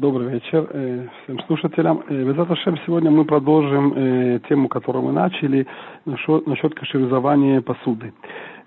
Добрый 0.00 0.28
вечер 0.28 0.66
э, 0.70 1.08
всем 1.24 1.38
слушателям. 1.40 2.02
Э, 2.08 2.24
Безаташем, 2.24 2.78
сегодня 2.86 3.10
мы 3.10 3.26
продолжим 3.26 3.92
э, 3.94 4.40
тему, 4.48 4.66
которую 4.68 5.04
мы 5.04 5.12
начали, 5.12 5.66
насчет, 6.06 6.46
насчет 6.46 6.74
кашеризования 6.74 7.60
посуды. 7.60 8.14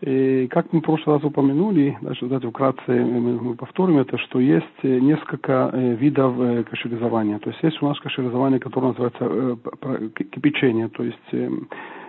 И 0.01 0.47
как 0.51 0.71
мы 0.71 0.79
в 0.79 0.83
прошлый 0.83 1.15
раз 1.15 1.25
упомянули, 1.25 1.97
даже 2.01 2.27
давайте 2.27 2.49
вкратце 2.49 2.81
мы, 2.87 3.55
повторим 3.55 3.97
это, 3.97 4.19
что 4.19 4.39
есть 4.39 4.67
э, 4.83 4.99
несколько 4.99 5.71
э, 5.73 5.95
видов 5.95 6.39
э, 6.39 6.63
кашеризования. 6.65 7.39
То 7.39 7.49
есть 7.49 7.63
есть 7.63 7.81
у 7.81 7.87
нас 7.87 7.99
кашеризование, 7.99 8.59
которое 8.59 8.89
называется 8.89 9.25
э, 9.25 10.09
кипячение, 10.29 10.89
то 10.89 11.01
есть 11.01 11.29
э, 11.31 11.49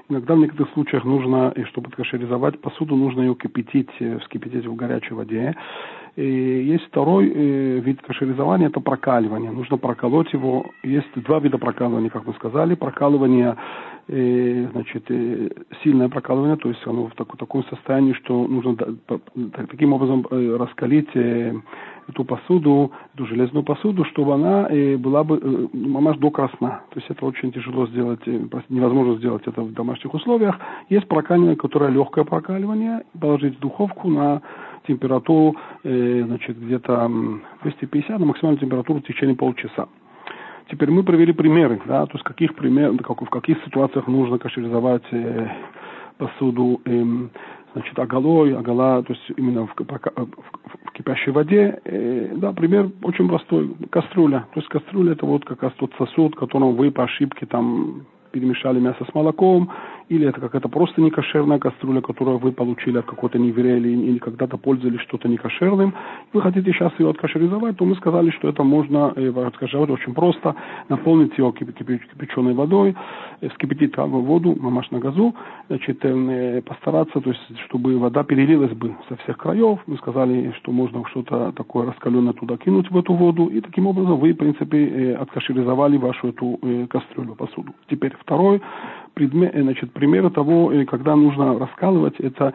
Иногда 0.08 0.34
в 0.34 0.38
некоторых 0.38 0.72
случаях 0.74 1.04
нужно, 1.04 1.52
и 1.56 1.64
чтобы 1.64 1.90
кашеризовать 1.90 2.60
посуду, 2.60 2.94
нужно 2.94 3.22
ее 3.22 3.34
кипятить, 3.34 3.90
э, 4.00 4.18
вскипятить 4.18 4.66
в 4.66 4.74
горячей 4.74 5.14
воде. 5.14 5.54
И 6.16 6.22
есть 6.22 6.84
второй 6.84 7.28
э, 7.28 7.80
вид 7.80 8.00
кашеризования, 8.02 8.68
это 8.68 8.78
прокаливание. 8.78 9.50
Нужно 9.50 9.78
проколоть 9.78 10.32
его. 10.32 10.66
Есть 10.84 11.08
два 11.16 11.40
вида 11.40 11.58
прокалывания, 11.58 12.08
как 12.08 12.24
мы 12.24 12.34
сказали. 12.34 12.76
Прокалывание, 12.76 13.56
э, 14.06 14.68
значит, 14.72 15.10
э, 15.10 15.48
сильное 15.82 16.08
прокалывание, 16.08 16.56
то 16.56 16.68
есть 16.68 16.86
оно 16.86 17.08
в 17.08 17.14
так, 17.16 17.36
таком 17.36 17.64
состоянии, 17.64 18.12
что 18.12 18.46
нужно 18.46 18.76
таким 19.68 19.92
образом 19.92 20.24
раскалить 20.30 21.10
эту 21.10 22.24
посуду, 22.24 22.92
эту 23.14 23.26
железную 23.26 23.64
посуду, 23.64 24.04
чтобы 24.04 24.34
она 24.34 24.68
была 24.98 25.24
бы 25.24 25.68
мамаш 25.72 26.18
до 26.18 26.30
красна. 26.30 26.82
То 26.90 27.00
есть 27.00 27.10
это 27.10 27.26
очень 27.26 27.50
тяжело 27.50 27.86
сделать, 27.88 28.24
невозможно 28.68 29.16
сделать 29.16 29.42
это 29.46 29.62
в 29.62 29.72
домашних 29.94 30.14
условиях. 30.14 30.58
Есть 30.88 31.08
прокаливание, 31.08 31.56
которое 31.56 31.90
легкое 31.90 32.24
прокаливание, 32.24 33.02
положить 33.20 33.56
в 33.56 33.60
духовку 33.60 34.08
на 34.08 34.42
температуру, 34.86 35.56
э, 35.84 36.22
значит, 36.26 36.58
где-то 36.58 37.10
250 37.62 38.18
на 38.18 38.26
максимальную 38.26 38.60
температуру 38.60 39.00
в 39.00 39.04
течение 39.04 39.36
полчаса. 39.36 39.88
Теперь 40.70 40.90
мы 40.90 41.02
провели 41.02 41.32
примеры, 41.32 41.80
да, 41.86 42.06
то 42.06 42.12
есть 42.14 42.24
каких 42.24 42.54
пример, 42.54 42.96
как, 43.02 43.20
в 43.20 43.30
каких 43.30 43.62
ситуациях 43.64 44.06
нужно 44.06 44.38
кашеризовать 44.38 45.04
э, 45.12 45.48
посуду. 46.18 46.80
Э, 46.84 47.04
значит, 47.74 47.98
оголой, 47.98 48.56
огола, 48.56 49.02
то 49.02 49.12
есть 49.12 49.32
именно 49.36 49.66
в, 49.66 49.74
в, 49.76 49.84
в 49.84 50.92
кипящей 50.92 51.32
воде. 51.32 51.80
Э, 51.84 52.32
да, 52.36 52.52
пример 52.52 52.90
очень 53.02 53.28
простой. 53.28 53.74
Кастрюля. 53.90 54.46
То 54.54 54.60
есть 54.60 54.68
кастрюля 54.68 55.12
это 55.12 55.26
вот 55.26 55.44
как 55.44 55.62
раз 55.62 55.72
тот 55.74 55.92
сосуд, 55.98 56.34
в 56.34 56.38
котором 56.38 56.76
вы 56.76 56.90
по 56.92 57.02
ошибке 57.02 57.46
там 57.46 58.06
перемешали 58.34 58.80
мясо 58.80 59.04
с 59.08 59.14
молоком, 59.14 59.70
или 60.08 60.26
это 60.28 60.40
какая-то 60.40 60.68
просто 60.68 61.00
некошерная 61.00 61.58
кастрюля, 61.58 62.00
которую 62.00 62.38
вы 62.38 62.52
получили 62.52 62.98
от 62.98 63.06
какого-то 63.06 63.38
неверия 63.38 63.78
или, 63.78 64.18
когда-то 64.18 64.58
пользовались 64.58 65.00
что-то 65.00 65.28
некошерным, 65.28 65.94
вы 66.32 66.42
хотите 66.42 66.72
сейчас 66.72 66.92
ее 66.98 67.10
откашеризовать, 67.10 67.76
то 67.76 67.84
мы 67.84 67.94
сказали, 67.96 68.30
что 68.30 68.48
это 68.48 68.62
можно 68.64 69.12
э, 69.16 69.30
очень 69.30 70.14
просто, 70.14 70.54
наполнить 70.88 71.38
ее 71.38 71.52
кипяченой 71.52 72.54
водой, 72.54 72.94
э, 73.40 73.48
вскипятить 73.48 73.96
воду, 73.96 74.56
мамаш 74.60 74.90
на 74.90 74.98
газу, 74.98 75.34
значит, 75.68 76.04
э, 76.04 76.62
постараться, 76.62 77.20
то 77.20 77.30
есть, 77.30 77.58
чтобы 77.66 77.98
вода 77.98 78.24
перелилась 78.24 78.72
бы 78.72 78.94
со 79.08 79.16
всех 79.16 79.38
краев. 79.38 79.78
Мы 79.86 79.96
сказали, 79.98 80.52
что 80.58 80.72
можно 80.72 81.02
что-то 81.08 81.52
такое 81.52 81.86
раскаленное 81.86 82.32
туда 82.32 82.56
кинуть 82.56 82.90
в 82.90 82.98
эту 82.98 83.14
воду, 83.14 83.46
и 83.46 83.60
таким 83.60 83.86
образом 83.86 84.18
вы, 84.18 84.32
в 84.32 84.36
принципе, 84.36 85.16
откашеризовали 85.20 85.96
вашу 85.96 86.28
эту 86.28 86.58
кастрюлю, 86.90 87.34
посуду. 87.34 87.72
Теперь 87.88 88.12
второй 88.24 88.60
предмет, 89.14 89.54
значит, 89.54 89.92
примеры 89.92 90.30
того, 90.30 90.72
э, 90.72 90.84
когда 90.84 91.14
нужно 91.16 91.58
раскалывать, 91.58 92.18
это, 92.18 92.52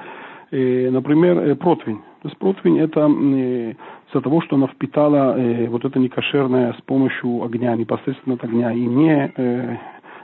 э, 0.52 0.90
например, 0.90 1.40
э, 1.40 1.56
противень. 1.56 2.02
То 2.22 2.28
есть 2.28 2.38
противень 2.38 2.80
это 2.80 3.08
из-за 3.08 4.22
того, 4.22 4.42
что 4.42 4.58
она 4.58 4.68
впитала 4.68 5.38
вот 5.70 5.86
это 5.86 6.00
некошерное 6.00 6.74
с 6.74 6.82
помощью 6.82 7.44
огня, 7.44 7.74
непосредственно 7.78 8.36
от 8.36 8.44
огня, 8.44 8.74
и 8.74 8.82
не 8.82 9.80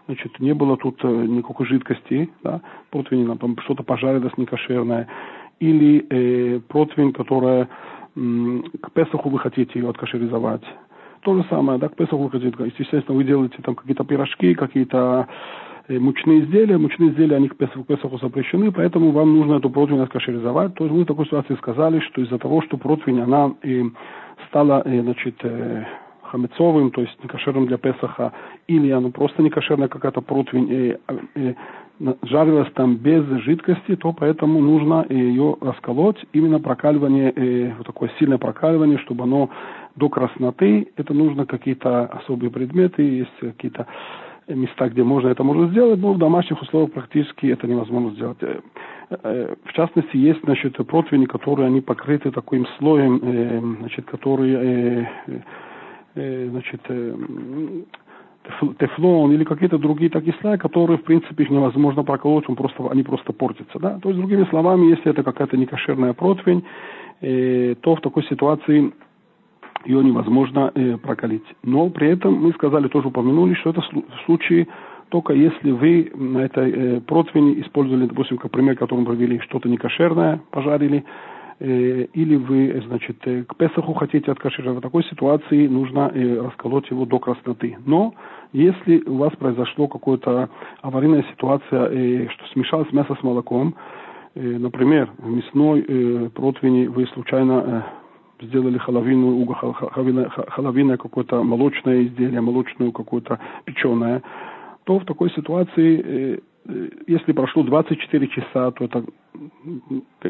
значит, 0.08 0.40
не 0.40 0.54
было 0.54 0.76
тут 0.76 1.02
никакой 1.04 1.66
жидкости, 1.66 2.30
да, 2.44 2.62
противень, 2.92 3.38
там 3.38 3.58
что-то 3.62 3.84
пожарилось 3.84 4.38
некошерное, 4.38 5.08
или 5.59 6.06
э, 6.09 6.59
противень, 6.68 7.14
которая 7.14 7.69
э, 8.16 8.62
к 8.81 8.92
Песаху 8.92 9.30
вы 9.30 9.40
хотите 9.40 9.80
ее 9.80 9.90
откашеризовать. 9.90 10.64
То 11.25 11.36
же 11.36 11.46
самое, 11.50 11.80
да, 11.80 11.90
к 11.90 11.96
Песаху 11.96 12.24
вы 12.24 12.30
хотите, 12.30 12.56
естественно, 12.80 13.18
вы 13.18 13.24
делаете 13.24 13.58
там 13.63 13.75
какие-то 13.75 14.06
пирожки, 14.06 14.53
какие-то 14.53 15.28
Э, 15.88 16.00
мучные 16.00 16.44
изделия. 16.44 16.78
Мучные 16.78 17.12
изделия, 17.12 17.38
они 17.38 17.47
к 17.47 17.58
Песаху 17.58 18.18
запрещены, 18.18 18.72
поэтому 18.72 19.12
вам 19.12 19.38
нужно 19.38 19.56
эту 19.56 19.69
противень 19.69 20.02
откашеризовать. 20.02 20.74
То 20.75 20.86
есть 20.86 20.96
мы 20.96 21.03
в 21.03 21.06
такой 21.06 21.25
ситуации 21.25 21.56
сказали, 21.56 22.00
что 22.00 22.22
из-за 22.22 22.40
того, 22.40 22.62
что 22.62 22.78
противень, 22.78 23.22
она 23.22 23.53
и 23.62 23.84
э, 23.84 23.90
стала, 24.47 24.81
э, 24.86 25.02
значит, 25.02 25.36
хамецовым, 26.24 26.90
то 26.90 27.02
есть 27.02 27.24
некошерным 27.24 27.68
для 27.68 27.78
Песаха, 27.78 28.34
или 28.68 28.90
она 28.90 29.09
просто 29.09 29.44
некошерная 29.44 29.88
какая-то 29.88 30.22
противень, 30.22 30.68
и, 30.72 30.97
и, 31.36 31.56
жарилась 32.23 32.72
там 32.73 32.97
без 32.97 33.23
жидкости, 33.44 33.95
то 33.95 34.11
поэтому 34.13 34.59
нужно 34.59 35.06
ее 35.09 35.56
расколоть, 35.61 36.23
именно 36.33 36.59
прокаливание, 36.59 37.31
э, 37.31 37.73
вот 37.78 37.88
такое 37.88 38.11
сильное 38.19 38.38
прокаливание, 38.38 38.97
чтобы 39.00 39.23
оно 39.23 39.50
до 39.95 40.09
красноты, 40.09 40.89
это 40.97 41.13
нужно 41.13 41.45
какие-то 41.45 42.06
особые 42.06 42.51
предметы, 42.51 43.01
есть 43.01 43.38
какие-то 43.39 43.88
места, 44.47 44.89
где 44.89 45.03
можно 45.03 45.29
это 45.29 45.44
можно 45.44 45.69
сделать, 45.69 46.00
но 46.00 46.13
в 46.13 46.17
домашних 46.17 46.61
условиях 46.61 46.91
практически 46.91 47.47
это 47.47 47.67
невозможно 47.67 48.12
сделать. 48.12 48.38
Э, 48.41 48.59
э, 49.09 49.56
в 49.63 49.73
частности, 49.73 50.17
есть 50.17 50.41
значит, 50.44 50.75
противни, 50.88 51.25
которые 51.25 51.67
они 51.67 51.81
покрыты 51.81 52.31
таким 52.31 52.67
слоем, 52.77 53.19
э, 53.23 53.59
значит, 53.79 54.06
который 54.06 55.07
значит, 56.16 56.79
тефлон 58.79 59.31
или 59.31 59.44
какие-то 59.44 59.78
другие 59.78 60.09
такие 60.09 60.35
слои, 60.41 60.57
которые, 60.57 60.97
в 60.97 61.03
принципе, 61.03 61.44
их 61.44 61.50
невозможно 61.50 62.03
проколоть, 62.03 62.47
он 62.47 62.56
просто, 62.56 62.89
они 62.89 63.03
просто 63.03 63.33
портятся. 63.33 63.79
Да? 63.79 64.00
То 64.00 64.09
есть, 64.09 64.19
другими 64.19 64.45
словами, 64.50 64.88
если 64.88 65.11
это 65.11 65.23
какая-то 65.23 65.57
некошерная 65.57 66.13
противень, 66.13 66.63
то 67.22 67.95
в 67.95 68.01
такой 68.01 68.23
ситуации 68.25 68.94
ее 69.85 70.03
невозможно 70.03 70.72
э, 70.73 70.97
прокалить. 70.97 71.45
Но 71.63 71.89
при 71.89 72.09
этом 72.09 72.33
мы 72.33 72.51
сказали, 72.53 72.88
тоже 72.88 73.07
упомянули, 73.07 73.53
что 73.53 73.69
это 73.69 73.81
в 73.81 74.25
случае 74.25 74.67
только 75.09 75.33
если 75.33 75.72
вы 75.72 76.12
на 76.16 76.39
этой 76.39 76.72
э, 76.72 77.01
противне 77.01 77.62
использовали, 77.62 78.07
допустим, 78.07 78.38
как 78.38 78.51
пример, 78.51 78.75
который 78.75 79.01
мы 79.01 79.06
провели, 79.06 79.39
что-то 79.39 79.69
некошерное, 79.69 80.41
пожарили, 80.51 80.97
э, 80.97 81.34
или 81.60 82.36
вы, 82.36 82.84
значит, 82.88 83.18
э, 83.26 83.44
к 83.44 83.56
Песаху 83.56 83.94
хотите 83.94 84.32
откашировать, 84.32 84.80
в 84.80 84.82
такой 84.82 85.04
ситуации 85.06 85.68
нужно 85.68 86.12
э, 86.14 86.42
расколоть 86.42 86.90
его 86.90 87.06
до 87.06 87.20
красноты. 87.20 87.78
Но 87.86 88.14
если 88.52 89.02
у 89.06 89.16
вас 89.18 89.34
произошло 89.38 89.88
какая-то 89.88 90.50
аварийная 90.82 91.24
ситуация, 91.32 91.88
э, 91.88 92.28
что 92.30 92.48
смешалось 92.54 92.92
мясо 92.92 93.16
с 93.20 93.24
молоком, 93.24 93.76
э, 94.36 94.42
например, 94.42 95.10
в 95.18 95.30
мясной 95.30 95.86
э, 95.88 96.30
противне 96.34 96.90
вы 96.90 97.08
случайно 97.08 97.86
э, 98.42 98.46
сделали 98.46 98.78
халавину, 98.78 99.38
уго, 99.38 99.54
халавина, 99.54 100.30
халавина 100.30 100.98
какое-то 100.98 101.44
молочное 101.44 102.04
изделие, 102.04 102.42
молочную 102.42 102.92
какое-то 102.92 103.40
печеное, 103.64 104.22
то 104.86 105.00
в 105.00 105.06
такой 105.06 105.32
ситуации, 105.32 106.02
э, 106.04 106.40
э, 106.66 106.90
если 107.08 107.32
прошло 107.32 107.64
24 107.64 108.28
часа, 108.28 108.72
то 108.72 108.86
это, 108.86 109.04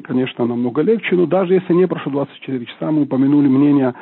конечно, 0.04 0.46
намного 0.46 0.82
легче, 0.82 1.16
но 1.16 1.26
даже 1.26 1.54
если 1.54 1.74
не 1.74 1.88
прошло 1.88 2.12
24 2.12 2.66
часа, 2.66 2.92
мы 2.92 3.04
упомянули 3.04 3.48
мнение 3.48 3.94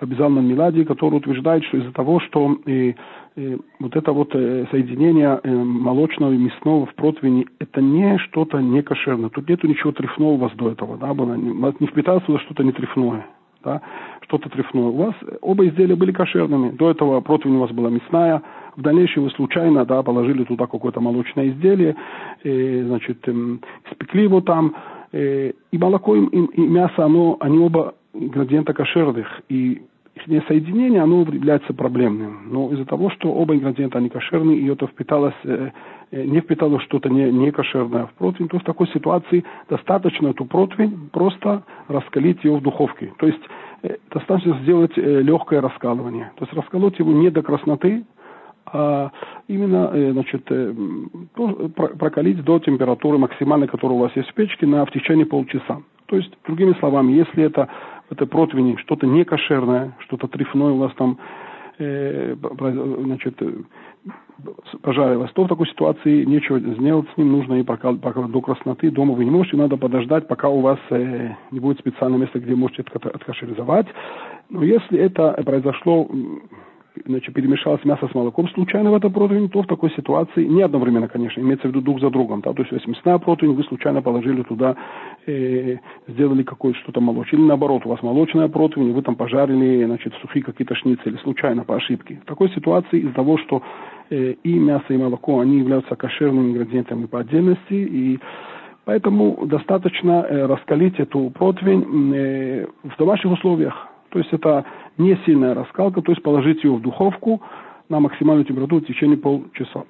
Рабизалман 0.00 0.46
Милади, 0.46 0.84
который 0.84 1.16
утверждает, 1.16 1.64
что 1.64 1.78
из-за 1.78 1.92
того, 1.92 2.20
что 2.20 2.56
и, 2.66 2.94
и, 3.36 3.58
вот 3.80 3.96
это 3.96 4.12
вот 4.12 4.30
э, 4.34 4.66
соединение 4.70 5.40
э, 5.42 5.50
молочного 5.50 6.32
и 6.32 6.36
мясного 6.36 6.86
в 6.86 6.94
противне, 6.94 7.46
это 7.58 7.80
не 7.80 8.18
что-то 8.18 8.60
не 8.60 8.82
кошерное. 8.82 9.30
Тут 9.30 9.48
нету 9.48 9.66
ничего 9.66 9.92
трефного 9.92 10.32
у 10.32 10.36
вас 10.36 10.52
до 10.52 10.70
этого, 10.70 10.96
да, 10.98 11.12
не, 11.36 11.86
впиталось 11.86 12.24
туда 12.24 12.38
что-то 12.38 12.62
не 12.62 12.72
трефное 12.72 13.26
да, 13.64 13.82
что-то 14.22 14.48
трефное. 14.48 14.84
У 14.84 14.96
вас 14.96 15.14
оба 15.40 15.66
изделия 15.66 15.96
были 15.96 16.12
кошерными. 16.12 16.70
До 16.70 16.90
этого 16.90 17.20
противень 17.20 17.56
у 17.56 17.60
вас 17.60 17.70
была 17.70 17.90
мясная. 17.90 18.42
В 18.78 18.82
дальнейшем 18.82 19.24
вы 19.24 19.30
случайно 19.30 19.84
да, 19.84 20.02
положили 20.02 20.44
туда 20.44 20.66
какое-то 20.66 21.00
молочное 21.00 21.48
изделие, 21.48 21.96
и, 22.44 22.82
значит, 22.86 23.28
эм, 23.28 23.60
испекли 23.90 24.22
его 24.22 24.40
там. 24.40 24.74
И, 25.12 25.54
и 25.72 25.78
молоко 25.78 26.16
и, 26.16 26.20
и 26.20 26.60
мясо, 26.60 27.04
оно, 27.04 27.36
они 27.40 27.58
оба 27.58 27.94
ингредиента 28.14 28.72
кошерных. 28.72 29.26
И 29.48 29.82
их 30.14 30.44
соединение, 30.46 31.02
оно 31.02 31.22
является 31.22 31.74
проблемным. 31.74 32.52
Но 32.52 32.72
из-за 32.72 32.84
того, 32.84 33.10
что 33.10 33.32
оба 33.32 33.54
ингредиента, 33.54 33.98
они 33.98 34.08
кошерные, 34.08 34.58
и 34.58 34.68
это 34.68 34.86
впиталось 34.86 35.34
э, 35.44 35.70
Э, 36.10 36.24
не 36.24 36.40
впитало 36.40 36.80
что-то 36.80 37.08
не, 37.08 37.30
не 37.30 37.50
кошерное 37.50 38.06
в 38.06 38.12
противень, 38.14 38.48
то 38.48 38.58
в 38.58 38.64
такой 38.64 38.88
ситуации 38.88 39.44
достаточно 39.68 40.28
эту 40.28 40.44
противень 40.44 41.10
просто 41.12 41.64
раскалить 41.88 42.42
ее 42.44 42.56
в 42.56 42.62
духовке. 42.62 43.12
То 43.18 43.26
есть 43.26 43.42
э, 43.82 43.96
достаточно 44.10 44.58
сделать 44.62 44.96
э, 44.96 45.20
легкое 45.20 45.60
раскалывание. 45.60 46.32
То 46.36 46.44
есть 46.44 46.54
расколоть 46.54 46.98
его 46.98 47.12
не 47.12 47.30
до 47.30 47.42
красноты, 47.42 48.04
а 48.72 49.10
именно 49.48 50.12
значит, 50.12 50.44
прокалить 51.98 52.42
до 52.44 52.58
температуры 52.58 53.18
максимальной, 53.18 53.68
которая 53.68 53.98
у 53.98 54.00
вас 54.00 54.12
есть 54.16 54.30
в 54.30 54.34
печке, 54.34 54.66
на, 54.66 54.84
в 54.84 54.90
течение 54.90 55.26
полчаса. 55.26 55.82
То 56.06 56.16
есть, 56.16 56.32
другими 56.46 56.74
словами, 56.80 57.12
если 57.12 57.44
это, 57.44 57.68
это 58.10 58.26
противень 58.26 58.78
что-то 58.78 59.06
не 59.06 59.24
кошерное, 59.24 59.94
что-то 60.00 60.26
трефное 60.26 60.70
у 60.70 60.78
вас 60.78 60.92
там 60.94 61.18
э, 61.78 62.34
значит, 62.34 63.38
пожарилось, 64.82 65.30
то 65.32 65.44
в 65.44 65.48
такой 65.48 65.66
ситуации 65.66 66.24
нечего 66.24 66.58
сделать 66.60 67.06
с 67.12 67.16
ним, 67.18 67.32
нужно 67.32 67.60
и 67.60 67.62
пока, 67.62 67.92
до 67.92 68.40
красноты 68.40 68.90
дома 68.90 69.14
вы 69.14 69.24
не 69.24 69.30
можете, 69.30 69.56
надо 69.56 69.76
подождать, 69.76 70.28
пока 70.28 70.48
у 70.48 70.60
вас 70.60 70.78
э, 70.90 71.34
не 71.50 71.60
будет 71.60 71.78
специального 71.80 72.22
места, 72.22 72.38
где 72.38 72.54
можете 72.54 72.82
откашеризовать. 72.82 73.86
Но 74.48 74.62
если 74.62 74.98
это 74.98 75.32
произошло 75.44 76.08
значит, 77.06 77.34
перемешалось 77.34 77.84
мясо 77.84 78.08
с 78.08 78.14
молоком 78.14 78.48
случайно 78.48 78.90
в 78.90 78.94
этом 78.94 79.12
противень, 79.12 79.48
то 79.48 79.62
в 79.62 79.66
такой 79.66 79.90
ситуации, 79.90 80.44
не 80.44 80.62
одновременно, 80.62 81.08
конечно, 81.08 81.40
имеется 81.40 81.68
в 81.68 81.70
виду 81.70 81.80
друг 81.80 82.00
за 82.00 82.10
другом, 82.10 82.40
да, 82.40 82.52
то 82.52 82.62
есть 82.62 82.72
если 82.72 82.90
мясная 82.90 83.18
противень, 83.18 83.54
вы 83.54 83.64
случайно 83.64 84.02
положили 84.02 84.42
туда, 84.42 84.76
э, 85.26 85.76
сделали 86.08 86.42
какое-то 86.42 86.78
что-то 86.80 87.00
молочное, 87.00 87.40
или 87.40 87.46
наоборот, 87.46 87.82
у 87.84 87.88
вас 87.88 88.02
молочная 88.02 88.48
противень, 88.48 88.92
вы 88.92 89.02
там 89.02 89.16
пожарили, 89.16 89.84
значит, 89.84 90.14
сухие 90.20 90.42
какие-то 90.42 90.74
шницели, 90.74 91.16
случайно, 91.22 91.64
по 91.64 91.76
ошибке. 91.76 92.20
В 92.22 92.26
такой 92.26 92.50
ситуации 92.50 93.00
из-за 93.00 93.14
того, 93.14 93.38
что 93.38 93.62
э, 94.10 94.34
и 94.42 94.58
мясо, 94.58 94.86
и 94.90 94.96
молоко, 94.96 95.40
они 95.40 95.58
являются 95.58 95.96
кошерными 95.96 96.50
ингредиентами 96.50 97.06
по 97.06 97.20
отдельности, 97.20 97.74
и 97.74 98.18
Поэтому 98.88 99.44
достаточно 99.44 100.24
э, 100.26 100.46
раскалить 100.46 100.98
эту 100.98 101.28
противень 101.28 102.14
э, 102.14 102.66
в 102.84 102.96
домашних 102.98 103.32
условиях. 103.32 103.86
То 104.10 104.18
есть 104.18 104.32
это 104.32 104.64
не 104.96 105.16
сильная 105.26 105.54
раскалка, 105.54 106.02
то 106.02 106.12
есть 106.12 106.22
положить 106.22 106.64
ее 106.64 106.74
в 106.74 106.82
духовку 106.82 107.42
на 107.88 108.00
максимальную 108.00 108.44
температуру 108.44 108.82
в 108.82 108.86
течение 108.86 109.16
полчаса. 109.16 109.84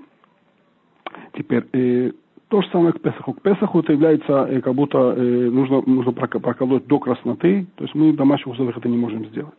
Теперь, 1.35 1.65
э, 1.73 2.13
то 2.49 2.63
же 2.63 2.69
самое 2.71 2.93
к 2.93 3.01
Песаху. 3.01 3.35
К 3.35 3.43
Песаху 3.43 3.81
это 3.81 3.93
является, 3.93 4.47
э, 4.49 4.61
как 4.61 4.75
будто 4.75 4.99
э, 5.17 5.51
нужно, 5.51 5.83
нужно 5.87 6.13
проколоть 6.13 6.87
до 6.87 6.99
красноты, 6.99 7.67
то 7.77 7.85
есть 7.85 7.95
мы 7.95 8.13
в 8.13 8.17
домашних 8.17 8.53
условиях 8.53 8.77
это 8.77 8.89
не 8.89 8.97
можем 8.97 9.27
сделать. 9.27 9.59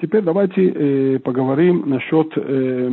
Теперь 0.00 0.22
давайте 0.22 0.68
э, 0.68 1.18
поговорим 1.18 1.88
насчет 1.88 2.32
э, 2.36 2.90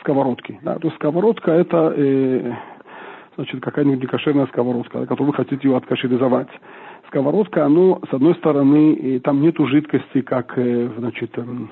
сковородки. 0.00 0.58
Да? 0.62 0.78
То 0.78 0.88
есть 0.88 0.96
сковородка 0.96 1.52
это 1.52 1.92
э, 1.94 2.52
значит, 3.36 3.60
какая-нибудь 3.60 4.02
некошерная 4.02 4.46
сковородка, 4.46 5.00
которую 5.00 5.28
вы 5.28 5.34
хотите 5.34 5.68
ее 5.68 5.76
откашеризовать 5.76 6.48
сковородка, 7.16 7.64
оно, 7.64 8.00
с 8.10 8.12
одной 8.12 8.34
стороны, 8.34 9.20
там 9.20 9.40
нету 9.40 9.66
жидкости, 9.66 10.20
как, 10.20 10.52
э, 10.58 10.90
значит, 10.98 11.30
эм, 11.38 11.70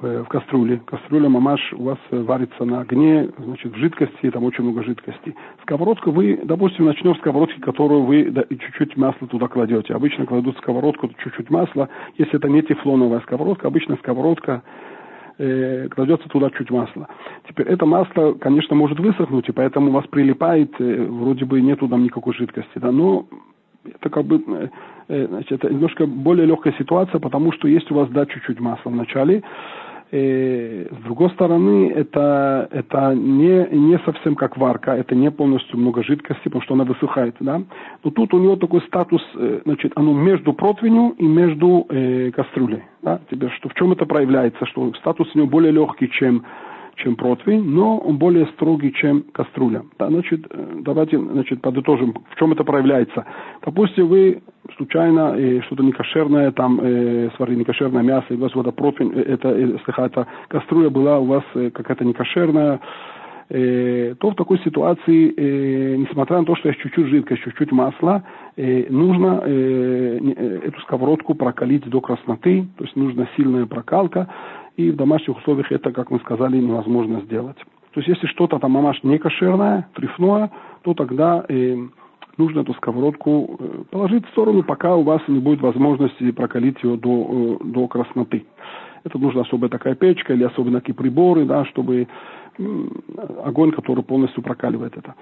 в 0.00 0.26
кастрюле. 0.26 0.80
Кастрюля 0.84 1.28
мамаш 1.28 1.72
у 1.72 1.84
вас 1.84 1.98
варится 2.12 2.64
на 2.64 2.82
огне, 2.82 3.30
значит, 3.38 3.72
в 3.72 3.76
жидкости, 3.76 4.30
там 4.30 4.44
очень 4.44 4.62
много 4.62 4.84
жидкости. 4.84 5.34
Сковородка, 5.62 6.10
вы, 6.10 6.38
допустим, 6.44 6.84
начнем 6.84 7.16
с 7.16 7.18
сковородки, 7.18 7.58
которую 7.60 8.02
вы 8.02 8.30
да, 8.30 8.44
чуть-чуть 8.48 8.96
масла 8.96 9.26
туда 9.26 9.48
кладете. 9.48 9.94
Обычно 9.94 10.24
кладут 10.24 10.56
сковородку, 10.58 11.08
чуть-чуть 11.24 11.50
масла. 11.50 11.88
Если 12.16 12.36
это 12.36 12.48
не 12.48 12.62
тефлоновая 12.62 13.20
сковородка, 13.20 13.66
обычно 13.66 13.96
сковородка 13.96 14.62
э, 15.38 15.88
кладется 15.88 16.28
туда 16.28 16.50
чуть 16.50 16.70
масла. 16.70 17.08
Теперь 17.48 17.66
это 17.66 17.84
масло, 17.84 18.34
конечно, 18.34 18.76
может 18.76 19.00
высохнуть, 19.00 19.48
и 19.48 19.52
поэтому 19.52 19.88
у 19.88 19.94
вас 19.94 20.06
прилипает, 20.06 20.72
э, 20.78 21.06
вроде 21.06 21.44
бы 21.44 21.60
нету 21.60 21.88
там 21.88 22.04
никакой 22.04 22.34
жидкости, 22.34 22.78
да, 22.78 22.92
но 22.92 23.26
это 23.94 24.10
как 24.10 24.24
бы 24.24 24.42
э, 24.46 24.68
э, 25.08 25.26
значит, 25.26 25.62
немножко 25.64 26.06
более 26.06 26.46
легкая 26.46 26.74
ситуация, 26.78 27.18
потому 27.18 27.52
что 27.52 27.68
есть 27.68 27.90
у 27.90 27.94
вас, 27.94 28.08
да, 28.10 28.26
чуть-чуть 28.26 28.60
масла 28.60 28.90
в 28.90 28.96
начале. 28.96 29.42
И, 30.10 30.16
э, 30.16 30.86
с 30.90 31.04
другой 31.04 31.30
стороны, 31.30 31.90
это, 31.90 32.68
это 32.70 33.14
не, 33.14 33.68
не 33.76 33.98
совсем 34.06 34.34
как 34.34 34.56
варка, 34.56 34.92
это 34.92 35.14
не 35.14 35.30
полностью 35.30 35.78
много 35.78 36.02
жидкости, 36.02 36.44
потому 36.44 36.62
что 36.62 36.74
она 36.74 36.84
высыхает, 36.84 37.36
да. 37.40 37.62
Но 38.04 38.10
тут 38.10 38.32
у 38.32 38.38
него 38.38 38.56
такой 38.56 38.80
статус, 38.82 39.22
значит, 39.64 39.92
оно 39.96 40.12
между 40.14 40.52
противнем 40.52 41.10
и 41.10 41.26
между 41.26 41.86
э, 41.88 42.30
кастрюлей, 42.30 42.82
да. 43.02 43.20
Теперь, 43.30 43.50
что 43.50 43.68
в 43.68 43.74
чем 43.74 43.92
это 43.92 44.06
проявляется, 44.06 44.64
что 44.66 44.92
статус 44.94 45.28
у 45.34 45.38
него 45.38 45.48
более 45.48 45.72
легкий, 45.72 46.10
чем 46.10 46.44
чем 46.98 47.16
противень, 47.16 47.64
но 47.64 47.98
он 47.98 48.18
более 48.18 48.46
строгий, 48.48 48.92
чем 48.92 49.24
кастрюля. 49.32 49.82
Да, 49.98 50.08
значит, 50.08 50.46
э, 50.50 50.80
давайте 50.80 51.18
значит, 51.18 51.60
подытожим, 51.60 52.14
в 52.30 52.36
чем 52.38 52.52
это 52.52 52.64
проявляется. 52.64 53.24
Допустим, 53.64 54.08
вы 54.08 54.42
случайно 54.76 55.34
э, 55.36 55.60
что-то 55.62 55.82
некошерное, 55.82 56.50
там 56.52 56.80
э, 56.80 57.30
сварили 57.36 57.60
некошерное 57.60 58.02
мясо, 58.02 58.26
и 58.30 58.34
у 58.34 58.40
вас 58.40 58.52
это 58.54 58.72
противень, 58.72 59.12
э, 59.14 59.22
это, 59.22 59.48
э, 59.48 59.76
эта 59.86 60.26
кастрюля 60.48 60.90
была 60.90 61.18
у 61.18 61.24
вас 61.24 61.44
э, 61.54 61.70
какая-то 61.70 62.04
некошерная, 62.04 62.80
э, 63.48 64.14
то 64.18 64.30
в 64.30 64.34
такой 64.34 64.58
ситуации, 64.58 65.32
э, 65.36 65.96
несмотря 65.96 66.38
на 66.38 66.44
то, 66.44 66.54
что 66.56 66.68
есть 66.68 66.80
чуть-чуть 66.80 67.06
жидкость, 67.06 67.42
чуть-чуть 67.42 67.72
масла, 67.72 68.24
э, 68.56 68.86
нужно 68.90 69.42
э, 69.44 70.18
эту 70.64 70.80
сковородку 70.82 71.34
прокалить 71.34 71.88
до 71.88 72.00
красноты, 72.00 72.66
то 72.76 72.84
есть 72.84 72.96
нужна 72.96 73.28
сильная 73.36 73.66
прокалка, 73.66 74.28
и 74.78 74.92
в 74.92 74.96
домашних 74.96 75.36
условиях 75.36 75.72
это, 75.72 75.90
как 75.90 76.10
мы 76.12 76.20
сказали, 76.20 76.56
невозможно 76.56 77.20
сделать. 77.22 77.56
То 77.92 78.00
есть 78.00 78.08
если 78.08 78.28
что-то 78.28 78.60
там 78.60 78.70
мамаш 78.70 79.02
не 79.02 79.18
кошерное, 79.18 79.88
трефное, 79.94 80.52
то 80.82 80.94
тогда 80.94 81.44
э, 81.48 81.76
нужно 82.36 82.60
эту 82.60 82.74
сковородку 82.74 83.58
э, 83.58 83.82
положить 83.90 84.24
в 84.24 84.30
сторону, 84.30 84.62
пока 84.62 84.94
у 84.94 85.02
вас 85.02 85.20
не 85.26 85.40
будет 85.40 85.60
возможности 85.62 86.30
прокалить 86.30 86.80
ее 86.84 86.96
до, 86.96 87.58
э, 87.60 87.64
до 87.64 87.88
красноты. 87.88 88.46
Это 89.02 89.18
нужна 89.18 89.40
особая 89.40 89.68
такая 89.68 89.96
печка 89.96 90.32
или 90.32 90.44
особенно 90.44 90.80
такие 90.80 90.94
приборы, 90.94 91.44
да, 91.44 91.64
чтобы 91.64 92.06
огонь, 93.44 93.70
который 93.72 94.02
полностью 94.04 94.42
прокаливает 94.42 94.96
это. 94.96 95.14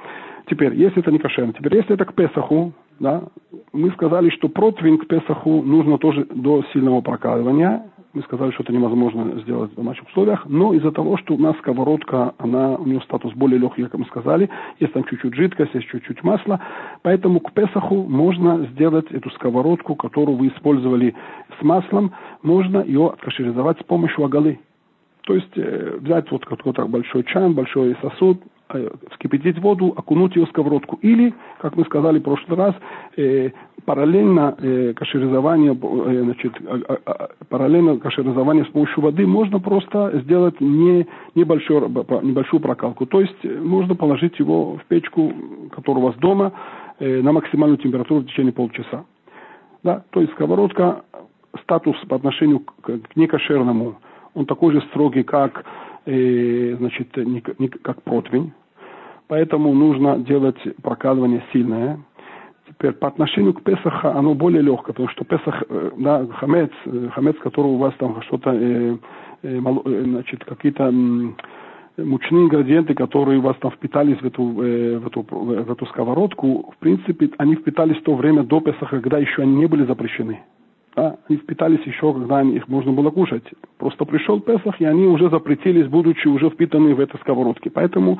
Теперь, 0.48 0.74
если 0.74 1.00
это 1.00 1.12
не 1.12 1.18
кошерно, 1.18 1.52
теперь 1.52 1.76
если 1.76 1.94
это 1.94 2.04
к 2.04 2.14
Песаху, 2.14 2.72
да, 2.98 3.24
мы 3.72 3.90
сказали, 3.92 4.30
что 4.30 4.48
противень 4.48 4.98
к 4.98 5.06
Песаху 5.06 5.62
нужно 5.62 5.98
тоже 5.98 6.26
до 6.30 6.62
сильного 6.72 7.00
прокаливания, 7.02 7.90
мы 8.16 8.22
сказали, 8.22 8.50
что 8.52 8.62
это 8.62 8.72
невозможно 8.72 9.38
сделать 9.42 9.72
в 9.72 9.74
домашних 9.74 10.08
условиях, 10.08 10.46
но 10.46 10.72
из-за 10.72 10.90
того, 10.90 11.18
что 11.18 11.34
у 11.34 11.38
нас 11.38 11.54
сковородка, 11.58 12.32
она, 12.38 12.76
у 12.76 12.86
нее 12.86 13.02
статус 13.02 13.34
более 13.34 13.58
легкий, 13.58 13.82
как 13.84 13.94
мы 13.98 14.06
сказали, 14.06 14.48
есть 14.80 14.94
там 14.94 15.04
чуть-чуть 15.04 15.34
жидкость, 15.34 15.74
есть 15.74 15.86
чуть-чуть 15.88 16.24
масла, 16.24 16.58
поэтому 17.02 17.40
к 17.40 17.52
Песаху 17.52 18.04
можно 18.04 18.66
сделать 18.72 19.10
эту 19.12 19.28
сковородку, 19.32 19.96
которую 19.96 20.38
вы 20.38 20.48
использовали 20.48 21.14
с 21.60 21.62
маслом, 21.62 22.12
можно 22.42 22.82
ее 22.82 23.08
откашеризовать 23.08 23.78
с 23.80 23.84
помощью 23.84 24.24
агалы. 24.24 24.60
То 25.26 25.34
есть 25.34 25.52
э, 25.56 25.98
взять 26.00 26.30
вот 26.30 26.46
какой-то 26.46 26.86
большой 26.86 27.22
чан, 27.24 27.52
большой 27.52 27.96
сосуд, 28.00 28.40
вскипятить 29.12 29.58
воду, 29.60 29.94
окунуть 29.96 30.34
ее 30.36 30.46
в 30.46 30.48
сковородку. 30.48 30.98
Или, 31.02 31.34
как 31.60 31.76
мы 31.76 31.84
сказали 31.84 32.18
в 32.18 32.22
прошлый 32.22 32.58
раз, 32.58 32.74
э, 33.16 33.50
параллельно 33.84 34.56
э, 34.58 34.92
кашеризование, 34.94 35.72
э, 35.72 36.22
значит, 36.24 36.52
э, 36.60 36.80
э, 36.88 37.26
параллельно 37.48 37.98
кашеризование 37.98 38.64
с 38.64 38.68
помощью 38.68 39.02
воды 39.02 39.26
можно 39.26 39.60
просто 39.60 40.20
сделать 40.24 40.60
не, 40.60 41.06
небольшую, 41.34 41.88
небольшую 42.22 42.60
прокалку. 42.60 43.06
То 43.06 43.20
есть 43.20 43.44
э, 43.44 43.60
можно 43.60 43.94
положить 43.94 44.38
его 44.38 44.76
в 44.76 44.84
печку, 44.86 45.32
которая 45.70 46.02
у 46.02 46.06
вас 46.08 46.16
дома, 46.16 46.52
э, 46.98 47.22
на 47.22 47.32
максимальную 47.32 47.78
температуру 47.78 48.20
в 48.20 48.26
течение 48.26 48.52
полчаса. 48.52 49.04
Да? 49.84 50.02
То 50.10 50.20
есть 50.20 50.32
сковородка, 50.32 51.02
статус 51.62 51.96
по 52.08 52.16
отношению 52.16 52.60
к, 52.60 52.82
к 52.82 53.16
некошерному, 53.16 53.96
он 54.34 54.46
такой 54.46 54.74
же 54.74 54.80
строгий, 54.90 55.22
как, 55.22 55.64
э, 56.04 56.76
значит, 56.76 57.16
не, 57.16 57.42
не, 57.58 57.68
как 57.68 58.02
противень. 58.02 58.52
Поэтому 59.28 59.74
нужно 59.74 60.18
делать 60.18 60.58
прокалывание 60.82 61.42
сильное– 61.52 61.98
Теперь 62.68 62.92
по 62.92 63.08
отношению 63.08 63.54
к 63.54 63.62
Песаха 63.62 64.14
оно 64.14 64.34
более 64.34 64.60
легкое, 64.60 64.92
потому 64.92 65.08
что 65.08 65.24
Песах, 65.24 65.62
э, 65.68 65.90
да, 65.98 66.26
хамец, 66.26 66.70
э, 66.84 67.08
хамец, 67.12 67.36
который 67.38 67.68
у 67.68 67.76
вас 67.76 67.94
там 67.98 68.20
что-то, 68.22 68.50
э, 68.52 68.96
э, 69.42 69.60
э, 69.60 70.02
значит, 70.04 70.44
какие-то 70.44 70.92
мучные 71.96 72.44
ингредиенты, 72.44 72.94
которые 72.94 73.38
у 73.38 73.42
вас 73.42 73.56
там 73.60 73.70
впитались 73.70 74.18
в 74.18 74.26
эту, 74.26 74.62
э, 74.62 74.98
в, 74.98 75.06
эту, 75.06 75.22
в 75.22 75.70
эту 75.70 75.86
сковородку, 75.86 76.72
в 76.76 76.78
принципе, 76.78 77.30
они 77.38 77.54
впитались 77.54 77.98
в 77.98 78.02
то 78.02 78.14
время 78.14 78.42
до 78.42 78.60
Песаха, 78.60 79.00
когда 79.00 79.18
еще 79.18 79.42
они 79.42 79.54
не 79.54 79.66
были 79.66 79.84
запрещены. 79.84 80.40
Да? 80.96 81.18
Они 81.28 81.38
впитались 81.38 81.84
еще, 81.86 82.12
когда 82.14 82.40
их 82.40 82.66
можно 82.68 82.92
было 82.92 83.10
кушать. 83.10 83.44
Просто 83.76 84.06
пришел 84.06 84.40
Песах, 84.40 84.80
и 84.80 84.86
они 84.86 85.06
уже 85.06 85.28
запретились, 85.28 85.86
будучи 85.88 86.26
уже 86.26 86.48
впитаны 86.48 86.94
в 86.94 87.00
этой 87.00 87.20
сковородке. 87.20 87.68
Поэтому 87.68 88.18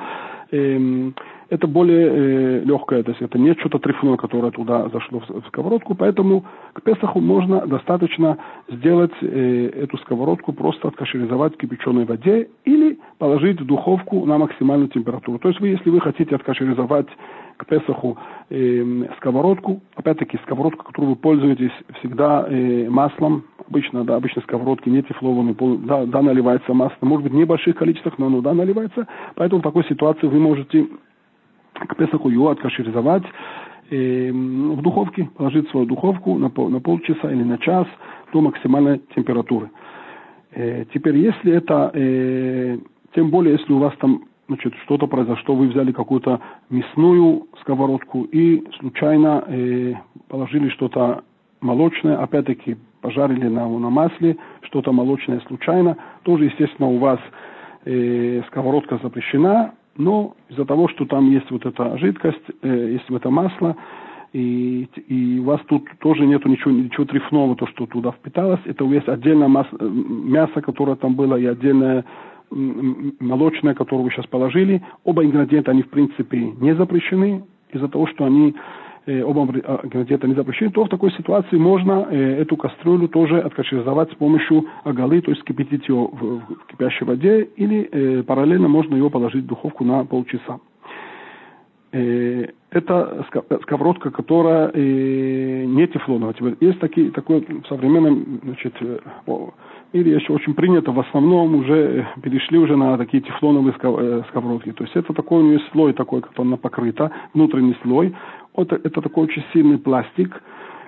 э, 0.50 1.11
это 1.49 1.66
более 1.66 2.09
э, 2.09 2.61
легкое, 2.64 3.02
то 3.02 3.12
есть 3.12 3.23
это 3.23 3.38
не 3.38 3.54
что-то 3.54 3.78
трефное, 3.78 4.16
которое 4.16 4.50
туда 4.50 4.88
зашло 4.90 5.21
в, 5.21 5.28
в 5.28 5.47
сковородку, 5.47 5.95
поэтому 5.95 6.45
к 6.73 6.83
Песаху 6.83 7.21
можно 7.21 7.66
достаточно 7.66 8.37
сделать 8.68 9.12
э, 9.23 9.71
эту 9.83 9.97
сковородку, 9.99 10.52
просто 10.52 10.88
откашеризовать 10.88 11.54
в 11.54 11.59
кипяченой 11.59 12.04
воде 12.04 12.49
или 12.64 12.99
положить 13.18 13.61
в 13.61 13.64
духовку 13.64 14.26
на 14.26 14.38
максимальную 14.38 14.88
температуру. 14.88 15.38
То 15.38 15.49
есть 15.49 15.61
вы, 15.61 15.68
если 15.68 15.88
вы 15.88 16.00
хотите 16.00 16.35
откашеризовать 16.35 17.09
к 17.56 17.66
Песаху 17.66 18.16
э, 18.50 19.04
сковородку, 19.16 19.80
опять-таки 19.94 20.38
сковородку, 20.44 20.84
которую 20.84 21.10
вы 21.10 21.16
пользуетесь 21.16 21.72
всегда 21.98 22.46
э, 22.48 22.88
маслом, 22.88 23.44
обычно, 23.68 24.04
да, 24.04 24.16
обычно 24.16 24.42
сковородки 24.42 24.88
не 24.88 25.02
тефлованные, 25.02 25.56
да, 25.86 26.06
да, 26.06 26.22
наливается 26.22 26.75
масло, 26.75 27.06
может 27.06 27.25
быть, 27.25 27.32
в 27.32 27.36
небольших 27.36 27.76
количествах, 27.76 28.18
но 28.18 28.26
оно, 28.26 28.40
да, 28.40 28.52
наливается, 28.54 29.06
поэтому 29.34 29.60
в 29.60 29.64
такой 29.64 29.84
ситуации 29.84 30.26
вы 30.26 30.38
можете 30.38 30.86
к 31.75 31.96
Песаху 31.96 32.28
его 32.28 32.50
откашеризовать 32.50 33.25
э, 33.90 34.30
в 34.30 34.82
духовке, 34.82 35.28
положить 35.36 35.68
свою 35.70 35.86
духовку 35.86 36.38
на, 36.38 36.50
пол, 36.50 36.68
на 36.68 36.80
полчаса 36.80 37.30
или 37.30 37.42
на 37.42 37.58
час 37.58 37.86
до 38.32 38.40
максимальной 38.40 39.00
температуры. 39.14 39.70
Э, 40.52 40.84
теперь, 40.92 41.16
если 41.16 41.52
это, 41.52 41.90
э, 41.94 42.78
тем 43.14 43.30
более, 43.30 43.54
если 43.54 43.72
у 43.72 43.78
вас 43.78 43.94
там 43.98 44.25
значит, 44.48 44.74
что-то 44.84 45.06
произошло, 45.06 45.54
вы 45.54 45.68
взяли 45.68 45.92
какую-то 45.92 46.40
мясную 46.70 47.46
сковородку 47.60 48.24
и 48.24 48.64
случайно 48.78 49.44
э, 49.46 49.94
положили 50.28 50.68
что-то 50.70 51.24
молочное, 51.60 52.18
опять-таки 52.18 52.76
пожарили 53.00 53.48
на, 53.48 53.68
на 53.68 53.90
масле, 53.90 54.36
что-то 54.62 54.92
молочное 54.92 55.40
случайно, 55.46 55.96
тоже, 56.22 56.46
естественно, 56.46 56.88
у 56.88 56.98
вас 56.98 57.20
э, 57.84 58.42
сковородка 58.48 58.98
запрещена, 59.02 59.74
но 59.96 60.34
из-за 60.48 60.64
того, 60.64 60.88
что 60.88 61.06
там 61.06 61.30
есть 61.30 61.50
вот 61.50 61.64
эта 61.66 61.96
жидкость, 61.98 62.42
э, 62.62 62.90
есть 62.92 63.04
это 63.08 63.30
масло, 63.30 63.76
и, 64.32 64.88
и 65.06 65.38
у 65.38 65.44
вас 65.44 65.60
тут 65.66 65.88
тоже 66.00 66.26
нету 66.26 66.48
ничего, 66.48 66.70
ничего 66.70 67.06
трефного, 67.06 67.56
то, 67.56 67.66
что 67.68 67.86
туда 67.86 68.12
впиталось, 68.12 68.60
это 68.64 68.84
у 68.84 68.92
вас 68.92 69.06
отдельное 69.08 69.48
масло, 69.48 69.78
мясо, 69.80 70.60
которое 70.60 70.96
там 70.96 71.14
было, 71.14 71.36
и 71.36 71.46
отдельное 71.46 72.04
молочное, 72.50 73.74
которое 73.74 74.02
вы 74.04 74.10
сейчас 74.10 74.26
положили. 74.26 74.82
Оба 75.04 75.24
ингредиента, 75.24 75.70
они 75.70 75.82
в 75.82 75.90
принципе 75.90 76.38
не 76.38 76.74
запрещены 76.74 77.44
из-за 77.72 77.88
того, 77.88 78.06
что 78.06 78.24
они 78.24 78.54
э, 79.06 79.22
оба 79.22 79.42
ингредиента 79.42 80.28
не 80.28 80.34
запрещены, 80.34 80.70
то 80.70 80.84
в 80.84 80.88
такой 80.88 81.10
ситуации 81.12 81.56
можно 81.56 82.06
э, 82.10 82.42
эту 82.42 82.56
кастрюлю 82.56 83.08
тоже 83.08 83.40
откашеризовать 83.40 84.12
с 84.12 84.14
помощью 84.14 84.66
агалы, 84.84 85.20
то 85.20 85.30
есть 85.30 85.44
кипятить 85.44 85.88
ее 85.88 86.08
в, 86.12 86.42
кипящей 86.68 87.06
воде, 87.06 87.48
или 87.56 87.88
э, 87.90 88.22
параллельно 88.22 88.68
можно 88.68 88.94
ее 88.94 89.10
положить 89.10 89.44
в 89.44 89.48
духовку 89.48 89.84
на 89.84 90.04
полчаса. 90.04 90.58
Это 91.92 93.24
сковородка, 93.62 94.10
которая 94.10 94.70
не 94.74 95.86
тефлоновая. 95.86 96.34
Есть 96.60 96.78
такие, 96.78 97.10
такое 97.10 97.40
в 97.40 97.66
современном 97.68 98.40
значит, 98.42 98.74
э, 99.96 99.98
мире 99.98 100.14
еще 100.14 100.32
очень 100.32 100.54
принято, 100.54 100.92
в 100.92 101.00
основном 101.00 101.54
уже 101.54 102.06
перешли 102.22 102.58
уже 102.58 102.76
на 102.76 102.96
такие 102.96 103.22
тефлоновые 103.22 103.74
сковородки. 104.28 104.72
То 104.72 104.84
есть 104.84 104.96
это 104.96 105.12
такой 105.12 105.42
у 105.42 105.46
нее 105.46 105.60
слой 105.72 105.92
такой, 105.92 106.22
как 106.22 106.32
она 106.38 106.56
покрыта, 106.56 107.10
внутренний 107.34 107.76
слой. 107.82 108.14
Вот 108.54 108.72
это 108.72 109.00
такой 109.00 109.24
очень 109.24 109.44
сильный 109.52 109.78
пластик, 109.78 110.42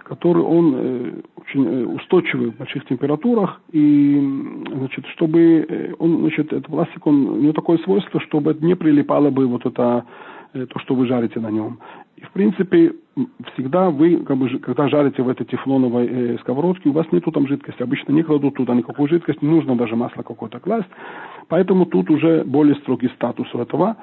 который 0.05 0.43
он 0.43 0.75
э, 0.77 1.13
очень 1.37 1.95
устойчивый 1.97 2.51
в 2.51 2.57
больших 2.57 2.87
температурах. 2.87 3.61
И, 3.73 4.63
значит, 4.75 5.07
чтобы 5.17 5.95
он, 5.99 6.21
значит, 6.21 6.47
этот 6.53 6.67
пластик, 6.67 7.07
он, 7.07 7.27
у 7.29 7.37
него 7.37 7.53
такое 7.53 7.79
свойство, 7.79 8.21
чтобы 8.21 8.57
не 8.61 8.75
прилипало 8.75 9.31
бы 9.31 9.47
вот 9.47 9.67
это 9.67 10.05
Э, 10.05 10.05
то, 10.53 10.79
что 10.81 10.95
вы 10.95 11.07
жарите 11.07 11.41
на 11.41 11.51
нем. 11.51 11.79
И, 12.17 12.25
в 12.25 12.31
принципе, 12.33 12.95
всегда 13.53 13.91
вы, 13.91 14.19
как 14.19 14.37
бы, 14.37 14.49
когда 14.59 14.89
жарите 14.89 15.23
в 15.23 15.29
этой 15.29 15.47
тефлоновой 15.47 16.07
э, 16.07 16.39
сковородке, 16.39 16.89
у 16.89 16.93
вас 16.93 17.07
нету 17.13 17.31
там 17.31 17.47
жидкости. 17.47 17.83
Обычно 17.83 18.13
не 18.13 18.23
кладут 18.23 18.55
туда 18.55 18.75
никакой 18.75 19.09
жидкости, 19.09 19.45
не 19.45 19.51
нужно 19.51 19.77
даже 19.77 19.97
масло 19.97 20.23
какое-то 20.23 20.59
класть. 20.59 20.89
Поэтому 21.49 21.87
тут 21.87 22.11
уже 22.11 22.45
более 22.45 22.75
строгий 22.77 23.09
статус 23.15 23.47
у 23.55 23.59
этого. 23.59 23.97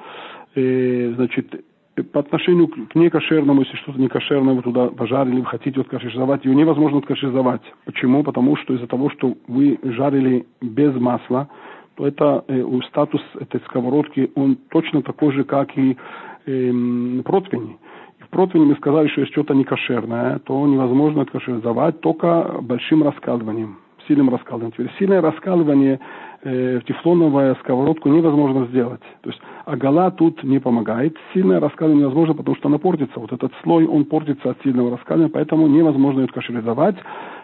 Э, 0.54 1.12
значит, 1.14 1.64
по 2.12 2.20
отношению 2.20 2.68
к 2.68 2.94
некошерному, 2.94 3.62
если 3.62 3.76
что-то 3.76 4.00
некошерное 4.00 4.54
вы 4.54 4.62
туда 4.62 4.88
пожарили, 4.88 5.40
вы 5.40 5.46
хотите 5.46 5.80
откашеризовать, 5.80 6.44
ее 6.44 6.54
невозможно 6.54 6.98
откашеризовать. 6.98 7.62
Почему? 7.84 8.22
Потому 8.22 8.56
что 8.56 8.74
из-за 8.74 8.86
того, 8.86 9.10
что 9.10 9.36
вы 9.48 9.78
жарили 9.82 10.46
без 10.60 10.94
масла, 10.94 11.48
то 11.96 12.06
это 12.06 12.44
э, 12.48 12.62
статус 12.88 13.22
этой 13.40 13.60
сковородки, 13.62 14.30
он 14.34 14.56
точно 14.70 15.02
такой 15.02 15.32
же, 15.32 15.44
как 15.44 15.76
и 15.78 15.96
э, 16.46 17.22
противни. 17.24 17.78
И 18.18 18.22
в 18.22 18.28
противне 18.28 18.66
мы 18.66 18.76
сказали, 18.76 19.08
что 19.08 19.20
есть 19.22 19.32
что-то 19.32 19.54
некошерное, 19.54 20.38
то 20.40 20.66
невозможно 20.66 21.22
откашеризовать 21.22 22.00
только 22.00 22.58
большим 22.62 23.02
раскалыванием, 23.02 23.78
сильным 24.08 24.30
раскалыванием. 24.30 24.72
Теперь 24.72 24.90
сильное 24.98 25.20
раскалывание 25.20 26.00
э, 26.42 26.78
в 26.78 26.84
тефлоновую 26.84 27.56
сковородку 27.56 28.08
невозможно 28.08 28.66
сделать. 28.66 29.02
То 29.22 29.30
есть 29.30 29.40
агала 29.64 30.10
тут 30.10 30.42
не 30.44 30.58
помогает. 30.58 31.16
Сильное 31.34 31.60
раскалывание 31.60 32.02
невозможно, 32.02 32.34
потому 32.34 32.56
что 32.56 32.68
она 32.68 32.78
портится. 32.78 33.18
Вот 33.20 33.32
этот 33.32 33.52
слой, 33.62 33.86
он 33.86 34.04
портится 34.04 34.50
от 34.50 34.62
сильного 34.62 34.92
раскалывания, 34.92 35.30
поэтому 35.32 35.66
невозможно 35.66 36.20
ее 36.20 36.26
откашеризовать, 36.26 36.96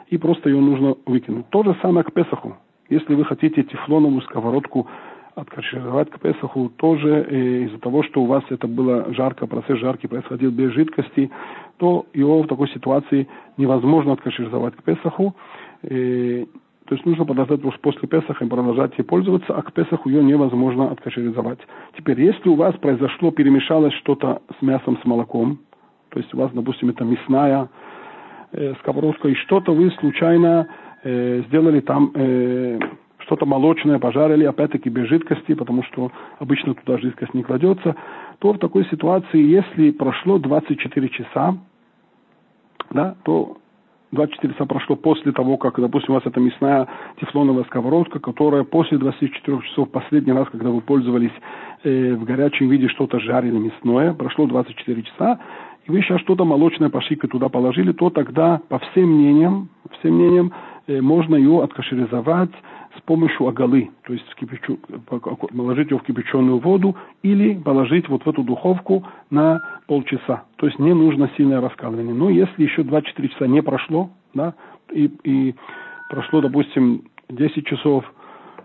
и 0.08 0.18
просто 0.18 0.48
ее 0.48 0.60
нужно 0.60 0.94
выкинуть. 1.06 1.48
То 1.50 1.62
же 1.62 1.76
самое 1.82 2.04
к 2.04 2.12
Песаху. 2.12 2.56
Если 2.88 3.14
вы 3.14 3.24
хотите 3.24 3.62
тефлоновую 3.62 4.20
сковородку 4.22 4.86
откашировать 5.34 6.10
к 6.10 6.20
Песаху 6.20 6.70
тоже 6.76 7.26
э, 7.28 7.64
из-за 7.64 7.78
того, 7.78 8.02
что 8.02 8.22
у 8.22 8.26
вас 8.26 8.44
это 8.50 8.66
было 8.66 9.12
жарко, 9.14 9.46
процесс 9.46 9.78
жаркий 9.78 10.06
происходил 10.06 10.50
без 10.50 10.72
жидкости, 10.72 11.30
то 11.78 12.06
его 12.12 12.42
в 12.42 12.46
такой 12.48 12.68
ситуации 12.68 13.28
невозможно 13.56 14.12
откашировать 14.12 14.76
к 14.76 14.82
Песаху. 14.82 15.34
Э, 15.82 16.44
то 16.86 16.94
есть 16.94 17.06
нужно 17.06 17.24
подождать 17.24 17.60
после 17.80 18.08
Песаха 18.08 18.44
и 18.44 18.48
продолжать 18.48 18.92
ей 18.98 19.04
пользоваться, 19.04 19.54
а 19.54 19.62
к 19.62 19.72
Песаху 19.72 20.08
ее 20.08 20.22
невозможно 20.22 20.90
откашеризовать. 20.90 21.60
Теперь, 21.96 22.20
если 22.20 22.48
у 22.48 22.54
вас 22.54 22.74
произошло, 22.76 23.30
перемешалось 23.30 23.94
что-то 23.94 24.42
с 24.58 24.62
мясом, 24.62 24.98
с 25.00 25.04
молоком, 25.04 25.60
то 26.10 26.18
есть 26.18 26.34
у 26.34 26.36
вас, 26.36 26.50
допустим, 26.52 26.90
это 26.90 27.04
мясная 27.04 27.68
э, 28.52 28.74
сковородка, 28.80 29.28
и 29.28 29.34
что-то 29.34 29.72
вы 29.72 29.90
случайно 29.92 30.68
э, 31.04 31.42
сделали 31.48 31.80
там 31.80 32.10
э, 32.14 32.78
что-то 33.32 33.46
молочное 33.46 33.98
пожарили, 33.98 34.44
опять-таки 34.44 34.90
без 34.90 35.08
жидкости, 35.08 35.54
потому 35.54 35.82
что 35.84 36.12
обычно 36.38 36.74
туда 36.74 36.98
жидкость 36.98 37.32
не 37.32 37.42
кладется, 37.42 37.96
то 38.40 38.52
в 38.52 38.58
такой 38.58 38.84
ситуации, 38.90 39.40
если 39.40 39.90
прошло 39.90 40.38
24 40.38 41.08
часа, 41.08 41.56
да, 42.90 43.16
то 43.22 43.56
24 44.10 44.52
часа 44.52 44.66
прошло 44.66 44.96
после 44.96 45.32
того, 45.32 45.56
как, 45.56 45.80
допустим, 45.80 46.10
у 46.10 46.14
вас 46.16 46.26
это 46.26 46.40
мясная 46.40 46.86
тефлоновая 47.20 47.64
сковородка, 47.64 48.18
которая 48.18 48.64
после 48.64 48.98
24 48.98 49.62
часов, 49.62 49.90
последний 49.90 50.34
раз, 50.34 50.46
когда 50.50 50.68
вы 50.68 50.82
пользовались 50.82 51.32
э, 51.84 52.12
в 52.12 52.24
горячем 52.24 52.68
виде 52.68 52.88
что-то 52.88 53.18
жарили 53.18 53.56
мясное, 53.56 54.12
прошло 54.12 54.46
24 54.46 55.02
часа, 55.04 55.40
и 55.86 55.90
вы 55.90 56.02
сейчас 56.02 56.20
что-то 56.20 56.44
молочное 56.44 56.90
пошли 56.90 57.16
туда 57.16 57.48
положили, 57.48 57.92
то 57.92 58.10
тогда, 58.10 58.60
по 58.68 58.78
всем 58.78 59.08
мнениям, 59.08 59.70
всем 60.00 60.16
мнениям, 60.16 60.52
э, 60.86 61.00
можно 61.00 61.34
ее 61.34 61.62
откашеризовать 61.62 62.52
с 62.96 63.00
помощью 63.02 63.48
агалы, 63.48 63.90
то 64.04 64.12
есть 64.12 64.34
кипячу, 64.34 64.78
положить 65.08 65.90
ее 65.90 65.98
в 65.98 66.02
кипяченую 66.02 66.58
воду 66.58 66.96
или 67.22 67.54
положить 67.54 68.08
вот 68.08 68.24
в 68.24 68.28
эту 68.28 68.42
духовку 68.42 69.06
на 69.30 69.62
полчаса. 69.86 70.44
То 70.56 70.66
есть 70.66 70.78
не 70.78 70.92
нужно 70.92 71.30
сильное 71.36 71.60
раскаливание. 71.60 72.14
Но 72.14 72.28
если 72.30 72.62
еще 72.62 72.82
24 72.82 73.28
часа 73.30 73.46
не 73.46 73.62
прошло, 73.62 74.10
да, 74.34 74.54
и, 74.92 75.10
и 75.24 75.54
прошло, 76.10 76.40
допустим, 76.40 77.04
10 77.30 77.66
часов 77.66 78.04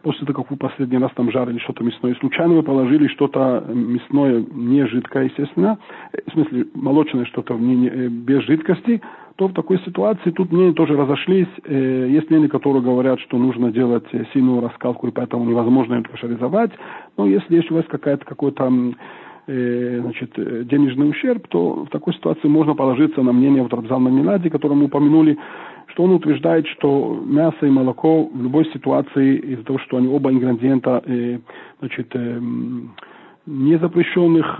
после 0.07 0.25
того, 0.25 0.43
как 0.43 0.51
вы 0.51 0.55
последний 0.57 0.97
раз 0.99 1.11
там 1.15 1.29
жарили 1.31 1.57
что-то 1.57 1.83
мясное, 1.83 2.15
случайно 2.15 2.53
вы 2.53 2.63
положили 2.63 3.07
что-то 3.09 3.65
мясное 3.67 4.41
не 4.53 4.87
жидкое, 4.87 5.25
естественно, 5.25 5.77
в 6.13 6.31
смысле 6.31 6.65
молочное 6.75 7.25
что-то 7.25 7.55
без 7.55 8.41
жидкости, 8.43 9.01
то 9.35 9.49
в 9.49 9.53
такой 9.53 9.79
ситуации 9.79 10.31
тут 10.31 10.49
мнения 10.49 10.71
тоже 10.71 10.95
разошлись. 10.95 11.49
Э, 11.65 12.07
есть 12.09 12.29
мнения, 12.29 12.47
которые 12.47 12.81
говорят, 12.81 13.19
что 13.19 13.37
нужно 13.37 13.69
делать 13.69 14.05
э, 14.13 14.23
сильную 14.33 14.61
раскалку, 14.61 15.07
и 15.07 15.11
поэтому 15.11 15.43
невозможно 15.43 15.95
это 15.95 16.09
кошеризовать. 16.09 16.71
Но 17.17 17.27
если 17.27 17.57
есть 17.57 17.69
у 17.69 17.75
вас 17.75 17.83
какая-то 17.89 18.23
какой-то 18.23 18.63
э, 18.63 18.91
значит, 19.47 20.33
денежный 20.67 21.09
ущерб, 21.09 21.47
то 21.47 21.85
в 21.85 21.89
такой 21.89 22.13
ситуации 22.13 22.47
можно 22.47 22.75
положиться 22.75 23.21
на 23.21 23.31
мнение 23.31 23.63
вот 23.63 23.73
Рабзана 23.73 24.09
Милади, 24.09 24.49
которое 24.49 24.75
мы 24.75 24.85
упомянули, 24.85 25.37
что 25.87 26.03
он 26.03 26.11
утверждает, 26.11 26.67
что 26.67 27.17
мясо 27.25 27.65
и 27.65 27.69
молоко 27.69 28.25
в 28.25 28.43
любой 28.43 28.65
ситуации, 28.73 29.37
из-за 29.37 29.63
того, 29.63 29.79
что 29.79 29.97
они 29.97 30.09
оба 30.09 30.31
ингредиента 30.31 31.01
значит, 31.79 32.13
не 33.45 33.77
запрещенных, 33.77 34.59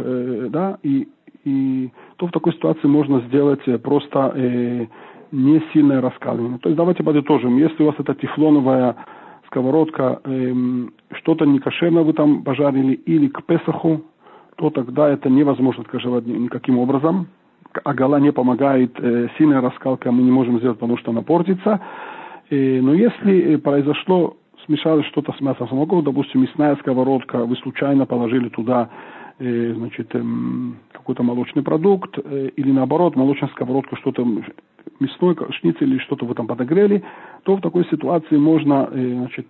да, 0.50 0.77
и 0.84 1.10
и 1.48 1.91
то 2.17 2.27
в 2.27 2.32
такой 2.32 2.53
ситуации 2.53 2.88
можно 2.88 3.22
сделать 3.22 3.62
э, 3.67 3.77
просто 3.77 4.34
э, 4.36 4.86
не 5.32 5.63
сильное 5.72 6.01
раскаливание. 6.01 6.60
То 6.60 6.70
есть 6.70 6.77
давайте 6.77 7.03
подытожим. 7.03 7.58
Если 7.58 7.84
у 7.84 7.86
вас 7.88 7.96
это 7.98 8.13
тефлоновая 8.15 8.96
сковородка, 9.48 10.20
э, 10.24 10.53
что-то 11.13 11.46
некошерное 11.46 12.03
вы 12.03 12.13
там 12.13 12.44
пожарили 12.44 12.94
или 12.94 13.27
к 13.27 13.44
Песаху, 13.44 14.01
то 14.58 14.70
тогда 14.72 15.10
это 15.10 15.30
невозможно 15.30 15.84
откаживать 15.84 16.26
никаким 16.26 16.80
образом. 16.80 17.28
Агала 17.84 18.20
не 18.20 18.32
помогает, 18.32 18.92
э, 19.00 19.28
сильная 19.38 19.62
раскалка 19.62 20.12
мы 20.12 20.24
не 20.24 20.32
можем 20.32 20.58
сделать, 20.60 20.80
потому 20.80 20.98
что 20.98 21.12
она 21.12 21.22
портится. 21.22 21.80
Э, 22.50 22.82
но 22.82 22.94
если 22.94 23.56
э, 23.56 23.58
произошло, 23.60 24.36
смешалось 24.66 25.06
что-то 25.08 25.32
с 25.34 25.42
мясом 25.42 25.70
самого, 25.70 26.02
допустим, 26.02 26.42
мясная 26.42 26.76
сковородка, 26.78 27.46
вы 27.46 27.56
случайно 27.58 28.06
положили 28.06 28.50
туда 28.50 28.90
значит, 29.39 30.10
э, 30.13 30.24
какой-то 30.91 31.24
молочный 31.24 31.63
продукт, 31.63 32.17
э, 32.24 32.50
или 32.56 32.72
наоборот, 32.72 33.15
молочная 33.15 33.50
сковородка, 33.50 33.96
что-то 33.98 34.25
мясной, 35.00 35.36
шницель 35.51 35.91
или 35.91 36.00
что-то 36.00 36.25
вы 36.25 36.34
там 36.34 36.48
подогрели, 36.48 37.03
то 37.44 37.56
в 37.56 37.62
такой 37.62 37.86
ситуации 37.86 38.38
можно, 38.38 38.89
э, 38.91 39.13
значит, 39.13 39.48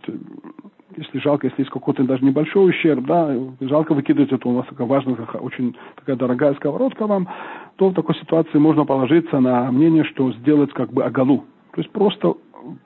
если 0.98 1.20
жалко, 1.20 1.48
если 1.48 1.62
есть 1.62 1.72
какой-то 1.72 2.04
даже 2.04 2.26
небольшой 2.26 2.70
ущерб, 2.70 3.06
да, 3.06 3.34
жалко 3.62 3.94
выкидывать 3.94 4.32
это, 4.32 4.50
у 4.50 4.56
вас 4.56 4.66
такая 4.68 4.88
важная, 4.88 5.16
очень 5.16 5.76
такая 5.96 6.16
дорогая 6.16 6.54
сковородка 6.56 7.08
вам, 7.08 7.30
то 7.78 7.90
в 7.90 7.94
такой 7.94 8.16
ситуации 8.16 8.58
можно 8.58 8.86
положиться 8.86 9.40
на 9.40 9.72
мнение, 9.72 10.04
что 10.04 10.32
сделать 10.34 10.74
как 10.74 10.92
бы 10.92 11.04
агалу. 11.04 11.46
То 11.74 11.82
есть 11.82 11.92
просто 11.92 12.34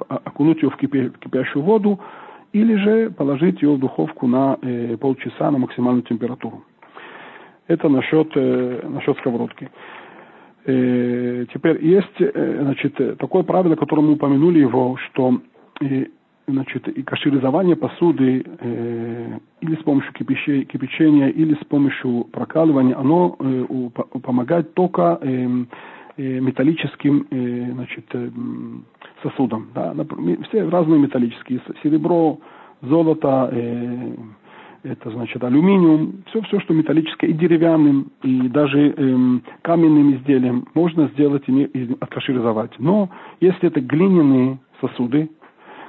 окунуть 0.08 0.62
ее 0.62 0.70
в 0.70 0.78
кипящую 0.78 1.64
воду, 1.64 2.00
или 2.54 2.76
же 2.76 3.10
положить 3.12 3.62
ее 3.62 3.76
в 3.76 3.80
духовку 3.80 4.28
на 4.28 4.58
э, 4.62 4.98
полчаса 4.98 5.50
на 5.50 5.58
максимальную 5.58 6.04
температуру. 6.04 6.64
Это 7.72 7.88
насчет, 7.88 8.28
э, 8.36 8.82
насчет 8.90 9.18
сковородки. 9.20 9.70
Э, 10.66 11.46
теперь 11.54 11.86
есть 11.86 12.20
э, 12.20 12.60
значит, 12.64 13.18
такое 13.18 13.44
правило, 13.44 13.76
которое 13.76 14.02
мы 14.02 14.14
упомянули 14.14 14.60
его, 14.60 14.98
что 14.98 15.40
значит, 16.48 16.88
и 16.90 17.02
каширизование 17.02 17.78
посуды 17.78 18.44
э, 18.46 19.40
или 19.62 19.76
с 19.76 19.84
помощью 19.84 20.12
кипячения, 20.14 20.66
кипячения, 20.66 21.30
или 21.30 21.56
с 21.56 21.66
помощью 21.66 22.26
прокаливания, 22.26 22.98
оно 22.98 23.38
э, 23.40 23.66
помогает 24.22 24.74
только 24.74 25.18
э, 25.22 25.48
э, 26.18 26.40
металлическим 26.42 27.26
э, 27.32 27.72
значит, 27.72 28.06
э, 28.14 28.30
сосудам. 29.24 29.70
Да? 29.74 29.96
Все 30.50 30.68
разные 30.68 31.00
металлические. 31.00 31.62
Серебро, 31.82 32.38
золото, 32.82 33.50
э, 33.54 34.14
это 34.84 35.12
значит 35.12 35.44
алюминиум, 35.44 36.24
все, 36.28 36.42
все, 36.42 36.60
что 36.60 36.74
металлическое, 36.74 37.30
и 37.30 37.34
деревянным, 37.34 38.12
и 38.24 38.48
даже 38.50 38.94
эм, 38.98 39.44
каменным 39.62 40.16
изделием 40.16 40.66
можно 40.74 41.08
сделать 41.10 41.44
и 41.48 41.96
откаширизовать. 42.00 42.72
Но 42.80 43.10
если 43.40 43.68
это 43.68 43.80
глиняные 43.82 44.60
сосуды, 44.80 45.30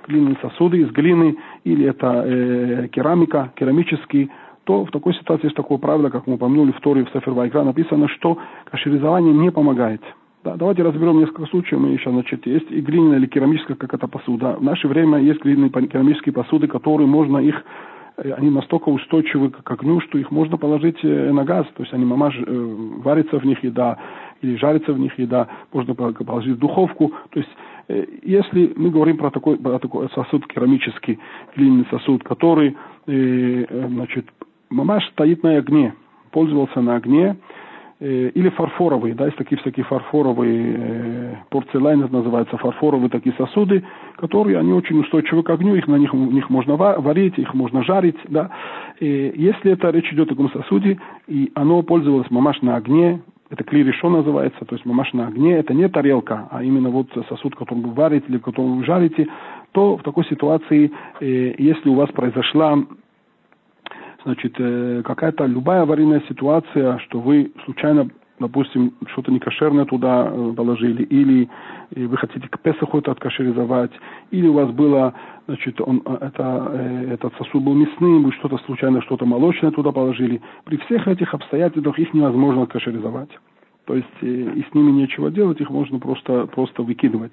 глиняные 0.06 0.36
сосуды 0.42 0.78
из 0.78 0.90
глины, 0.90 1.36
или 1.64 1.86
это 1.86 2.24
э, 2.26 2.88
керамика, 2.88 3.52
керамический, 3.56 4.30
то 4.64 4.84
в 4.84 4.90
такой 4.90 5.14
ситуации 5.14 5.46
есть 5.46 5.56
такое 5.56 5.78
правило, 5.78 6.08
как 6.10 6.26
мы 6.26 6.34
упомянули 6.34 6.72
в 6.72 6.80
Торе 6.80 7.04
в 7.04 7.10
Сефер 7.10 7.32
Вайкра, 7.32 7.62
написано, 7.62 8.08
что 8.08 8.38
кашеризование 8.70 9.32
не 9.32 9.50
помогает. 9.50 10.02
Да, 10.44 10.56
давайте 10.56 10.82
разберем 10.82 11.18
несколько 11.18 11.46
случаев. 11.46 11.80
Мы 11.80 11.90
еще, 11.90 12.10
значит, 12.10 12.46
есть 12.46 12.70
и 12.70 12.80
глиняная 12.80 13.18
или 13.18 13.26
керамическая 13.26 13.76
какая-то 13.76 14.08
посуда. 14.08 14.56
В 14.58 14.62
наше 14.62 14.88
время 14.88 15.18
есть 15.18 15.40
глиняные 15.40 15.70
керамические 15.70 16.32
посуды, 16.32 16.66
которые 16.66 17.06
можно 17.06 17.38
их 17.38 17.62
они 18.16 18.50
настолько 18.50 18.88
устойчивы 18.88 19.50
к 19.50 19.70
огню, 19.70 20.00
что 20.00 20.18
их 20.18 20.30
можно 20.30 20.56
положить 20.56 20.98
э, 21.02 21.32
на 21.32 21.44
газ. 21.44 21.66
То 21.76 21.82
есть 21.82 21.92
они 21.92 22.04
мамаш 22.04 22.34
э, 22.38 22.44
варится 22.46 23.38
в 23.38 23.44
них 23.44 23.62
еда 23.64 23.98
или 24.40 24.56
жарится 24.56 24.92
в 24.92 24.98
них 24.98 25.16
еда, 25.18 25.48
можно 25.72 25.94
положить 25.94 26.56
в 26.56 26.58
духовку. 26.58 27.12
То 27.30 27.40
есть 27.40 27.50
Э, 27.88 28.04
если 28.22 28.72
мы 28.76 28.90
говорим 28.90 29.16
про 29.16 29.30
такой, 29.30 29.56
про 29.56 29.78
такой 29.78 30.08
сосуд 30.10 30.46
керамический, 30.46 31.18
глиняный 31.56 31.86
сосуд, 31.90 32.22
который 32.24 32.76
э, 33.06 33.12
э, 33.68 33.88
значит, 33.88 34.26
мамаш 34.70 35.06
стоит 35.10 35.42
на 35.42 35.56
огне, 35.56 35.94
пользовался 36.30 36.80
на 36.80 36.96
огне, 36.96 37.36
или 38.02 38.48
фарфоровые, 38.48 39.14
да, 39.14 39.26
есть 39.26 39.36
такие 39.36 39.60
всякие 39.60 39.84
фарфоровые, 39.84 41.44
порцелайн 41.50 42.00
называется, 42.10 42.56
фарфоровые 42.56 43.10
такие 43.10 43.34
сосуды, 43.36 43.84
которые, 44.16 44.58
они 44.58 44.72
очень 44.72 44.98
устойчивы 44.98 45.42
к 45.42 45.50
огню, 45.50 45.76
их 45.76 45.86
на 45.86 45.96
них, 45.96 46.12
них 46.12 46.50
можно 46.50 46.76
варить, 46.76 47.38
их 47.38 47.54
можно 47.54 47.84
жарить, 47.84 48.16
да. 48.28 48.50
И 48.98 49.32
если 49.36 49.72
это 49.72 49.90
речь 49.90 50.12
идет 50.12 50.26
о 50.26 50.34
таком 50.34 50.50
сосуде, 50.50 50.98
и 51.28 51.52
оно 51.54 51.82
пользовалось 51.82 52.30
мамаш 52.30 52.62
на 52.62 52.76
огне, 52.76 53.22
это 53.50 53.64
кли 53.64 53.84
решо 53.84 54.08
называется, 54.08 54.64
то 54.64 54.74
есть 54.74 54.86
мамаш 54.86 55.12
на 55.12 55.28
огне, 55.28 55.52
это 55.58 55.74
не 55.74 55.88
тарелка, 55.88 56.48
а 56.50 56.64
именно 56.64 56.88
вот 56.88 57.06
сосуд, 57.28 57.54
который 57.54 57.80
вы 57.80 57.90
варите 57.90 58.24
или 58.28 58.38
который 58.38 58.78
вы 58.78 58.84
жарите, 58.84 59.28
то 59.72 59.96
в 59.96 60.02
такой 60.02 60.24
ситуации, 60.24 60.90
э, 61.20 61.54
если 61.58 61.90
у 61.90 61.94
вас 61.94 62.10
произошла 62.10 62.78
значит, 64.24 64.54
э, 64.58 65.02
какая-то 65.04 65.46
любая 65.46 65.82
аварийная 65.82 66.22
ситуация, 66.28 66.98
что 66.98 67.20
вы 67.20 67.52
случайно, 67.64 68.08
допустим, 68.38 68.94
что-то 69.12 69.32
некошерное 69.32 69.84
туда 69.84 70.30
э, 70.30 70.52
положили, 70.56 71.02
или 71.04 71.48
вы 71.94 72.16
хотите 72.16 72.48
к 72.48 72.58
Песаху 72.60 72.98
это 72.98 73.12
откашеризовать, 73.12 73.92
или 74.30 74.46
у 74.46 74.54
вас 74.54 74.70
было 74.70 75.14
значит, 75.46 75.80
он, 75.80 76.02
э, 76.04 76.18
это, 76.20 76.70
э, 76.72 77.12
этот 77.14 77.34
сосуд 77.36 77.62
был 77.62 77.74
мясным, 77.74 78.24
вы 78.24 78.32
что-то 78.32 78.58
случайно, 78.58 79.02
что-то 79.02 79.26
молочное 79.26 79.70
туда 79.70 79.92
положили. 79.92 80.40
При 80.64 80.76
всех 80.78 81.08
этих 81.08 81.34
обстоятельствах 81.34 81.98
их 81.98 82.14
невозможно 82.14 82.66
кашеризовать. 82.66 83.30
То 83.86 83.94
есть 83.94 84.08
э, 84.22 84.26
и 84.26 84.62
с 84.62 84.74
ними 84.74 84.90
нечего 84.90 85.30
делать, 85.30 85.60
их 85.60 85.70
можно 85.70 85.98
просто, 85.98 86.46
просто 86.46 86.82
выкидывать. 86.82 87.32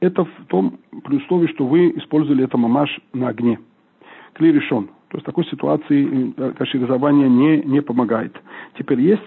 Это 0.00 0.24
в 0.24 0.46
том, 0.48 0.78
при 1.04 1.16
условии, 1.16 1.46
что 1.48 1.66
вы 1.66 1.90
использовали 1.96 2.44
это 2.44 2.58
мамаш 2.58 3.00
на 3.12 3.28
огне. 3.28 3.58
Кли 4.34 4.52
решен. 4.52 4.88
То 5.16 5.18
есть 5.18 5.24
в 5.24 5.30
такой 5.30 5.46
ситуации 5.46 6.52
кашеризование 6.58 7.30
не, 7.30 7.62
не 7.62 7.80
помогает. 7.80 8.36
Теперь 8.78 9.00
есть 9.00 9.22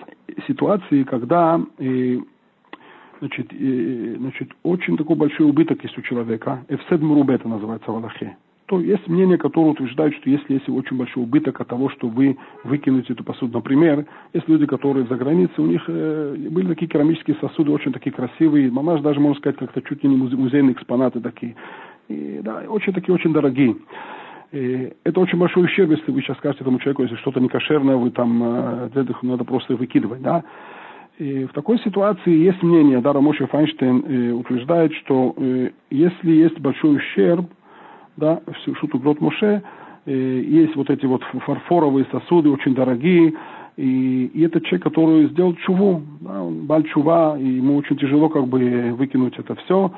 ситуации, 0.48 1.02
когда 1.02 1.60
значит, 3.20 3.52
и, 3.52 4.16
значит, 4.20 4.52
очень 4.62 4.98
такой 4.98 5.16
большой 5.16 5.50
убыток 5.50 5.84
есть 5.84 5.98
у 5.98 6.02
человека. 6.04 6.64
Эфсед 6.68 7.02
Мурубе 7.02 7.34
это 7.34 7.48
называется 7.48 7.92
в 7.92 7.96
Аллахе. 7.96 8.38
То 8.68 8.80
есть 8.80 9.08
мнение, 9.08 9.40
которое 9.40 9.72
утверждает, 9.72 10.14
что 10.14 10.30
если 10.30 10.54
есть 10.54 10.70
очень 10.70 10.96
большой 10.96 11.24
убыток 11.24 11.60
от 11.60 11.68
того, 11.68 11.90
что 11.90 12.08
вы 12.08 12.38
выкинете 12.64 13.14
эту 13.14 13.24
посуду. 13.24 13.58
Например, 13.58 14.06
есть 14.34 14.48
люди, 14.48 14.68
которые 14.68 15.08
за 15.08 15.16
границей, 15.16 15.56
у 15.58 15.66
них 15.66 15.86
э, 15.88 16.36
были 16.52 16.68
такие 16.68 16.88
керамические 16.88 17.36
сосуды, 17.42 17.72
очень 17.72 17.94
такие 17.94 18.12
красивые, 18.12 18.70
мамаш 18.70 19.02
даже, 19.02 19.20
можно 19.20 19.40
сказать, 19.40 19.58
как-то 19.58 19.82
чуть 19.82 20.04
ли 20.04 20.10
не 20.10 20.18
музейные 20.18 20.74
экспонаты 20.74 21.20
такие. 21.20 21.56
И, 22.10 22.42
да, 22.44 22.64
очень 22.68 22.94
такие, 22.94 23.16
очень 23.16 23.34
дорогие. 23.34 23.76
Это 24.52 25.20
очень 25.20 25.38
большой 25.38 25.66
ущерб, 25.66 25.92
если 25.92 26.12
вы 26.12 26.22
сейчас 26.22 26.38
скажете 26.38 26.64
этому 26.64 26.80
человеку, 26.80 27.04
если 27.04 27.16
что-то 27.18 27.40
некошерное, 27.40 27.98
вы 27.98 28.10
там, 28.10 28.42
э, 28.44 29.06
надо 29.22 29.44
просто 29.44 29.76
выкидывать, 29.76 30.22
да. 30.22 30.44
И 31.20 31.44
в 31.44 31.54
такой 31.54 31.78
ситуации 31.80 32.32
есть 32.32 32.64
мнение, 32.64 33.02
да, 33.02 33.12
Рамоши 33.12 33.46
Файнштейн 33.46 34.06
э, 34.08 34.32
утверждает, 34.32 34.94
что 34.94 35.36
э, 35.38 35.72
если 35.92 36.32
есть 36.32 36.60
большой 36.60 36.96
ущерб, 36.96 37.46
да, 38.16 38.42
в 38.48 38.78
Шуту 38.78 38.98
Грот 39.00 39.20
Моше, 39.20 39.62
э, 40.06 40.12
есть 40.14 40.76
вот 40.76 40.90
эти 40.90 41.06
вот 41.06 41.22
фарфоровые 41.46 42.08
сосуды, 42.12 42.50
очень 42.50 42.74
дорогие, 42.74 43.34
и, 43.76 44.26
и 44.34 44.42
это 44.44 44.62
человек, 44.62 44.84
который 44.84 45.28
сделал 45.28 45.56
чуву, 45.56 46.02
да, 46.22 46.42
он 46.42 46.66
баль 46.66 46.86
чува, 46.86 47.38
и 47.38 47.46
ему 47.46 47.76
очень 47.76 47.98
тяжело 47.98 48.30
как 48.30 48.48
бы 48.48 48.94
выкинуть 48.98 49.38
это 49.38 49.56
все, 49.56 49.92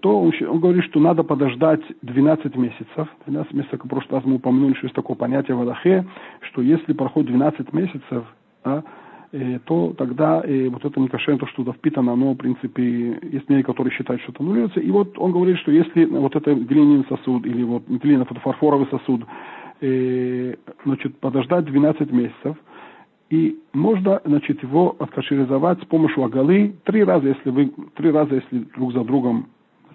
то 0.00 0.20
он, 0.20 0.60
говорит, 0.60 0.84
что 0.84 0.98
надо 0.98 1.22
подождать 1.22 1.82
12 2.02 2.56
месяцев. 2.56 3.08
12 3.26 3.52
месяцев, 3.52 3.72
как 3.72 3.84
в 3.84 3.88
прошлый 3.88 4.18
раз 4.18 4.24
мы 4.24 4.36
упомянули, 4.36 4.74
что 4.74 4.86
есть 4.86 4.96
такое 4.96 5.16
понятие 5.16 5.56
в 5.56 5.60
Аллахе, 5.60 6.06
что 6.40 6.62
если 6.62 6.92
проходит 6.92 7.28
12 7.28 7.72
месяцев, 7.72 8.24
да, 8.64 8.82
Э, 9.30 9.58
то 9.66 9.92
тогда 9.98 10.42
э, 10.42 10.68
вот 10.68 10.82
это 10.84 10.98
некошерное, 10.98 11.38
то, 11.38 11.46
что 11.48 11.56
туда 11.56 11.72
впитано, 11.72 12.12
оно, 12.12 12.32
в 12.32 12.36
принципе, 12.36 13.18
есть 13.30 13.46
мнение, 13.48 13.64
которые 13.64 13.92
считают, 13.92 14.22
что 14.22 14.32
это 14.32 14.42
аннулируется. 14.42 14.80
И 14.80 14.90
вот 14.90 15.18
он 15.18 15.32
говорит, 15.32 15.58
что 15.58 15.70
если 15.70 16.06
вот 16.06 16.34
это 16.34 16.54
глиняный 16.54 17.04
сосуд 17.10 17.44
или 17.44 17.62
вот 17.62 17.86
глиняный 17.88 18.24
фарфоровый 18.24 18.86
сосуд, 18.90 19.26
э, 19.82 20.54
значит, 20.86 21.18
подождать 21.18 21.66
12 21.66 22.10
месяцев, 22.10 22.56
и 23.28 23.58
можно, 23.74 24.22
значит, 24.24 24.62
его 24.62 24.96
откашеризовать 24.98 25.82
с 25.82 25.84
помощью 25.84 26.24
агалы 26.24 26.74
три 26.84 27.04
раза, 27.04 27.28
если 27.28 27.50
вы, 27.50 27.70
три 27.96 28.10
раза, 28.10 28.36
если 28.36 28.64
друг 28.74 28.94
за 28.94 29.04
другом 29.04 29.48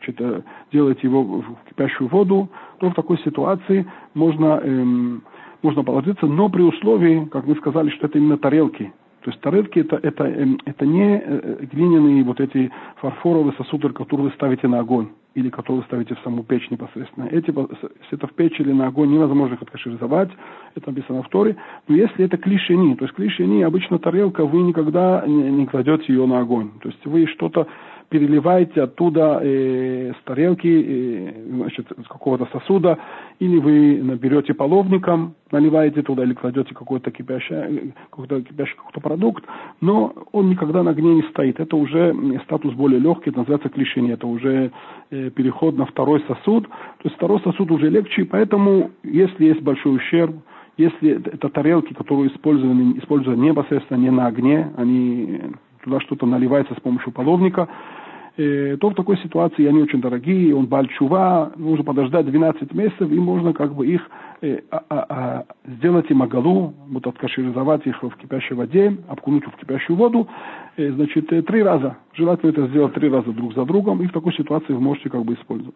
э, 0.08 0.42
делаете 0.72 1.02
его 1.04 1.24
в 1.24 1.70
кипящую 1.70 2.10
воду, 2.10 2.50
то 2.80 2.90
в 2.90 2.94
такой 2.94 3.18
ситуации 3.20 3.86
можно, 4.14 4.60
эм, 4.64 5.24
можно 5.62 5.84
положиться, 5.84 6.26
но 6.26 6.50
при 6.50 6.62
условии, 6.62 7.26
как 7.26 7.46
мы 7.46 7.56
сказали, 7.56 7.90
что 7.90 8.08
это 8.08 8.18
именно 8.18 8.38
тарелки, 8.38 8.92
то 9.24 9.32
есть 9.32 9.42
тарелки 9.42 9.80
это, 9.80 10.00
это, 10.04 10.26
эм, 10.26 10.60
это 10.66 10.86
не 10.86 11.18
э, 11.18 11.66
глиняные 11.72 12.24
вот 12.24 12.42
эти 12.42 12.70
фарфоровые 12.98 13.54
сосуды, 13.54 13.90
которые 13.90 14.28
вы 14.28 14.34
ставите 14.34 14.68
на 14.68 14.80
огонь 14.80 15.10
или 15.34 15.50
которые 15.50 15.82
вы 15.82 15.88
ставите 15.88 16.16
в 16.16 16.20
саму 16.20 16.44
печь 16.44 16.70
непосредственно. 16.70 17.26
Эти, 17.26 17.48
если 17.48 17.90
это 18.12 18.28
в 18.28 18.34
печь 18.34 18.60
или 18.60 18.72
на 18.72 18.88
огонь, 18.88 19.12
невозможно 19.12 19.56
их 19.56 19.62
откашеризовать, 19.62 20.30
это 20.76 20.90
написано 20.92 21.24
в 21.24 21.30
Торе. 21.30 21.56
Но 21.88 21.96
если 21.96 22.26
это 22.26 22.38
клишени, 22.38 22.96
то 22.96 23.06
есть 23.06 23.16
клишени, 23.16 23.64
обычно 23.64 23.98
тарелка, 23.98 24.46
вы 24.46 24.62
никогда 24.62 25.24
не, 25.26 25.52
не 25.52 25.66
кладете 25.66 26.06
ее 26.10 26.28
на 26.28 26.40
огонь. 26.40 26.72
То 26.82 26.90
есть 26.90 27.04
вы 27.06 27.26
что-то 27.28 27.68
переливаете 28.14 28.84
оттуда 28.84 29.40
э, 29.42 30.14
с 30.14 30.24
тарелки, 30.24 30.68
э, 30.68 31.34
значит, 31.50 31.88
с 32.06 32.08
какого-то 32.08 32.48
сосуда, 32.52 33.00
или 33.40 33.58
вы 33.58 34.04
наберете 34.04 34.54
половником, 34.54 35.34
наливаете 35.52 36.04
туда, 36.04 36.24
или 36.24 36.36
кладете 36.36 36.76
какой-то 36.76 37.10
кипящий, 37.10 37.56
э, 37.56 37.80
какой-то 38.12 38.44
кипящий 38.44 38.76
какой-то 38.76 39.02
продукт, 39.02 39.44
но 39.82 40.14
он 40.32 40.52
никогда 40.52 40.84
на 40.84 40.92
огне 40.92 41.16
не 41.16 41.24
стоит. 41.24 41.60
Это 41.60 41.76
уже 41.76 42.16
статус 42.44 42.76
более 42.76 43.00
легкий, 43.00 43.32
это 43.32 43.40
называется 43.40 43.70
клишение, 43.70 44.14
это 44.14 44.28
уже 44.28 44.72
э, 45.10 45.32
переход 45.32 45.76
на 45.76 45.88
второй 45.88 46.24
сосуд. 46.28 46.68
То 46.68 47.06
есть 47.06 47.16
второй 47.16 47.40
сосуд 47.40 47.72
уже 47.72 47.90
легче, 47.90 48.26
поэтому 48.26 48.92
если 49.02 49.46
есть 49.46 49.62
большой 49.64 49.96
ущерб, 49.96 50.36
если 50.78 51.20
это 51.34 51.50
тарелки, 51.50 51.94
которые 51.94 52.30
использованы, 52.30 53.00
используются 53.00 53.42
непосредственно 53.42 53.98
не 53.98 54.12
на 54.12 54.28
огне, 54.28 54.72
они 54.78 55.42
туда 55.84 56.00
что-то 56.00 56.26
наливается 56.26 56.74
с 56.74 56.80
помощью 56.80 57.12
половника, 57.12 57.68
э, 58.38 58.78
то 58.80 58.90
в 58.90 58.96
такой 58.96 59.18
ситуации 59.18 59.66
они 59.66 59.82
очень 59.82 60.02
дорогие, 60.02 60.56
он 60.56 60.68
бальчува, 60.68 61.52
нужно 61.56 61.84
подождать 61.84 62.26
12 62.26 62.74
месяцев, 62.74 63.12
и 63.12 63.20
можно 63.20 63.54
как 63.54 63.74
бы 63.74 63.88
их 63.88 64.02
э, 64.42 64.60
а, 64.72 64.84
а, 64.90 65.06
а, 65.10 65.46
сделать 65.66 66.10
им 66.10 66.22
агалу, 66.22 66.74
вот 66.90 67.08
откашеризовать 67.08 67.86
их 67.86 68.02
в 68.02 68.16
кипящей 68.18 68.56
воде, 68.56 68.98
обкунуть 69.08 69.46
в 69.46 69.56
кипящую 69.58 69.98
воду, 69.98 70.28
э, 70.78 70.92
значит, 70.92 71.32
э, 71.32 71.42
три 71.42 71.64
раза. 71.64 71.98
Желательно 72.14 72.52
это 72.52 72.68
сделать 72.68 72.94
три 72.94 73.10
раза 73.10 73.32
друг 73.32 73.54
за 73.54 73.66
другом, 73.66 74.02
и 74.02 74.08
в 74.08 74.12
такой 74.12 74.34
ситуации 74.34 74.74
вы 74.74 74.80
можете 74.80 75.10
как 75.10 75.24
бы 75.24 75.34
использовать. 75.34 75.76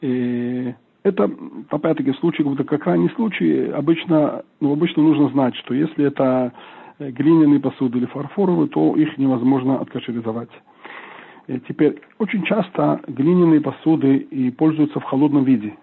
И 0.00 0.74
это, 1.04 1.30
опять-таки, 1.70 2.12
случай, 2.14 2.42
как 2.64 2.82
крайний 2.82 3.10
случай, 3.10 3.70
обычно, 3.70 4.42
ну, 4.60 4.72
обычно 4.72 5.02
нужно 5.02 5.28
знать, 5.28 5.54
что 5.56 5.74
если 5.74 6.06
это 6.06 6.52
э, 6.98 7.10
глиняные 7.10 7.60
посуды 7.60 7.98
или 7.98 8.06
фарфоровые, 8.06 8.68
то 8.68 8.96
их 8.96 9.18
невозможно 9.18 9.80
откашеризовать. 9.80 10.48
Теперь, 11.46 12.00
очень 12.18 12.42
часто 12.44 13.00
глиняные 13.06 13.60
посуды 13.60 14.16
и 14.16 14.50
пользуются 14.50 14.98
в 15.00 15.04
холодном 15.04 15.44
виде. 15.44 15.74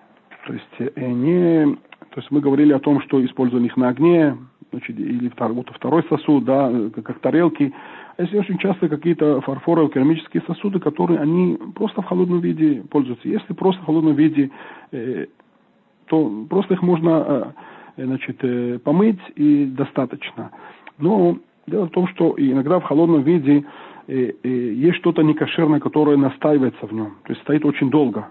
То 0.48 0.54
есть, 0.54 0.94
э, 0.96 1.08
не, 1.12 1.76
то 1.76 2.18
есть 2.18 2.32
мы 2.32 2.42
говорили 2.42 2.74
о 2.74 2.80
том, 2.80 3.00
что 3.02 3.24
использовали 3.24 3.68
их 3.68 3.78
на 3.78 3.90
огне, 3.90 4.38
значит, 4.72 5.00
или 5.00 5.32
вот 5.38 5.70
второй 5.70 6.04
сосуд, 6.10 6.46
да, 6.46 6.72
как, 6.96 7.06
как 7.06 7.20
тарелки. 7.20 7.74
А 8.18 8.24
если 8.24 8.40
очень 8.40 8.58
часто 8.58 8.90
какие-то 8.90 9.42
фарфоровые 9.42 9.92
керамические 9.92 10.44
сосуды, 10.48 10.80
которые 10.80 11.20
они 11.20 11.58
просто 11.76 12.02
в 12.02 12.06
холодном 12.06 12.40
виде 12.40 12.84
пользуются. 12.90 13.28
Если 13.28 13.54
просто 13.54 13.82
в 13.84 13.86
холодном 13.86 14.16
виде, 14.16 14.50
э, 14.92 15.28
то 16.08 16.46
просто 16.50 16.74
их 16.74 16.82
можно 16.82 17.54
э, 17.98 18.06
значит, 18.06 18.38
э, 18.44 18.80
помыть 18.80 19.20
и 19.36 19.66
достаточно. 19.66 20.52
Но 20.98 21.38
дело 21.68 21.86
в 21.86 21.92
том, 21.92 22.08
что 22.08 22.34
иногда 22.38 22.80
в 22.80 22.84
холодном 22.84 23.24
виде 23.24 23.60
э, 23.60 23.64
э, 23.64 23.66
есть 24.08 24.98
что-то 24.98 25.22
некошерное, 25.22 25.80
которое 25.80 26.18
настаивается 26.18 26.86
в 26.88 26.94
нем. 26.94 27.18
То 27.24 27.34
есть 27.34 27.42
стоит 27.42 27.66
очень 27.66 27.90
долго. 27.90 28.30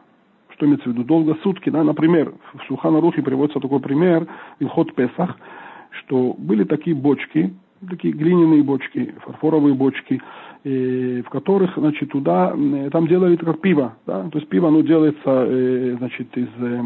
Что 0.50 0.66
имеется 0.66 0.88
в 0.88 0.92
виду? 0.92 1.04
Долго 1.04 1.36
сутки. 1.42 1.70
Да? 1.70 1.84
Например, 1.84 2.34
в 2.54 2.66
Сухана 2.66 3.00
Рухе 3.00 3.22
приводится 3.22 3.60
такой 3.60 3.80
пример, 3.80 4.26
Илхот 4.58 4.94
Песах– 4.94 5.36
что 5.90 6.34
были 6.38 6.64
такие 6.64 6.94
бочки, 6.94 7.54
такие 7.88 8.12
глиняные 8.12 8.62
бочки, 8.62 9.14
фарфоровые 9.24 9.74
бочки, 9.74 10.20
в 10.62 11.28
которых, 11.30 11.76
значит, 11.76 12.10
туда, 12.10 12.54
там 12.92 13.06
делали 13.06 13.36
как 13.36 13.60
пиво, 13.60 13.96
да, 14.06 14.28
то 14.28 14.38
есть 14.38 14.48
пиво, 14.50 14.68
оно 14.68 14.82
делается, 14.82 15.22
э, 15.26 15.96
значит, 15.96 16.36
из 16.36 16.48
э, 16.58 16.82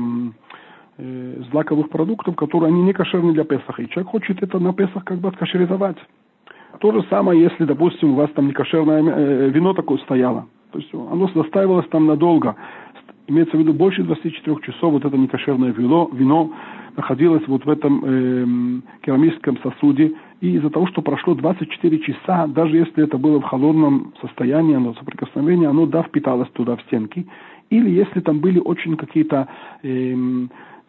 э, 0.99 1.43
злаковых 1.51 1.89
продуктов, 1.89 2.37
которые, 2.37 2.69
они 2.69 2.83
не 2.83 2.93
кошерны 2.93 3.33
для 3.33 3.43
Песаха, 3.43 3.83
и 3.83 3.89
человек 3.89 4.11
хочет 4.13 4.43
это 4.45 4.61
на 4.61 4.73
Песах 4.73 5.05
как 5.05 5.19
бы 5.19 5.29
откашеризовать. 5.29 5.97
То 6.81 6.93
же 6.93 7.05
самое, 7.09 7.41
если, 7.41 7.65
допустим, 7.65 8.13
у 8.13 8.15
вас 8.15 8.31
там 8.31 8.49
некошерное 8.49 9.03
э, 9.03 9.51
вино 9.51 9.75
такое 9.75 9.99
стояло, 9.99 10.47
то 10.73 10.79
есть 10.79 10.93
оно 10.93 11.29
застаивалось 11.35 11.87
там 11.89 12.07
надолго, 12.07 12.57
имеется 13.27 13.57
в 13.57 13.61
виду 13.61 13.73
больше 13.73 14.03
24 14.03 14.57
часов 14.63 14.93
вот 14.93 15.05
это 15.05 15.17
некошерное 15.17 15.73
вино, 15.73 16.11
вино 16.13 16.53
находилось 16.97 17.43
вот 17.47 17.65
в 17.65 17.71
этом 17.71 18.05
э, 18.05 18.81
керамическом 19.03 19.59
сосуде, 19.63 20.13
и 20.41 20.57
из-за 20.57 20.71
того, 20.71 20.87
что 20.87 21.03
прошло 21.03 21.35
24 21.35 21.99
часа, 22.01 22.47
даже 22.47 22.77
если 22.77 23.05
это 23.05 23.19
было 23.19 23.41
в 23.41 23.45
холодном 23.45 24.13
состоянии, 24.21 24.77
оно 24.77 24.95
соприкосновение, 24.95 25.69
оно 25.69 25.87
да, 25.87 26.03
впиталось 26.03 26.49
туда 26.51 26.77
в 26.77 26.83
стенки, 26.83 27.27
или 27.71 27.91
если 27.91 28.21
там 28.21 28.41
были 28.41 28.59
очень 28.59 28.97
какие-то 28.97 29.49
э, 29.83 30.15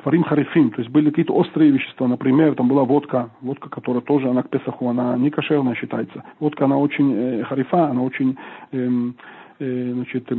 фарим 0.06 0.24
харифим, 0.24 0.70
то 0.70 0.82
есть 0.82 0.90
были 0.90 1.10
какие-то 1.10 1.34
острые 1.34 1.72
вещества, 1.72 2.08
например, 2.08 2.56
там 2.56 2.70
была 2.70 2.86
водка, 2.86 3.32
водка, 3.42 3.70
которая 3.70 4.02
тоже, 4.02 4.30
она 4.30 4.44
к 4.44 4.50
Песаху, 4.50 4.88
она 4.88 5.18
не 5.18 5.30
кошерная 5.30 5.76
считается. 5.76 6.24
Водка, 6.40 6.66
она 6.66 6.78
очень 6.78 7.12
э, 7.14 7.44
харифа, 7.44 7.90
она 7.90 8.02
очень, 8.02 8.38
э, 8.72 8.90
э, 9.60 9.92
значит, 9.94 10.32
э, 10.32 10.36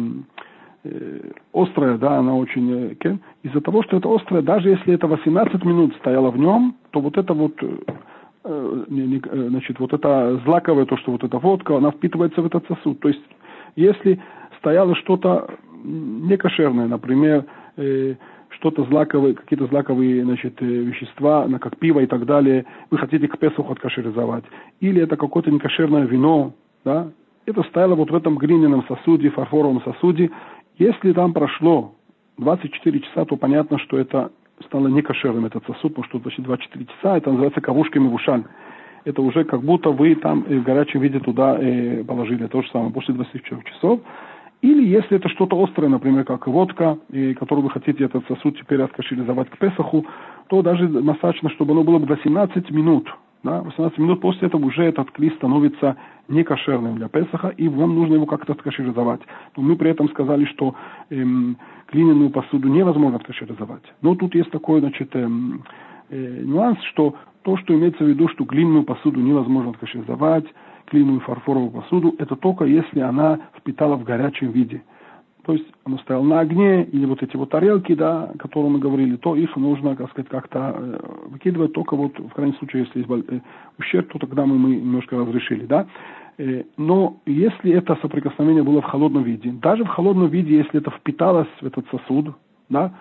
Э, 0.87 1.31
острая, 1.53 1.99
да, 1.99 2.19
она 2.19 2.35
очень... 2.35 2.97
Э, 3.03 3.17
из-за 3.43 3.61
того, 3.61 3.83
что 3.83 3.97
это 3.97 4.15
острая, 4.15 4.43
даже 4.43 4.71
если 4.71 4.95
это 4.95 5.07
18 5.07 5.65
минут 5.65 5.95
стояло 5.97 6.31
в 6.31 6.39
нем, 6.39 6.77
то 6.91 7.01
вот 7.01 7.17
это 7.17 7.33
вот, 7.35 7.55
э, 8.45 8.85
значит, 8.89 9.81
вот 9.81 9.93
это 9.93 10.41
злаковое, 10.45 10.87
то, 10.87 10.97
что 10.97 11.13
вот 11.13 11.25
эта 11.25 11.39
водка, 11.39 11.77
она 11.77 11.91
впитывается 11.91 12.43
в 12.43 12.47
этот 12.47 12.67
сосуд. 12.69 13.01
То 13.01 13.09
есть, 13.09 13.23
если 13.75 14.21
стояло 14.59 14.95
что-то 14.95 15.49
некошерное, 15.83 16.87
например, 16.87 17.45
что-то 18.51 18.85
злаковое, 18.85 19.35
какие-то 19.35 19.67
злаковые 19.67 20.25
значит, 20.25 20.61
вещества, 20.61 21.47
как 21.61 21.79
пиво 21.79 22.01
и 22.01 22.07
так 22.07 22.25
далее, 22.27 22.65
вы 22.91 22.99
хотите 22.99 23.29
к 23.29 23.39
Песуху 23.39 23.73
откашеризовать, 23.73 24.45
или 24.81 25.03
это 25.03 25.17
какое-то 25.17 25.51
некошерное 25.51 26.07
вино, 26.07 26.53
да, 26.85 27.09
это 27.47 27.63
стояло 27.65 27.95
вот 27.95 28.11
в 28.11 28.15
этом 28.15 28.37
глиняном 28.37 28.85
сосуде, 28.87 29.31
фарфоровом 29.31 29.81
сосуде, 29.83 30.31
если 30.79 31.13
там 31.13 31.33
прошло 31.33 31.95
24 32.39 33.01
часа, 33.01 33.25
то 33.25 33.37
понятно, 33.37 33.79
что 33.79 33.99
это 33.99 34.31
стало 34.65 34.89
некошерным, 34.89 35.47
этот 35.47 35.65
сосуд, 35.67 35.95
потому 35.95 36.05
что 36.05 36.19
почти 36.19 36.43
24 36.43 36.87
часа, 36.87 37.17
это 37.17 37.31
называется 37.31 37.61
кавушками 37.61 38.09
в. 38.09 38.45
Это 39.05 39.23
уже 39.23 39.45
как 39.45 39.63
будто 39.63 39.91
вы 39.91 40.17
там 40.17 40.43
в 40.43 40.63
горячем 40.65 41.01
виде 41.01 41.21
туда 41.21 41.57
э, 41.61 42.03
положили. 42.03 42.47
То 42.49 42.63
же 42.63 42.69
самое, 42.71 42.93
после 42.93 43.15
24 43.15 43.63
часов. 43.63 44.01
Или 44.63 44.87
если 44.87 45.17
это 45.17 45.29
что-то 45.29 45.63
острое, 45.63 45.89
например, 45.89 46.25
как 46.25 46.47
водка, 46.47 46.99
и 47.11 47.35
которую 47.35 47.65
вы 47.65 47.71
хотите 47.71 48.05
этот 48.05 48.27
сосуд 48.27 48.59
теперь 48.59 48.83
откашеризовать 48.83 49.51
к 49.51 49.59
Песаху, 49.59 50.07
то 50.49 50.63
даже 50.63 50.89
достаточно, 50.89 51.51
чтобы 51.51 51.73
оно 51.73 51.85
было 51.85 51.99
бы 51.99 52.07
18 52.07 52.71
минут– 52.71 53.09
да, 53.47 53.63
18 53.63 53.99
минут 53.99 54.21
после 54.21 54.49
этого 54.49 54.67
уже 54.67 54.83
этот 54.83 55.11
клей 55.13 55.31
становится 55.37 55.97
некошерным 56.29 56.97
для 56.97 57.09
Песаха, 57.09 57.49
и 57.49 57.69
вам 57.69 57.95
нужно 57.95 58.15
его 58.15 58.27
как-то 58.27 58.53
откашеризовать. 58.53 59.21
Но 59.57 59.63
мы 59.63 59.77
при 59.77 59.91
этом 59.91 60.09
сказали, 60.09 60.45
что 60.47 60.75
эм, 61.11 61.57
глиняную 61.93 62.31
посуду 62.31 62.69
невозможно 62.69 63.19
откашеризовать. 63.19 63.85
Но 64.03 64.17
тут 64.17 64.35
есть 64.35 64.51
такой, 64.51 64.81
значит, 64.81 65.15
эм, 65.15 65.63
э, 66.11 66.43
нюанс, 66.45 66.83
что 66.91 67.15
то, 67.43 67.57
что 67.59 67.73
имеется 67.75 68.03
в 68.03 68.09
виду, 68.09 68.29
что 68.29 68.45
глиняную 68.45 68.83
посуду 68.83 69.21
невозможно 69.21 69.71
откашеризовать, 69.71 70.47
глиняную 70.91 71.21
фарфоровую 71.21 71.71
посуду, 71.71 72.15
это 72.19 72.37
только 72.37 72.65
если 72.65 73.01
она 73.01 73.41
впитала 73.59 73.97
в 73.97 74.05
горячем 74.05 74.51
виде– 74.51 74.83
то 75.47 75.53
есть 75.53 75.67
оно 75.85 75.97
стояло 75.99 76.25
на 76.25 76.41
огне, 76.41 76.83
или 76.87 77.07
вот 77.07 77.23
эти 77.23 77.37
вот 77.37 77.51
тарелки, 77.51 77.95
да, 77.95 78.25
о 78.25 78.37
которых 78.37 78.73
мы 78.73 78.79
говорили, 78.81 79.15
то 79.15 79.37
их 79.37 79.55
нужно, 79.55 79.95
так 79.95 80.11
сказать, 80.11 80.29
как-то 80.29 80.75
э, 80.77 80.99
выкидывать 81.29 81.73
только 81.73 81.95
вот 81.95 82.19
в 82.19 82.31
крайнем 82.31 82.57
случае, 82.57 82.83
если 82.83 82.99
есть 82.99 83.29
э, 83.31 83.41
ущерб, 83.79 84.11
то 84.11 84.19
тогда 84.19 84.45
мы, 84.45 84.59
мы 84.59 84.75
немножко 84.75 85.17
разрешили, 85.17 85.65
да. 85.65 85.87
Э, 86.39 86.65
но 86.77 87.21
если 87.27 87.71
это 87.71 87.97
соприкосновение 88.03 88.65
было 88.65 88.83
в 88.83 88.87
холодном 88.87 89.23
виде, 89.23 89.53
даже 89.53 89.85
в 89.85 89.89
холодном 89.89 90.29
виде, 90.31 90.57
если 90.57 90.81
это 90.81 90.91
впиталось 90.91 91.49
в 91.61 91.65
этот 91.65 91.87
сосуд, 91.93 92.35
да, 92.69 92.93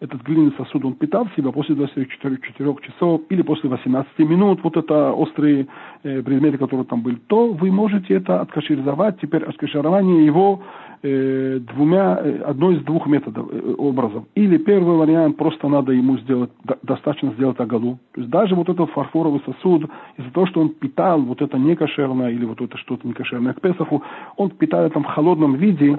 этот 0.00 0.22
глиняный 0.22 0.52
сосуд, 0.56 0.84
он 0.84 0.94
питал 0.94 1.28
себя 1.36 1.52
после 1.52 1.74
24 1.74 2.38
часов 2.82 3.20
или 3.28 3.42
после 3.42 3.68
18 3.68 4.18
минут, 4.20 4.60
вот 4.64 4.76
это 4.76 5.12
острые 5.12 5.66
э, 6.02 6.22
предметы, 6.22 6.56
которые 6.56 6.86
там 6.86 7.02
были, 7.02 7.16
то 7.26 7.52
вы 7.52 7.70
можете 7.70 8.14
это 8.14 8.40
откашеризовать. 8.40 9.20
Теперь 9.20 9.44
откаширование 9.44 10.24
его 10.24 10.62
э, 11.02 11.60
двумя, 11.60 12.18
э, 12.18 12.38
одной 12.38 12.76
из 12.76 12.84
двух 12.84 13.06
методов, 13.06 13.46
э, 13.52 13.74
образов. 13.76 14.24
Или 14.34 14.56
первый 14.56 14.96
вариант, 14.96 15.36
просто 15.36 15.68
надо 15.68 15.92
ему 15.92 16.16
сделать, 16.18 16.50
до, 16.64 16.78
достаточно 16.82 17.32
сделать 17.32 17.60
агалу. 17.60 17.98
То 18.14 18.22
есть 18.22 18.30
даже 18.30 18.54
вот 18.54 18.70
этот 18.70 18.88
фарфоровый 18.90 19.42
сосуд, 19.44 19.90
из-за 20.16 20.30
того, 20.30 20.46
что 20.46 20.60
он 20.62 20.70
питал 20.70 21.20
вот 21.20 21.42
это 21.42 21.58
некошерное 21.58 22.30
или 22.30 22.46
вот 22.46 22.62
это 22.62 22.78
что-то 22.78 23.06
некошерное 23.06 23.52
к 23.52 23.60
Песаху, 23.60 24.02
он 24.38 24.48
питает 24.48 24.94
там 24.94 25.04
в 25.04 25.08
холодном 25.08 25.56
виде, 25.56 25.98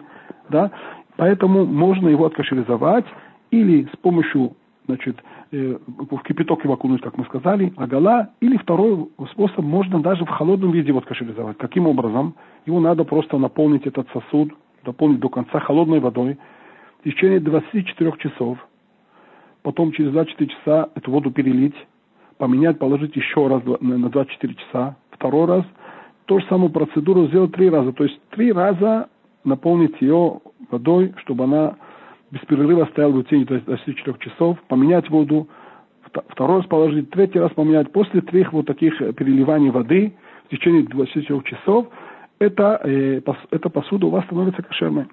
да, 0.50 0.72
поэтому 1.18 1.66
можно 1.66 2.10
его 2.10 2.26
откашеризовать 2.26 3.06
или 3.52 3.88
с 3.94 3.98
помощью 3.98 4.56
значит, 4.88 5.18
э, 5.52 5.78
в 5.88 6.24
кипяток 6.24 6.64
его 6.64 6.74
окунуть, 6.74 7.02
как 7.02 7.18
мы 7.18 7.26
сказали, 7.26 7.74
агала, 7.78 8.30
или 8.42 8.58
второй 8.58 9.10
способ, 9.32 9.60
можно 9.60 10.02
даже 10.02 10.26
в 10.26 10.30
холодном 10.30 10.72
виде 10.72 10.92
вот 10.92 11.06
кашеризовать. 11.06 11.58
Каким 11.58 11.88
образом? 11.88 12.36
Его 12.66 12.80
надо 12.80 13.04
просто 13.04 13.38
наполнить 13.38 13.86
этот 13.86 14.08
сосуд, 14.12 14.54
наполнить 14.86 15.20
до 15.20 15.30
конца 15.30 15.60
холодной 15.60 16.00
водой 16.00 16.38
в 17.00 17.04
течение 17.04 17.40
24 17.40 18.14
часов, 18.18 18.58
потом 19.62 19.92
через 19.92 20.12
24 20.12 20.50
часа 20.50 20.90
эту 20.96 21.12
воду 21.12 21.32
перелить, 21.32 21.76
поменять, 22.38 22.80
положить 22.80 23.16
еще 23.16 23.48
раз 23.48 23.64
на 23.82 24.10
24 24.10 24.56
часа, 24.56 24.96
второй 25.12 25.46
раз, 25.46 25.66
ту 26.26 26.40
же 26.40 26.46
самую 26.48 26.72
процедуру 26.72 27.28
сделать 27.28 27.52
три 27.54 27.70
раза, 27.70 27.92
то 27.94 28.04
есть 28.04 28.20
три 28.30 28.52
раза 28.52 29.10
наполнить 29.44 30.00
ее 30.02 30.40
водой, 30.70 31.14
чтобы 31.18 31.46
она 31.46 31.76
без 32.32 32.42
перерыва 32.42 32.86
стоял 32.92 33.12
в 33.12 33.24
тени 33.26 33.44
до 33.44 33.60
24 33.60 34.18
часов, 34.20 34.58
поменять 34.68 35.10
воду, 35.10 35.48
второй 36.30 36.58
раз 36.58 36.66
положить, 36.66 37.10
третий 37.12 37.40
раз 37.40 37.52
поменять. 37.52 37.92
После 37.92 38.22
трех 38.22 38.54
вот 38.54 38.66
таких 38.66 38.98
переливаний 39.16 39.70
воды 39.70 40.14
в 40.46 40.50
течение 40.50 40.84
24 40.84 41.42
часов 41.44 41.88
эта, 42.40 42.82
э, 42.84 43.22
эта 43.52 43.70
посуда 43.70 44.08
у 44.08 44.10
вас 44.10 44.26
становится 44.26 44.64
кошерной. 44.64 45.06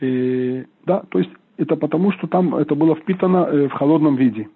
Э, 0.00 0.64
да, 0.86 1.02
то 1.08 1.18
есть 1.18 1.30
это 1.56 1.76
потому, 1.76 2.12
что 2.12 2.26
там 2.26 2.54
это 2.54 2.74
было 2.74 2.94
впитано 2.96 3.48
э, 3.50 3.68
в 3.68 3.72
холодном 3.72 4.16
виде. 4.16 4.48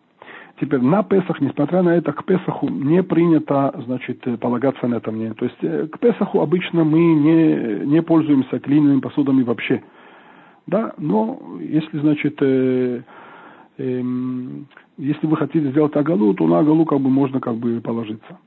Теперь 0.60 0.80
на 0.80 1.02
Песах, 1.02 1.40
несмотря 1.40 1.82
на 1.82 1.96
это, 1.96 2.12
к 2.12 2.24
Песаху 2.24 2.68
не 2.68 3.02
принято, 3.02 3.74
значит, 3.86 4.26
э, 4.26 4.36
полагаться 4.36 4.86
на 4.86 4.96
это 4.96 5.10
мнение. 5.10 5.34
То 5.34 5.44
есть 5.44 5.58
э, 5.62 5.88
к 5.88 5.98
Песаху 5.98 6.40
обычно 6.40 6.84
мы 6.84 6.98
не, 6.98 7.86
не 7.86 8.02
пользуемся 8.02 8.58
глиняными 8.58 9.00
посудами 9.00 9.42
вообще. 9.42 9.82
Да, 10.66 10.94
но 10.98 11.40
если, 11.60 11.98
значит, 11.98 12.36
э, 12.40 13.02
э, 13.78 14.02
если 14.96 15.26
вы 15.26 15.36
хотите 15.36 15.70
сделать 15.70 15.94
агалу, 15.96 16.34
то 16.34 16.46
на 16.46 16.60
агалу 16.60 16.84
как 16.86 17.00
бы 17.00 17.10
можно 17.10 17.40
как 17.40 17.56
бы 17.56 17.80
положиться. 17.80 18.38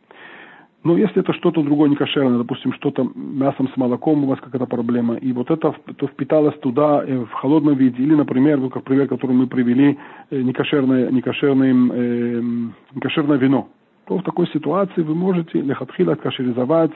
Но 0.84 0.98
если 0.98 1.20
это 1.20 1.34
что-то 1.34 1.64
другое 1.64 1.90
некошерное, 1.90 2.38
допустим, 2.38 2.72
что-то 2.74 3.12
мясом 3.14 3.68
с 3.68 3.78
молоком 3.78 4.24
у 4.24 4.28
вас 4.28 4.40
какая-то 4.40 4.68
проблема, 4.68 5.16
и 5.16 5.34
вот 5.34 5.52
это 5.52 5.76
то 5.98 6.08
впиталось 6.08 6.58
туда 6.60 7.04
э, 7.06 7.26
в 7.26 7.32
холодном 7.34 7.76
виде, 7.76 8.02
или, 8.02 8.16
например, 8.16 8.60
вот 8.60 8.74
как 8.74 8.84
пример, 8.84 9.08
который 9.08 9.36
мы 9.36 9.48
привели, 9.48 9.98
э, 10.30 10.42
некошерное, 10.42 11.12
некошерное, 11.12 11.74
э, 11.74 12.42
некошерное 12.94 13.38
вино, 13.38 13.68
то 14.06 14.18
в 14.18 14.24
такой 14.24 14.48
ситуации 14.48 15.02
вы 15.02 15.14
можете 15.14 15.60
лехатхила 15.62 16.16
кашеризовать 16.16 16.94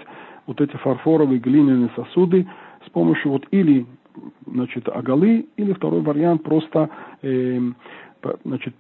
вот 0.47 0.61
эти 0.61 0.75
фарфоровые 0.77 1.39
глиняные 1.39 1.89
сосуды 1.95 2.47
с 2.87 2.89
помощью 2.91 3.31
вот 3.31 3.45
или 3.51 3.85
значит, 4.45 4.87
агалы, 4.89 5.47
или 5.57 5.73
второй 5.73 6.01
вариант 6.01 6.43
просто 6.43 6.89
э, 7.21 7.59
значит, 8.43 8.73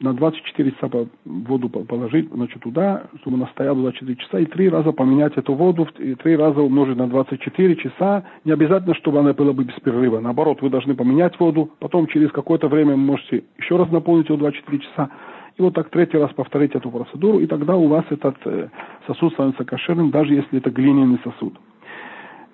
на 0.00 0.12
24 0.12 0.72
часа 0.72 0.90
воду 1.24 1.68
положить 1.68 2.28
значит, 2.30 2.60
туда, 2.62 3.04
чтобы 3.20 3.36
она 3.36 3.46
стояла 3.48 3.78
24 3.78 4.16
часа, 4.16 4.38
и 4.38 4.44
три 4.44 4.68
раза 4.68 4.92
поменять 4.92 5.36
эту 5.36 5.54
воду, 5.54 5.88
и 5.98 6.14
три 6.14 6.36
раза 6.36 6.60
умножить 6.60 6.96
на 6.96 7.08
24 7.08 7.76
часа. 7.76 8.24
Не 8.44 8.52
обязательно, 8.52 8.94
чтобы 8.94 9.20
она 9.20 9.32
была 9.32 9.52
бы 9.52 9.64
без 9.64 9.74
перерыва. 9.80 10.20
Наоборот, 10.20 10.60
вы 10.60 10.70
должны 10.70 10.94
поменять 10.94 11.38
воду, 11.40 11.70
потом 11.78 12.06
через 12.08 12.30
какое-то 12.30 12.68
время 12.68 12.92
вы 12.92 12.98
можете 12.98 13.44
еще 13.58 13.76
раз 13.76 13.90
наполнить 13.90 14.28
ее 14.28 14.36
24 14.36 14.78
часа. 14.78 15.10
И 15.56 15.62
вот 15.62 15.74
так 15.74 15.88
третий 15.88 16.18
раз 16.18 16.30
повторить 16.34 16.74
эту 16.74 16.90
процедуру, 16.90 17.38
и 17.38 17.46
тогда 17.46 17.76
у 17.76 17.88
вас 17.88 18.04
этот 18.10 18.36
э, 18.44 18.68
сосуд 19.06 19.32
становится 19.32 19.64
кошерным, 19.64 20.10
даже 20.10 20.34
если 20.34 20.58
это 20.58 20.70
глиняный 20.70 21.18
сосуд. 21.24 21.54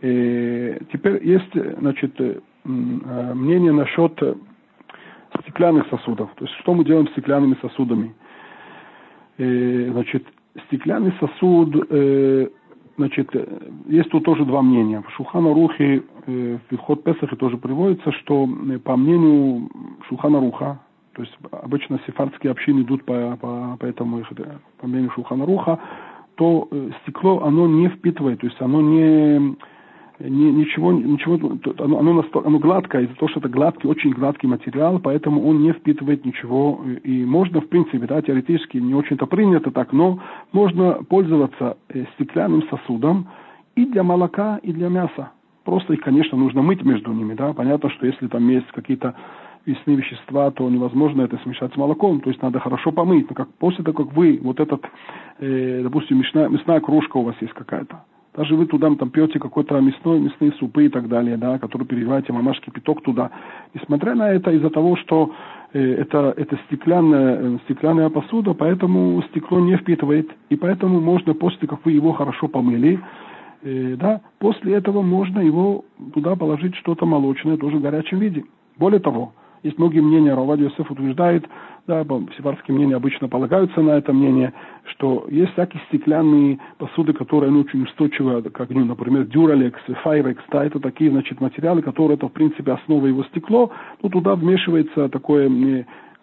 И 0.03 0.07
э, 0.07 0.79
теперь 0.93 1.25
есть 1.27 1.55
значит, 1.79 2.21
э, 2.21 2.41
мнение 2.65 3.73
насчет 3.73 4.21
стеклянных 5.41 5.87
сосудов. 5.89 6.31
То 6.37 6.45
есть 6.45 6.55
что 6.61 6.75
мы 6.75 6.85
делаем 6.85 7.07
с 7.09 7.13
стеклянными 7.13 7.57
сосудами? 7.63 8.15
Э, 9.39 9.91
значит, 9.93 10.27
стеклянный 10.67 11.15
сосуд, 11.21 11.87
э, 11.89 12.49
значит, 12.97 13.31
есть 13.87 14.11
тут 14.11 14.25
тоже 14.25 14.45
два 14.45 14.61
мнения. 14.61 15.03
В 15.03 15.11
Шухана 15.13 15.55
Рухе, 15.55 16.03
э, 16.27 16.59
в 16.69 16.73
Вихот 16.73 17.05
Песахе 17.05 17.37
тоже 17.37 17.57
приводится, 17.57 18.11
что 18.13 18.47
э, 18.47 18.79
по 18.79 18.97
мнению 18.97 19.71
Шухана 20.09 20.41
Руха, 20.41 20.81
то 21.15 21.23
есть 21.23 21.37
обычно 21.51 22.01
сефардские 22.07 22.51
общины 22.51 22.81
идут 22.83 23.05
по, 23.05 23.37
по, 23.41 23.77
по 23.79 23.87
этому, 23.87 24.23
по 24.79 24.87
мнению 24.87 25.11
Шухана 25.13 25.47
Руха, 25.47 25.79
то 26.35 26.69
э, 26.71 26.91
стекло, 27.03 27.43
оно 27.45 27.69
не 27.69 27.89
впитывает, 27.89 28.41
то 28.41 28.47
есть 28.47 28.61
оно 28.61 28.81
не 28.81 29.57
ни, 30.29 30.51
ничего, 30.51 30.93
ничего 30.93 31.35
оно, 31.79 31.99
оно, 31.99 32.25
оно 32.45 32.59
гладкое, 32.59 33.03
из-за 33.03 33.15
того, 33.15 33.29
что 33.29 33.41
это 33.41 33.49
гладкий, 33.49 33.89
очень 33.89 34.11
гладкий 34.11 34.49
материал, 34.49 34.99
поэтому 34.99 35.47
он 35.47 35.63
не 35.63 35.73
впитывает 35.73 36.25
ничего. 36.25 36.81
И 37.03 37.25
можно, 37.25 37.61
в 37.61 37.69
принципе, 37.69 38.07
да, 38.07 38.23
теоретически 38.23 38.79
не 38.79 38.95
очень-то 38.95 39.27
принято 39.27 39.71
так, 39.71 39.93
но 39.93 40.21
можно 40.53 41.03
пользоваться 41.09 41.77
э, 41.89 42.05
стеклянным 42.15 42.63
сосудом 42.69 43.29
и 43.75 43.85
для 43.87 44.03
молока, 44.03 44.59
и 44.63 44.73
для 44.73 44.89
мяса. 44.89 45.33
Просто 45.65 45.95
их, 45.95 46.01
конечно, 46.01 46.37
нужно 46.37 46.63
мыть 46.63 46.85
между 46.85 47.13
ними, 47.13 47.35
да. 47.35 47.53
Понятно, 47.53 47.91
что 47.91 48.07
если 48.07 48.27
там 48.27 48.49
есть 48.49 48.67
какие-то 48.73 49.15
весные 49.65 49.97
вещества, 49.97 50.51
то 50.51 50.69
невозможно 50.69 51.23
это 51.23 51.39
смешать 51.39 51.73
с 51.73 51.77
молоком, 51.77 52.21
то 52.21 52.31
есть 52.31 52.43
надо 52.43 52.59
хорошо 52.59 52.91
помыть. 52.91 53.29
Но 53.29 53.35
как, 53.35 53.49
после 53.55 53.85
того, 53.85 54.05
как 54.05 54.17
вы, 54.17 54.41
вот 54.43 54.61
этот, 54.61 54.85
э, 55.39 55.81
допустим, 55.83 56.19
мясная, 56.19 56.49
мясная 56.49 56.81
кружка 56.81 57.17
у 57.17 57.23
вас 57.23 57.37
есть 57.41 57.53
какая-то, 57.53 58.05
даже 58.35 58.57
вы 58.57 58.67
туда 58.67 58.95
там 58.95 59.11
пьете 59.11 59.39
какой-то 59.39 59.79
мясной, 59.81 60.21
мясные 60.21 60.53
супы 60.53 60.87
и 60.87 60.89
так 60.89 61.09
далее, 61.09 61.37
да, 61.37 61.59
которые 61.59 61.87
переливаете 61.87 62.33
мамаш 62.33 62.61
кипяток 62.61 63.03
туда. 63.03 63.31
Несмотря 63.75 64.15
на 64.15 64.31
это, 64.31 64.51
из-за 64.53 64.71
того, 64.71 64.97
что 64.97 65.35
э, 65.75 65.81
это, 65.81 66.33
это 66.37 66.59
стеклянная, 66.67 67.39
э, 67.41 67.59
стеклянная 67.65 68.09
посуда, 68.09 68.55
поэтому 68.55 69.23
стекло 69.31 69.61
не 69.61 69.77
впитывает. 69.77 70.31
И 70.49 70.57
поэтому 70.57 71.01
можно, 71.01 71.35
после 71.35 71.69
как 71.69 71.85
вы 71.85 71.93
его 71.93 72.13
хорошо 72.13 72.49
помыли, 72.49 73.01
э, 73.63 73.97
да, 73.99 74.23
после 74.39 74.75
этого 74.75 75.03
можно 75.03 75.41
его 75.41 75.85
туда 76.15 76.35
положить 76.35 76.75
что-то 76.77 77.05
молочное, 77.05 77.59
тоже 77.59 77.77
в 77.77 77.83
горячем 77.83 78.19
виде. 78.19 78.45
Более 78.79 79.01
того, 79.01 79.35
есть 79.63 79.79
многие 79.79 80.01
мнения, 80.01 80.35
Равади 80.35 80.65
Йосеф 80.65 80.91
утверждает, 80.91 81.47
да, 81.87 82.05
сепарские 82.37 82.77
мнения 82.77 82.97
обычно 82.97 83.29
полагаются 83.29 83.81
на 83.81 83.93
это 83.93 84.13
мнение, 84.13 84.53
что 84.85 85.27
есть 85.29 85.53
всякие 85.53 85.83
стеклянные 85.89 86.59
посуды, 86.79 87.13
которые 87.13 87.51
ну, 87.51 87.61
очень 87.61 87.83
устойчивы 87.83 88.43
к 88.43 88.61
огню, 88.61 88.85
например, 88.85 89.23
Duralex, 89.23 89.75
Firex, 90.05 90.39
да, 90.51 90.65
это 90.65 90.81
такие, 90.81 91.11
значит, 91.11 91.41
материалы, 91.41 91.83
которые, 91.83 92.17
это, 92.17 92.29
в 92.29 92.33
принципе, 92.33 92.73
основа 92.73 93.07
его 93.07 93.25
стекло, 93.25 93.71
но 94.03 94.09
туда 94.09 94.35
вмешивается 94.35 95.09
такое, 95.09 95.49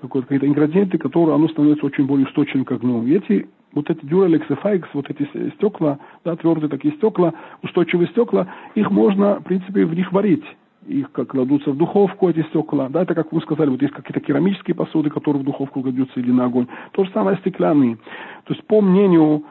какие-то 0.01 0.47
ингредиенты, 0.47 0.97
которые, 0.97 1.35
оно 1.35 1.47
становится 1.49 1.85
очень 1.85 2.05
более 2.05 2.25
устойчивым 2.25 2.65
к 2.65 2.71
огню. 2.71 3.03
И 3.03 3.15
эти 3.15 3.49
вот 3.73 3.89
эти 3.89 4.03
Duralex 4.03 4.43
и 4.49 4.53
Faix, 4.53 4.83
вот 4.93 5.09
эти 5.09 5.29
стекла, 5.55 5.99
да, 6.25 6.35
твердые 6.35 6.69
такие 6.69 6.93
стекла, 6.95 7.33
устойчивые 7.63 8.07
стекла, 8.07 8.47
их 8.75 8.89
можно, 8.89 9.39
в 9.39 9.43
принципе, 9.43 9.85
в 9.85 9.93
них 9.93 10.11
варить 10.11 10.45
их 10.87 11.11
как 11.11 11.29
кладутся 11.29 11.71
в 11.71 11.77
духовку, 11.77 12.29
эти 12.29 12.41
стекла, 12.49 12.89
да, 12.89 13.03
это 13.03 13.15
как 13.15 13.31
вы 13.31 13.41
сказали, 13.41 13.69
вот 13.69 13.81
есть 13.81 13.93
какие-то 13.93 14.19
керамические 14.19 14.75
посуды, 14.75 15.09
которые 15.09 15.41
в 15.41 15.45
духовку 15.45 15.81
кладутся 15.81 16.19
или 16.19 16.31
на 16.31 16.45
огонь, 16.45 16.67
то 16.91 17.03
же 17.03 17.11
самое 17.11 17.37
стеклянные. 17.37 17.97
То 18.45 18.53
есть 18.53 18.65
по 18.65 18.81
мнению 18.81 19.43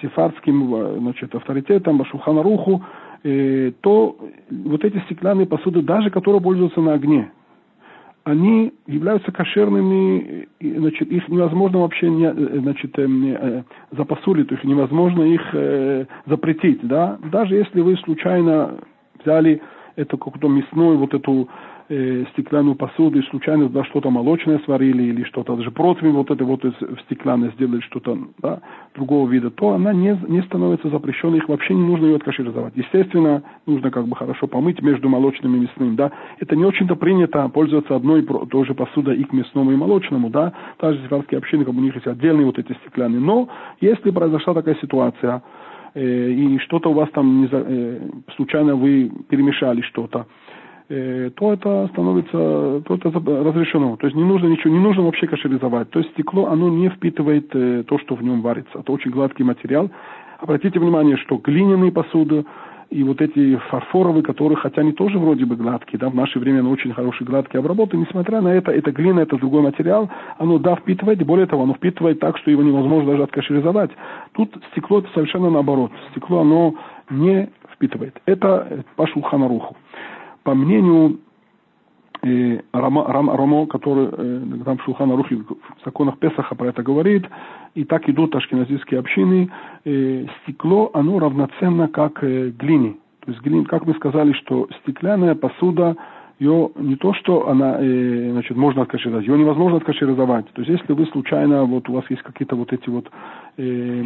сефардским 0.00 0.74
э, 0.74 0.98
значит, 0.98 1.34
авторитетам, 1.34 1.98
Башуханаруху, 1.98 2.82
э, 3.22 3.72
то 3.80 4.16
вот 4.50 4.84
эти 4.84 4.98
стеклянные 5.04 5.46
посуды, 5.46 5.82
даже 5.82 6.10
которые 6.10 6.40
пользуются 6.40 6.80
на 6.80 6.94
огне, 6.94 7.30
они 8.24 8.72
являются 8.86 9.32
кошерными, 9.32 10.48
значит, 10.60 11.10
их 11.10 11.28
невозможно 11.28 11.80
вообще 11.80 12.10
не, 12.10 12.26
э, 12.26 12.60
значит, 12.60 12.98
э, 12.98 13.06
э, 13.06 13.62
запасулить, 13.92 14.52
их 14.52 14.62
невозможно 14.64 15.22
их 15.22 15.42
э, 15.52 16.06
запретить, 16.26 16.80
да, 16.82 17.18
даже 17.30 17.56
если 17.56 17.80
вы 17.80 17.96
случайно 17.96 18.78
взяли 19.22 19.62
это 19.96 20.16
какую-то 20.16 20.48
мясную 20.48 20.98
вот 20.98 21.14
эту 21.14 21.48
э, 21.88 22.24
стеклянную 22.32 22.76
посуду 22.76 23.18
и 23.18 23.22
случайно 23.30 23.68
да, 23.68 23.84
что-то 23.84 24.10
молочное 24.10 24.60
сварили 24.64 25.02
или 25.02 25.24
что-то, 25.24 25.56
даже 25.56 25.70
противень 25.70 26.12
вот 26.12 26.30
это 26.30 26.44
вот 26.44 26.62
в 26.62 27.00
стеклянной 27.06 27.50
сделали 27.52 27.80
что-то 27.80 28.18
да, 28.38 28.60
другого 28.94 29.28
вида, 29.28 29.50
то 29.50 29.70
она 29.70 29.92
не, 29.92 30.18
не 30.28 30.42
становится 30.42 30.88
запрещенной, 30.88 31.38
их 31.38 31.48
вообще 31.48 31.74
не 31.74 31.84
нужно 31.84 32.06
ее 32.06 32.16
откашеризовать. 32.16 32.74
Естественно, 32.76 33.42
нужно 33.66 33.90
как 33.90 34.06
бы 34.06 34.16
хорошо 34.16 34.46
помыть 34.46 34.80
между 34.82 35.08
молочным 35.08 35.56
и 35.56 35.60
мясным, 35.60 35.96
да. 35.96 36.12
Это 36.38 36.56
не 36.56 36.64
очень-то 36.64 36.96
принято 36.96 37.48
пользоваться 37.48 37.96
одной 37.96 38.22
и 38.22 38.26
той 38.26 38.66
же 38.66 38.74
посудой 38.74 39.16
и 39.16 39.24
к 39.24 39.32
мясному, 39.32 39.72
и 39.72 39.76
молочному, 39.76 40.30
да. 40.30 40.52
Также 40.78 41.02
сефардские 41.02 41.38
общины, 41.38 41.64
как 41.64 41.74
у 41.74 41.80
них 41.80 41.94
есть 41.94 42.06
отдельные 42.06 42.46
вот 42.46 42.58
эти 42.58 42.72
стеклянные. 42.82 43.20
Но 43.20 43.48
если 43.80 44.10
произошла 44.10 44.54
такая 44.54 44.76
ситуация, 44.76 45.42
э, 45.94 46.30
и 46.30 46.58
что-то 46.58 46.90
у 46.90 46.94
вас 46.94 47.10
там 47.10 47.42
не 47.42 47.46
за, 47.48 47.64
э, 47.66 48.00
случайно 48.36 48.76
вы 48.76 49.10
перемешали 49.28 49.80
что-то, 49.82 50.26
э, 50.88 51.30
то 51.36 51.52
это 51.52 51.88
становится, 51.92 52.82
то 52.86 52.94
это 52.94 53.10
разрешено. 53.10 53.96
То 53.96 54.06
есть 54.06 54.16
не 54.16 54.24
нужно 54.24 54.48
ничего, 54.48 54.72
не 54.72 54.80
нужно 54.80 55.02
вообще 55.02 55.26
кашеризовать. 55.26 55.90
То 55.90 56.00
есть 56.00 56.10
стекло, 56.12 56.46
оно 56.46 56.68
не 56.68 56.88
впитывает 56.88 57.50
э, 57.54 57.84
то, 57.86 57.98
что 57.98 58.14
в 58.14 58.22
нем 58.22 58.40
варится. 58.42 58.78
Это 58.78 58.92
очень 58.92 59.10
гладкий 59.10 59.44
материал. 59.44 59.90
Обратите 60.38 60.78
внимание, 60.80 61.16
что 61.16 61.36
глиняные 61.36 61.92
посуды, 61.92 62.44
и 62.90 63.04
вот 63.04 63.20
эти 63.20 63.56
фарфоровые, 63.70 64.22
которые, 64.24 64.56
хотя 64.56 64.80
они 64.80 64.92
тоже 64.92 65.18
вроде 65.18 65.44
бы 65.44 65.54
гладкие, 65.54 65.98
да, 65.98 66.08
в 66.08 66.14
наше 66.14 66.40
время 66.40 66.58
они 66.58 66.68
очень 66.68 66.92
хорошие 66.92 67.26
гладкие 67.26 67.60
обработки, 67.60 67.94
несмотря 67.94 68.40
на 68.40 68.48
это, 68.48 68.72
это 68.72 68.90
глина, 68.90 69.20
это 69.20 69.36
другой 69.36 69.62
материал, 69.62 70.10
оно, 70.38 70.58
да, 70.58 70.74
впитывает, 70.74 71.24
более 71.24 71.46
того, 71.46 71.62
оно 71.62 71.74
впитывает 71.74 72.18
так, 72.18 72.36
что 72.38 72.50
его 72.50 72.62
невозможно 72.62 73.12
даже 73.12 73.22
откашеризовать. 73.22 73.90
Тут 74.32 74.56
стекло 74.72 74.98
это 74.98 75.08
совершенно 75.14 75.50
наоборот. 75.50 75.92
Стекло, 76.10 76.40
оно 76.40 76.74
не 77.10 77.48
впитывает. 77.72 78.20
Это 78.26 78.84
по 78.96 79.06
Шулханаруху. 79.06 79.76
По 80.42 80.54
мнению 80.54 81.20
э, 82.22 82.60
Рама, 82.72 83.04
Рам, 83.06 83.30
Рамо, 83.30 83.66
который 83.66 84.08
э, 84.10 84.62
там 84.64 84.78
в 84.78 84.82
Шулханарухе 84.84 85.36
в 85.36 85.84
законах 85.84 86.18
Песаха 86.18 86.54
про 86.54 86.68
это 86.68 86.82
говорит, 86.82 87.24
и 87.74 87.84
так 87.84 88.08
идут 88.08 88.34
ашкеназийские 88.34 89.00
общины, 89.00 89.50
э, 89.84 90.26
стекло, 90.42 90.90
оно 90.94 91.18
равноценно 91.18 91.88
как 91.88 92.22
э, 92.22 92.50
глине. 92.50 92.96
То 93.24 93.32
есть, 93.32 93.42
глин, 93.42 93.64
как 93.64 93.86
мы 93.86 93.94
сказали, 93.94 94.32
что 94.32 94.68
стеклянная 94.82 95.34
посуда, 95.34 95.96
ее 96.38 96.70
не 96.76 96.96
то, 96.96 97.12
что 97.12 97.48
она, 97.48 97.76
э, 97.78 98.30
значит, 98.32 98.56
можно 98.56 98.82
откашировать, 98.82 99.26
ее 99.26 99.38
невозможно 99.38 99.76
откашировать. 99.76 100.50
То 100.52 100.62
есть, 100.62 100.70
если 100.80 100.92
вы 100.94 101.06
случайно, 101.06 101.64
вот 101.64 101.88
у 101.88 101.92
вас 101.92 102.04
есть 102.08 102.22
какие-то 102.22 102.56
вот 102.56 102.72
эти 102.72 102.88
вот 102.88 103.10
э, 103.58 104.04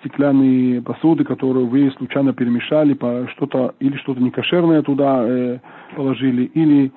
стеклянные 0.00 0.82
посуды, 0.82 1.22
которые 1.24 1.64
вы 1.66 1.92
случайно 1.92 2.32
перемешали, 2.32 2.94
по 2.94 3.28
что-то, 3.28 3.74
или 3.78 3.96
что-то 3.98 4.20
некошерное 4.20 4.82
туда 4.82 5.24
э, 5.24 5.58
положили, 5.94 6.44
или 6.44 6.90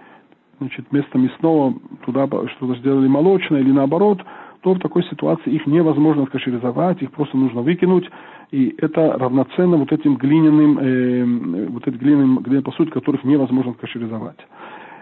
значит, 0.60 0.86
вместо 0.92 1.18
мясного 1.18 1.74
туда 2.06 2.28
что-то 2.28 2.76
сделали 2.80 3.08
молочное, 3.08 3.62
или 3.62 3.72
наоборот– 3.72 4.24
то 4.66 4.74
в 4.74 4.80
такой 4.80 5.04
ситуации 5.04 5.52
их 5.52 5.68
невозможно 5.68 6.24
откашеризовать, 6.24 7.00
их 7.00 7.12
просто 7.12 7.38
нужно 7.38 7.62
выкинуть, 7.62 8.10
и 8.50 8.74
это 8.80 9.16
равноценно 9.16 9.78
вот 9.78 9.92
этим 9.92 10.16
глиняным, 10.16 10.80
э, 10.80 11.68
вот 11.68 11.88
этим 11.88 12.00
глиняным, 12.00 12.40
глиняным 12.40 12.64
посуд, 12.64 12.90
которых 12.90 13.24
невозможно 13.24 13.74
откашеризовать. 13.74 14.40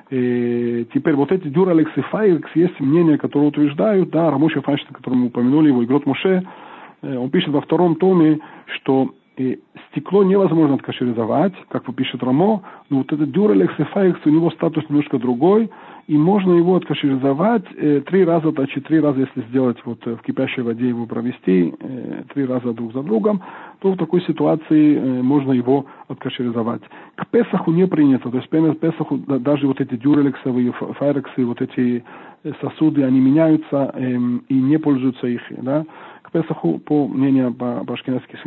И 0.09 0.85
теперь 0.93 1.15
вот 1.15 1.31
эти 1.31 1.47
Дюралекс 1.47 1.91
и 1.95 2.01
Файрекс 2.01 2.49
есть 2.55 2.77
мнения, 2.81 3.17
которые 3.17 3.47
утверждают, 3.47 4.09
да, 4.09 4.29
Рамоши 4.31 4.59
Файнштейн, 4.59 4.95
который 4.95 5.13
мы 5.15 5.27
упомянули, 5.27 5.69
его 5.69 5.81
Игрот 5.85 6.05
Моше, 6.05 6.43
он 7.01 7.29
пишет 7.29 7.51
во 7.51 7.61
втором 7.61 7.95
томе, 7.95 8.39
что 8.65 9.11
и 9.37 9.59
стекло 9.91 10.23
невозможно 10.23 10.75
откашеризовать, 10.75 11.53
как 11.69 11.83
пишет 11.95 12.23
Рамо, 12.23 12.61
но 12.89 12.99
вот 12.99 13.11
этот 13.11 13.31
дюрелекс 13.31 13.73
и 13.79 13.83
фаекс, 13.83 14.19
у 14.25 14.29
него 14.29 14.51
статус 14.51 14.83
немножко 14.89 15.17
другой, 15.17 15.69
и 16.07 16.17
можно 16.17 16.53
его 16.53 16.75
откашеризовать 16.75 17.63
э, 17.77 18.01
три 18.05 18.25
раза, 18.25 18.51
значит, 18.51 18.85
три 18.85 18.99
раза, 18.99 19.21
если 19.21 19.41
сделать 19.49 19.77
вот 19.85 19.99
э, 20.05 20.15
в 20.15 20.21
кипящей 20.21 20.61
воде 20.61 20.89
его 20.89 21.05
провести, 21.05 21.73
э, 21.79 22.23
три 22.33 22.45
раза 22.45 22.73
друг 22.73 22.93
за 22.93 23.03
другом, 23.03 23.41
то 23.79 23.91
в 23.91 23.97
такой 23.97 24.21
ситуации 24.23 24.97
э, 24.97 25.21
можно 25.21 25.53
его 25.53 25.85
откашеризовать. 26.07 26.81
К 27.15 27.25
Песаху 27.27 27.71
не 27.71 27.87
принято, 27.87 28.29
то 28.29 28.37
есть 28.37 28.49
к 28.49 28.79
Песаху 28.79 29.17
даже 29.17 29.67
вот 29.67 29.79
эти 29.79 29.95
дюрелексовые, 29.95 30.73
файрексы, 30.73 31.45
вот 31.45 31.61
эти 31.61 32.03
э, 32.43 32.51
сосуды, 32.61 33.03
они 33.03 33.21
меняются 33.21 33.91
э, 33.93 34.17
и 34.49 34.55
не 34.55 34.77
пользуются 34.77 35.27
их, 35.27 35.41
да, 35.61 35.85
к 36.23 36.31
Песаху, 36.31 36.79
по 36.79 37.07
мнению 37.07 37.53
по, 37.53 37.85
по 37.85 37.93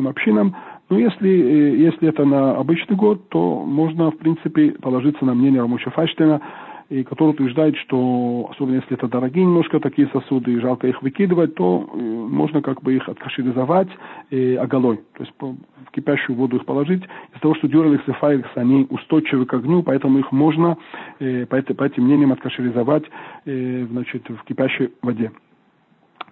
общинам, 0.09 0.55
но 0.89 0.99
если, 0.99 1.29
э, 1.29 1.77
если 1.77 2.09
это 2.09 2.25
на 2.25 2.57
обычный 2.57 2.97
год, 2.97 3.29
то 3.29 3.65
можно, 3.65 4.11
в 4.11 4.19
принципе, 4.19 4.73
положиться 4.73 5.25
на 5.25 5.35
мнение 5.35 5.61
Рамуча 5.61 5.91
Файштейна, 5.91 6.41
и 6.89 7.03
который 7.03 7.31
утверждает, 7.31 7.77
что, 7.79 8.49
особенно 8.53 8.77
если 8.77 8.93
это 8.93 9.09
дорогие 9.09 9.45
немножко 9.45 9.81
такие 9.81 10.09
сосуды, 10.13 10.53
и 10.53 10.61
жалко 10.61 10.87
их 10.87 11.03
выкидывать, 11.03 11.57
то 11.57 11.91
э, 11.93 11.99
можно 11.99 12.63
как 12.63 12.81
бы 12.83 12.95
их 12.95 13.09
откашеризовать 13.09 13.89
э, 14.31 14.55
оголой, 14.55 14.99
то 15.15 15.25
есть 15.25 15.33
в 15.41 15.91
кипящую 15.91 16.37
воду 16.37 16.59
их 16.59 16.65
положить. 16.65 17.03
Из-за 17.03 17.41
того, 17.41 17.57
что 17.57 17.67
дюраликс 17.67 18.07
и 18.07 18.13
файрекс, 18.13 18.51
они 18.55 18.87
устойчивы 18.89 19.47
к 19.47 19.55
огню, 19.55 19.83
поэтому 19.83 20.21
их 20.21 20.31
можно 20.31 20.77
по, 21.19 21.63
по 21.63 21.85
этим 21.85 22.05
мнениям 22.05 22.33
откашеризовать 22.33 23.05
значит, 23.45 24.29
в 24.29 24.45
кипящей 24.45 24.91
воде. 25.03 25.33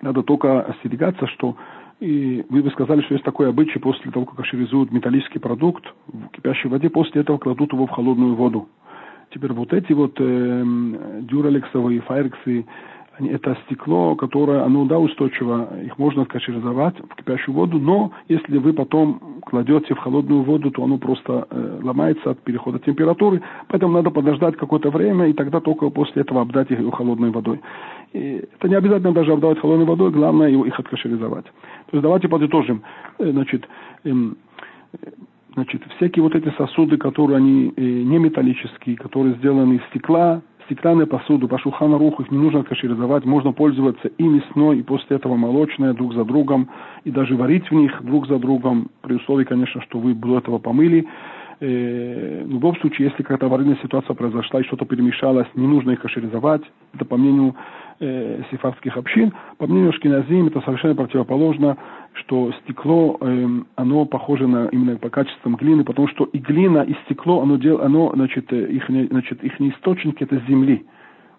Надо 0.02 0.22
только 0.22 0.60
остерегаться, 0.60 1.26
что 1.28 1.56
и 2.00 2.44
вы 2.48 2.62
бы 2.62 2.70
сказали, 2.70 3.02
что 3.02 3.14
есть 3.14 3.24
такой 3.24 3.48
обычай, 3.48 3.78
после 3.78 4.10
того, 4.10 4.26
как 4.26 4.36
кашеризуют 4.36 4.92
металлический 4.92 5.38
продукт 5.38 5.84
в 6.06 6.28
кипящей 6.28 6.68
воде, 6.68 6.90
после 6.90 7.22
этого 7.22 7.38
кладут 7.38 7.72
его 7.72 7.86
в 7.86 7.90
холодную 7.90 8.34
воду. 8.34 8.68
Теперь 9.30 9.52
вот 9.52 9.72
эти 9.72 9.92
вот 9.92 10.14
э, 10.18 10.64
дюралексовые, 11.22 12.00
файрексы, 12.02 12.66
это 13.18 13.56
стекло, 13.66 14.16
которое, 14.16 14.62
оно, 14.62 14.84
да, 14.84 14.98
устойчиво, 14.98 15.68
их 15.84 15.98
можно 15.98 16.22
откашеризовать 16.22 16.94
в 16.98 17.14
кипящую 17.14 17.54
воду, 17.54 17.78
но 17.78 18.12
если 18.28 18.58
вы 18.58 18.72
потом 18.72 19.40
кладете 19.42 19.94
в 19.94 19.98
холодную 19.98 20.42
воду, 20.42 20.70
то 20.70 20.82
оно 20.82 20.98
просто 20.98 21.46
э, 21.50 21.80
ломается 21.82 22.30
от 22.30 22.40
перехода 22.40 22.78
температуры, 22.78 23.40
поэтому 23.68 23.92
надо 23.92 24.10
подождать 24.10 24.56
какое-то 24.56 24.90
время, 24.90 25.28
и 25.28 25.32
тогда 25.32 25.60
только 25.60 25.90
после 25.90 26.22
этого 26.22 26.40
обдать 26.42 26.70
их 26.70 26.78
холодной 26.94 27.30
водой. 27.30 27.60
И 28.12 28.44
это 28.58 28.68
не 28.68 28.74
обязательно 28.74 29.12
даже 29.12 29.32
обдавать 29.32 29.60
холодной 29.60 29.86
водой, 29.86 30.10
главное 30.10 30.48
их 30.50 30.78
откашеризовать. 30.78 31.44
То 31.44 31.92
есть 31.92 32.02
давайте 32.02 32.28
подытожим. 32.28 32.82
Э, 33.18 33.30
значит, 33.30 33.68
эм, 34.04 34.36
значит, 35.54 35.82
всякие 35.96 36.22
вот 36.22 36.34
эти 36.34 36.50
сосуды, 36.56 36.96
которые 36.96 37.36
они 37.36 37.72
э, 37.76 37.80
не 37.80 38.18
металлические, 38.18 38.96
которые 38.96 39.36
сделаны 39.36 39.74
из 39.74 39.84
стекла, 39.90 40.42
стеклянную 40.66 41.06
посуду, 41.06 41.48
по 41.48 41.58
шуханаруху 41.58 42.22
их 42.22 42.30
не 42.30 42.38
нужно 42.38 42.64
кашеризовать, 42.64 43.24
можно 43.24 43.52
пользоваться 43.52 44.08
и 44.08 44.22
мясной, 44.22 44.78
и 44.78 44.82
после 44.82 45.16
этого 45.16 45.36
молочное 45.36 45.92
друг 45.92 46.14
за 46.14 46.24
другом, 46.24 46.68
и 47.04 47.10
даже 47.10 47.36
варить 47.36 47.70
в 47.70 47.74
них 47.74 48.02
друг 48.02 48.26
за 48.26 48.38
другом, 48.38 48.88
при 49.02 49.14
условии, 49.14 49.44
конечно, 49.44 49.80
что 49.82 49.98
вы 49.98 50.14
до 50.14 50.38
этого 50.38 50.58
помыли. 50.58 51.06
Э, 51.60 52.44
в 52.44 52.50
любом 52.50 52.76
случае, 52.76 53.08
если 53.08 53.22
какая-то 53.22 53.46
аварийная 53.46 53.78
ситуация 53.82 54.14
произошла 54.14 54.60
и 54.60 54.64
что-то 54.64 54.84
перемешалось, 54.84 55.46
не 55.54 55.66
нужно 55.66 55.92
их 55.92 56.00
кашеризовать. 56.00 56.62
Это 56.94 57.04
по 57.04 57.16
мнению 57.16 57.54
э, 58.00 58.42
сефардских 58.50 58.96
общин. 58.96 59.32
По 59.58 59.66
мнению 59.66 59.92
Шкиназим 59.92 60.46
это 60.46 60.60
совершенно 60.60 60.94
противоположно, 60.94 61.76
что 62.14 62.52
стекло, 62.62 63.18
э, 63.20 63.46
оно 63.76 64.04
похоже 64.04 64.46
на 64.46 64.66
именно 64.66 64.96
по 64.96 65.10
качествам 65.10 65.56
глины, 65.56 65.84
потому 65.84 66.08
что 66.08 66.24
и 66.24 66.38
глина, 66.38 66.82
и 66.82 66.94
стекло, 67.04 67.42
оно, 67.42 67.56
дел, 67.56 67.80
оно 67.80 68.12
значит, 68.14 68.52
э, 68.52 68.66
их, 68.70 68.88
значит, 68.88 69.42
их 69.42 69.60
источники 69.60 70.22
это 70.22 70.40
земли. 70.48 70.86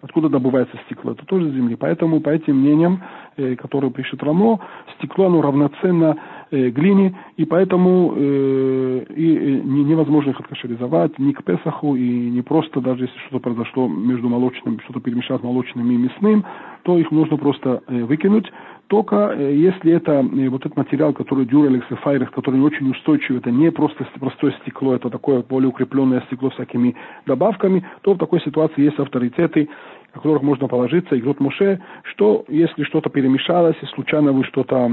Откуда 0.02 0.28
добывается 0.28 0.76
стекло? 0.86 1.12
Это 1.12 1.24
тоже 1.26 1.50
земли. 1.50 1.74
Поэтому, 1.74 2.20
по 2.20 2.28
этим 2.28 2.60
мнениям, 2.60 3.02
э, 3.36 3.56
которые 3.56 3.90
пишет 3.90 4.22
Рамо, 4.22 4.60
стекло 4.98 5.26
оно 5.26 5.42
равноценно 5.42 6.16
э, 6.50 6.70
глине, 6.70 7.16
и 7.36 7.44
поэтому 7.44 8.14
э, 8.16 9.04
и, 9.14 9.36
э, 9.36 9.60
невозможно 9.64 10.30
их 10.30 10.40
откашеризовать 10.40 11.18
ни 11.18 11.32
к 11.32 11.42
Песаху, 11.44 11.96
и 11.96 12.30
не 12.30 12.42
просто 12.42 12.80
даже 12.80 13.04
если 13.04 13.18
что-то 13.26 13.40
произошло 13.40 13.88
между 13.88 14.28
молочным, 14.28 14.80
что-то 14.80 15.00
перемешалось 15.00 15.42
молочным 15.42 15.90
и 15.90 15.96
мясным, 15.96 16.44
то 16.82 16.98
их 16.98 17.10
нужно 17.10 17.36
просто 17.36 17.82
э, 17.88 18.04
выкинуть. 18.04 18.50
Только 18.88 19.34
э, 19.36 19.54
если 19.56 19.92
это 19.92 20.12
э, 20.12 20.48
вот 20.48 20.60
этот 20.60 20.76
материал, 20.76 21.12
который 21.12 21.46
Дюрелекс 21.46 21.86
и 21.90 21.94
Файрекс, 21.96 22.30
который 22.30 22.60
очень 22.60 22.88
устойчивый, 22.90 23.40
это 23.40 23.50
не 23.50 23.72
просто 23.72 24.06
простое 24.20 24.52
стекло, 24.62 24.94
это 24.94 25.10
такое 25.10 25.42
более 25.42 25.68
укрепленное 25.68 26.22
стекло 26.28 26.50
с 26.50 26.54
всякими 26.54 26.94
добавками, 27.26 27.84
то 28.02 28.14
в 28.14 28.18
такой 28.18 28.40
ситуации 28.40 28.82
есть 28.82 28.98
авторитеты, 28.98 29.68
на 30.16 30.22
которых 30.22 30.42
можно 30.42 30.66
положиться, 30.66 31.14
и 31.14 31.20
говорит 31.20 31.40
Моше, 31.40 31.80
что 32.04 32.44
если 32.48 32.84
что-то 32.84 33.10
перемешалось, 33.10 33.76
и 33.82 33.86
случайно 33.94 34.32
вы 34.32 34.44
что-то 34.44 34.90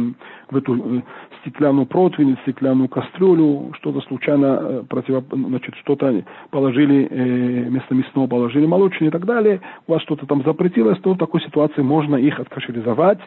в 0.51 0.57
эту 0.57 0.75
э, 0.75 1.01
стеклянную 1.41 1.86
противень, 1.86 2.38
стеклянную 2.43 2.89
кастрюлю, 2.89 3.71
что-то 3.75 4.01
случайно 4.01 4.45
э, 4.45 4.83
против, 4.88 5.23
значит, 5.31 5.75
что-то 5.75 6.23
положили, 6.51 7.07
э, 7.09 7.69
вместо 7.69 7.95
мясного 7.95 8.27
положили 8.27 8.65
молочное 8.65 9.07
и 9.07 9.12
так 9.12 9.25
далее, 9.25 9.62
у 9.88 9.93
вас 9.93 10.01
что-то 10.01 10.25
там 10.25 10.43
запретилось, 10.43 10.99
то 10.99 11.13
в 11.13 11.17
такой 11.17 11.41
ситуации 11.41 11.81
можно 11.81 12.17
их 12.17 12.39
откашеризовать 12.39 13.19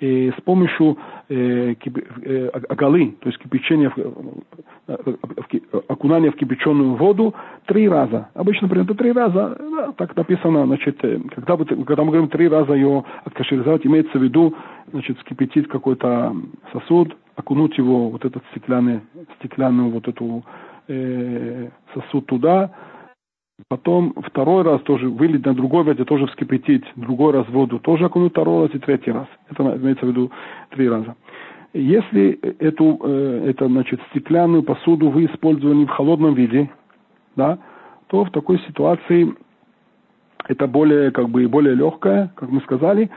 и 0.00 0.32
с 0.36 0.42
помощью 0.42 0.98
э, 1.28 1.74
кип, 1.74 1.98
э, 2.22 2.48
агалы, 2.48 3.16
то 3.20 3.28
есть 3.28 3.38
кипячения, 3.38 3.90
в, 3.90 3.98
э, 3.98 4.96
в, 4.96 5.84
окунания 5.88 6.30
в 6.30 6.36
кипяченую 6.36 6.96
воду 6.96 7.34
три 7.66 7.88
раза. 7.88 8.28
Обычно 8.34 8.68
принято 8.68 8.94
три 8.94 9.12
раза, 9.12 9.56
да, 9.58 9.92
так 9.92 10.16
написано, 10.16 10.66
значит, 10.66 10.98
когда, 11.44 11.56
вы, 11.56 11.84
когда 11.84 12.04
мы 12.04 12.10
говорим 12.10 12.28
три 12.28 12.48
раза 12.48 12.72
ее 12.72 13.04
откашеризовать, 13.24 13.86
имеется 13.86 14.18
в 14.18 14.22
виду, 14.22 14.54
значит, 14.90 15.18
скипятить 15.20 15.68
какой-то 15.68 16.34
сосуд, 16.72 17.16
окунуть 17.36 17.76
его, 17.76 18.10
вот 18.10 18.24
этот 18.24 18.42
стеклянный, 18.52 19.00
стеклянную 19.38 19.90
вот 19.90 20.08
эту 20.08 20.44
э, 20.88 21.68
сосуд 21.92 22.26
туда, 22.26 22.70
потом 23.68 24.14
второй 24.26 24.62
раз 24.62 24.80
тоже 24.82 25.08
вылить 25.08 25.44
на 25.44 25.54
другой 25.54 25.84
воде, 25.84 26.04
тоже 26.04 26.26
вскипятить, 26.26 26.84
другой 26.96 27.32
раз 27.32 27.48
воду, 27.48 27.78
тоже 27.78 28.06
окунуть 28.06 28.32
второй 28.32 28.66
раз 28.66 28.74
и 28.74 28.78
третий 28.78 29.10
раз. 29.10 29.26
Это 29.50 29.62
имеется 29.76 30.06
в 30.06 30.08
виду 30.08 30.30
три 30.70 30.88
раза. 30.88 31.14
Если 31.74 32.38
эту, 32.60 33.00
э, 33.02 33.50
это, 33.50 33.66
значит, 33.66 34.00
стеклянную 34.10 34.62
посуду 34.62 35.10
вы 35.10 35.26
использовали 35.26 35.84
в 35.84 35.90
холодном 35.90 36.34
виде, 36.34 36.70
да, 37.36 37.58
то 38.06 38.24
в 38.24 38.30
такой 38.30 38.60
ситуации 38.60 39.34
это 40.48 40.66
более, 40.66 41.10
как 41.10 41.28
бы, 41.28 41.46
более 41.48 41.74
легкое, 41.74 42.32
как 42.36 42.50
мы 42.50 42.60
сказали. 42.62 43.10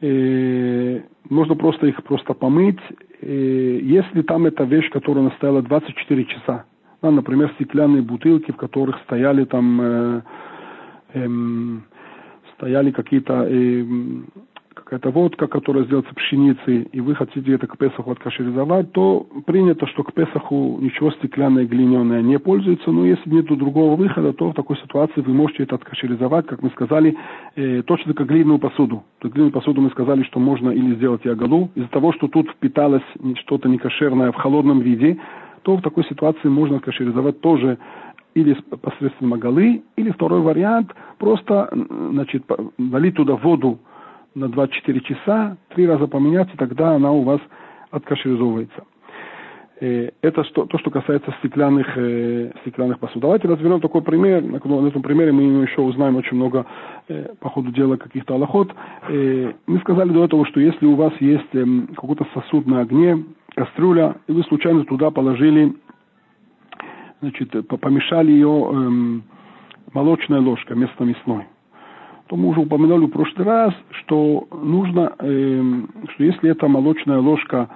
И 0.00 1.02
можно 1.28 1.54
просто 1.54 1.86
их 1.86 2.02
просто 2.04 2.34
помыть. 2.34 2.80
И 3.20 3.80
если 3.82 4.22
там 4.22 4.46
эта 4.46 4.64
вещь, 4.64 4.90
которая 4.90 5.24
настояла 5.24 5.62
24 5.62 6.24
часа, 6.24 6.64
да, 7.02 7.10
например, 7.10 7.50
стеклянные 7.54 8.02
бутылки, 8.02 8.50
в 8.50 8.56
которых 8.56 8.96
стояли 9.02 9.44
там 9.44 9.80
э, 9.80 10.22
э, 11.14 11.28
стояли 12.56 12.90
какие-то 12.90 13.46
э, 13.48 13.84
какая-то 14.90 15.10
водка, 15.10 15.46
которая 15.46 15.84
сделается 15.84 16.12
пшеницей, 16.14 16.88
и 16.92 17.00
вы 17.00 17.14
хотите 17.14 17.54
это 17.54 17.68
к 17.68 17.78
Песаху 17.78 18.10
откашеризовать, 18.10 18.90
то 18.90 19.24
принято, 19.46 19.86
что 19.86 20.02
к 20.02 20.12
Песаху 20.12 20.78
ничего 20.80 21.12
стеклянное 21.12 21.64
глиняное 21.64 22.22
не 22.22 22.40
пользуется, 22.40 22.90
но 22.90 23.06
если 23.06 23.30
нет 23.30 23.46
другого 23.46 23.94
выхода, 23.94 24.32
то 24.32 24.50
в 24.50 24.54
такой 24.54 24.76
ситуации 24.78 25.20
вы 25.20 25.32
можете 25.32 25.62
это 25.62 25.76
откашеризовать, 25.76 26.46
как 26.48 26.62
мы 26.64 26.70
сказали, 26.70 27.16
э, 27.54 27.82
точно 27.82 28.14
как 28.14 28.26
глиняную 28.26 28.58
посуду. 28.58 29.04
То 29.20 29.28
глиняную 29.28 29.52
посуду 29.52 29.80
мы 29.80 29.90
сказали, 29.90 30.24
что 30.24 30.40
можно 30.40 30.70
или 30.70 30.96
сделать 30.96 31.24
ягалу, 31.24 31.70
из-за 31.76 31.88
того, 31.88 32.12
что 32.12 32.26
тут 32.26 32.50
впиталось 32.50 33.04
что-то 33.44 33.68
некошерное 33.68 34.32
в 34.32 34.36
холодном 34.36 34.80
виде, 34.80 35.18
то 35.62 35.76
в 35.76 35.82
такой 35.82 36.04
ситуации 36.06 36.48
можно 36.48 36.78
откашеризовать 36.78 37.40
тоже 37.40 37.78
или 38.34 38.54
посредством 38.82 39.34
агалы, 39.34 39.82
или 39.94 40.10
второй 40.10 40.40
вариант, 40.40 40.92
просто 41.18 41.68
значит, 42.10 42.42
налить 42.76 43.14
туда 43.14 43.36
воду 43.36 43.78
на 44.34 44.48
24 44.48 45.00
часа, 45.00 45.56
три 45.74 45.86
раза 45.86 46.06
поменять, 46.06 46.52
и 46.54 46.56
тогда 46.56 46.94
она 46.94 47.10
у 47.12 47.22
вас 47.22 47.40
откашеризовывается. 47.90 48.84
Э, 49.80 50.10
это 50.20 50.44
что, 50.44 50.66
то, 50.66 50.78
что 50.78 50.90
касается 50.90 51.34
стеклянных, 51.38 51.86
э, 51.96 52.52
стеклянных 52.62 52.98
посуд. 52.98 53.22
Давайте 53.22 53.48
разберем 53.48 53.80
такой 53.80 54.02
пример. 54.02 54.42
На, 54.42 54.60
на 54.60 54.86
этом 54.86 55.02
примере 55.02 55.32
мы 55.32 55.62
еще 55.62 55.80
узнаем 55.80 56.16
очень 56.16 56.36
много 56.36 56.66
э, 57.08 57.34
по 57.40 57.48
ходу 57.48 57.72
дела 57.72 57.96
каких-то 57.96 58.34
аллоход. 58.34 58.72
Э, 59.08 59.52
мы 59.66 59.78
сказали 59.80 60.10
до 60.10 60.24
этого, 60.24 60.46
что 60.46 60.60
если 60.60 60.86
у 60.86 60.94
вас 60.94 61.12
есть 61.20 61.54
э, 61.54 61.64
какой-то 61.96 62.26
сосуд 62.34 62.66
на 62.66 62.80
огне, 62.80 63.24
кастрюля, 63.54 64.16
и 64.28 64.32
вы 64.32 64.42
случайно 64.44 64.84
туда 64.84 65.10
положили, 65.10 65.74
значит, 67.20 67.50
помешали 67.68 68.30
ее 68.30 68.70
э, 68.70 69.20
молочная 69.92 70.40
ложка 70.40 70.74
вместо 70.74 71.04
мясной 71.04 71.46
то 72.30 72.36
мы 72.36 72.50
уже 72.50 72.60
упоминали 72.60 73.06
в 73.06 73.10
прошлый 73.10 73.44
раз, 73.44 73.74
что 73.90 74.46
нужно, 74.52 75.14
э, 75.18 75.82
что 76.14 76.24
если 76.24 76.50
эта 76.50 76.68
молочная 76.68 77.18
ложка 77.18 77.68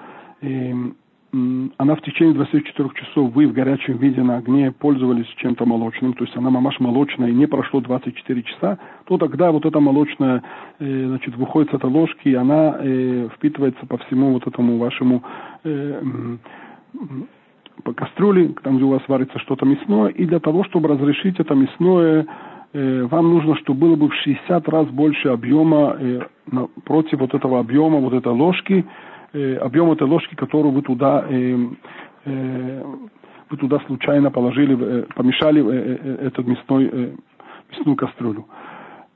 она 1.78 1.96
в 1.96 2.02
течение 2.02 2.34
24 2.34 2.90
часов, 2.94 3.32
вы 3.32 3.48
в 3.48 3.52
горячем 3.52 3.96
виде 3.96 4.22
на 4.22 4.36
огне 4.36 4.70
пользовались 4.70 5.26
чем-то 5.38 5.64
молочным, 5.64 6.12
то 6.12 6.22
есть 6.22 6.36
она 6.36 6.50
мамаш 6.50 6.78
молочная, 6.78 7.30
и 7.30 7.34
не 7.34 7.46
прошло 7.46 7.80
24 7.80 8.42
часа, 8.44 8.78
то 9.06 9.18
тогда 9.18 9.50
вот 9.50 9.64
эта 9.66 9.80
молочная, 9.80 10.44
э, 10.78 11.06
значит, 11.08 11.34
выходит 11.36 11.72
с 11.72 11.74
этой 11.74 11.90
ложки, 11.90 12.28
и 12.28 12.34
она 12.34 12.76
э, 12.78 13.28
впитывается 13.34 13.84
по 13.86 13.98
всему 13.98 14.34
вот 14.34 14.46
этому 14.46 14.78
вашему 14.78 15.24
э, 15.64 16.02
по 17.82 17.92
кастрюле, 17.92 18.54
там, 18.62 18.76
где 18.76 18.84
у 18.84 18.90
вас 18.90 19.02
варится 19.08 19.38
что-то 19.40 19.66
мясное, 19.66 20.10
и 20.10 20.26
для 20.26 20.38
того, 20.38 20.62
чтобы 20.62 20.88
разрешить 20.90 21.40
это 21.40 21.54
мясное, 21.54 22.22
э, 22.22 22.53
вам 22.74 23.30
нужно, 23.30 23.56
чтобы 23.58 23.80
было 23.80 23.96
бы 23.96 24.08
в 24.08 24.14
60 24.14 24.68
раз 24.68 24.88
больше 24.88 25.28
объема 25.28 25.96
э, 25.98 26.20
против 26.84 27.20
вот 27.20 27.32
этого 27.32 27.60
объема, 27.60 27.98
вот 27.98 28.12
этой 28.12 28.32
ложки, 28.32 28.84
э, 29.32 29.56
объем 29.56 29.92
этой 29.92 30.06
ложки, 30.08 30.34
которую 30.34 30.72
вы 30.72 30.82
туда, 30.82 31.24
э, 31.28 31.56
э, 32.24 32.84
вы 33.50 33.56
туда 33.56 33.78
случайно 33.86 34.30
положили, 34.30 34.76
э, 34.76 35.06
помешали 35.14 35.62
э, 35.62 35.72
э, 35.72 35.98
э 36.02 36.26
этот 36.26 36.46
мясной, 36.46 36.90
э, 36.92 37.12
мясную 37.70 37.96
кастрюлю. 37.96 38.46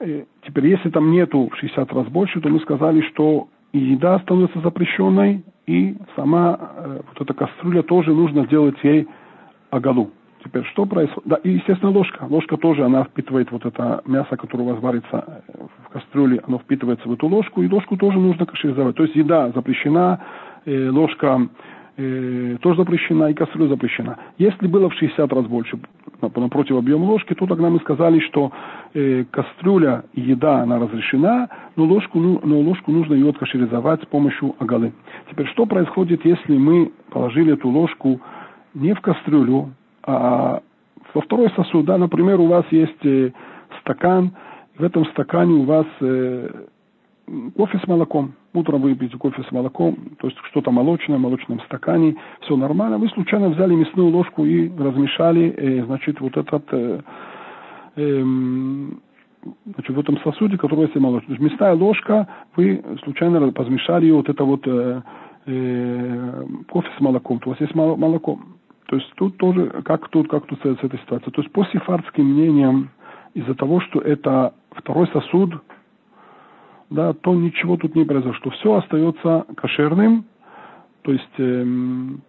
Э, 0.01 0.25
теперь, 0.47 0.69
если 0.69 0.91
там 0.91 1.11
нету 1.11 1.49
в 1.53 1.57
60 1.57 1.93
раз 1.93 2.07
больше, 2.07 2.41
то 2.41 2.49
мы 2.49 2.61
сказали, 2.61 3.01
что 3.13 3.49
и 3.73 3.79
еда 3.79 4.21
становится 4.21 4.61
запрещенной, 4.61 5.43
и 5.67 5.97
сама 6.17 6.59
э, 6.61 7.01
вот 7.09 7.21
эта 7.21 7.35
кастрюля 7.35 7.83
тоже 7.83 8.15
нужно 8.15 8.45
сделать 8.47 8.77
ей 8.83 9.07
оголу. 9.71 10.11
Теперь 10.49 10.65
что 10.65 10.87
происходит? 10.87 11.29
Да, 11.29 11.37
и, 11.37 11.51
естественно, 11.51 11.93
ложка. 11.93 12.25
Ложка 12.29 12.57
тоже, 12.57 12.83
она 12.83 13.05
впитывает 13.05 13.51
вот 13.53 13.67
это 13.67 14.01
мясо, 14.07 14.35
которое 14.37 14.65
у 14.65 14.69
вас 14.69 14.81
варится 14.81 15.43
э, 15.47 15.53
в 15.85 15.89
кастрюле, 15.91 16.41
оно 16.47 16.59
впитывается 16.59 17.07
в 17.07 17.13
эту 17.13 17.27
ложку, 17.27 17.63
и 17.63 17.69
ложку 17.69 17.99
тоже 17.99 18.19
нужно 18.19 18.47
кашеризовать. 18.47 18.97
То 18.97 19.03
есть 19.03 19.15
еда 19.15 19.51
запрещена, 19.55 20.25
э, 20.65 20.89
ложка 20.89 21.49
э, 21.99 22.57
тоже 22.63 22.79
запрещена, 22.79 23.25
и 23.25 23.35
кастрюля 23.35 23.69
запрещена. 23.69 24.17
Если 24.39 24.67
было 24.69 24.89
в 24.89 24.95
60 24.95 25.31
раз 25.31 25.45
больше 25.47 25.79
напротив 26.23 26.77
объема 26.77 27.05
ложки, 27.05 27.35
то 27.35 27.47
тогда 27.47 27.69
мы 27.69 27.79
сказали, 27.81 28.19
что 28.21 28.51
э, 28.95 29.25
кастрюля 29.31 30.05
еда, 30.15 30.63
она 30.63 30.79
разрешена, 30.79 31.51
но 31.77 31.85
ложку, 31.85 32.19
ну, 32.19 32.41
но 32.43 32.59
ложку 32.61 32.91
нужно 32.91 33.13
ее 33.13 33.29
откашеризовать 33.29 34.03
с 34.03 34.07
помощью 34.07 34.55
агалы. 34.61 34.95
Теперь, 35.31 35.47
что 35.49 35.67
происходит, 35.67 36.25
если 36.25 36.57
мы 36.57 36.91
положили 37.11 37.53
эту 37.53 37.69
ложку 37.69 38.19
не 38.73 38.95
в 38.95 39.01
кастрюлю, 39.03 39.75
а 40.09 40.63
во 41.13 41.21
второй 41.21 41.51
сосуд, 41.51 41.85
да, 41.85 41.99
например, 41.99 42.41
у 42.41 42.47
вас 42.47 42.65
есть 42.71 43.05
э, 43.05 43.31
стакан, 43.81 44.33
в 44.79 44.83
этом 44.83 45.05
стакане 45.07 45.53
у 45.53 45.65
вас 45.65 45.87
э, 46.01 46.49
кофе 47.57 47.79
с 47.79 47.87
молоком. 47.87 48.33
Утром 48.55 48.81
вы 48.81 48.95
пьете 48.95 49.19
кофе 49.19 49.43
с 49.43 49.53
молоком, 49.53 49.97
то 50.19 50.29
есть 50.29 50.39
что-то 50.51 50.71
молочное 50.71 51.19
в 51.19 51.21
молочном 51.21 51.61
стакане, 51.61 52.17
все 52.41 52.57
нормально. 52.57 52.97
Вы 52.97 53.09
случайно 53.11 53.51
взяли 53.51 53.75
мясную 53.75 54.09
ложку 54.09 54.47
и 54.47 54.71
размешали, 54.79 55.55
э, 55.55 55.85
значит, 55.85 56.21
вот 56.21 56.39
этот, 56.39 56.65
э, 56.73 57.01
э, 57.97 58.25
значит, 59.75 59.95
в 59.95 60.01
этом 60.01 60.19
сосуде, 60.21 60.57
который 60.57 60.87
есть 60.87 60.97
молочный. 60.97 61.37
То 61.37 61.43
есть 61.43 61.53
мясная 61.53 61.75
ложка, 61.75 62.27
вы 62.57 62.83
случайно 63.05 63.41
размешали 63.41 64.07
ее, 64.07 64.15
вот 64.15 64.29
это 64.31 64.43
вот 64.45 64.67
э, 64.67 65.03
кофе 66.67 66.89
с 66.97 67.01
молоком. 67.01 67.41
То 67.41 67.51
вас 67.51 67.61
есть 67.61 67.75
молоко. 67.75 68.39
То 68.89 68.97
есть 68.97 69.12
тут 69.16 69.36
тоже, 69.36 69.66
как 69.84 70.09
тут, 70.09 70.28
как 70.28 70.47
тут 70.47 70.61
с 70.62 70.64
этой 70.64 70.99
ситуацией. 71.01 71.30
То 71.30 71.43
есть 71.43 71.53
по 71.53 71.64
сефардским 71.66 72.24
мнениям, 72.24 72.91
из-за 73.34 73.55
того, 73.55 73.80
что 73.80 74.01
это 74.01 74.55
второй 74.70 75.07
сосуд, 75.09 75.53
да, 76.89 77.12
то 77.12 77.34
ничего 77.34 77.76
тут 77.76 77.95
не 77.95 78.05
произошло. 78.05 78.51
Все 78.53 78.76
остается 78.76 79.45
кошерным, 79.57 80.24
то 81.03 81.12
есть 81.12 81.34
эм, 81.36 82.22